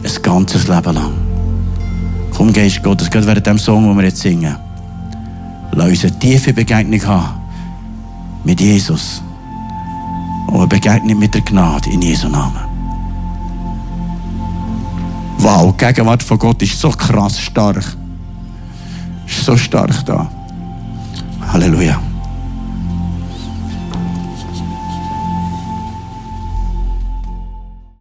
Ein 0.03 0.23
ganzes 0.23 0.69
Leben 0.69 0.95
lang. 0.95 1.13
Komm, 2.33 2.53
Geist 2.53 2.83
Gottes, 2.83 3.11
gerade 3.11 3.27
während 3.27 3.47
dem 3.47 3.59
Song, 3.59 3.87
den 3.87 3.97
wir 3.97 4.05
jetzt 4.05 4.21
singen. 4.21 4.57
Lass 5.73 5.89
uns 5.89 6.05
eine 6.05 6.19
tiefe 6.19 6.53
Begegnung 6.53 7.05
haben 7.07 7.41
mit 8.45 8.61
Jesus. 8.61 9.23
Und 10.49 10.59
eine 10.59 10.67
Begegnung 10.69 11.19
mit 11.19 11.35
der 11.35 11.43
Gnade 11.43 11.91
in 11.91 12.03
Jesu 12.03 12.29
Namen. 12.29 12.74
Wow, 15.45 15.75
die 15.77 15.85
Gegenwart 15.85 16.23
von 16.23 16.39
Gott 16.39 16.63
ist 16.63 16.81
so 16.81 16.89
krass 16.89 17.39
stark. 17.39 17.85
Ist 19.27 19.45
so 19.45 19.55
stark 19.55 20.03
da. 20.07 20.27
Halleluja. 21.53 22.01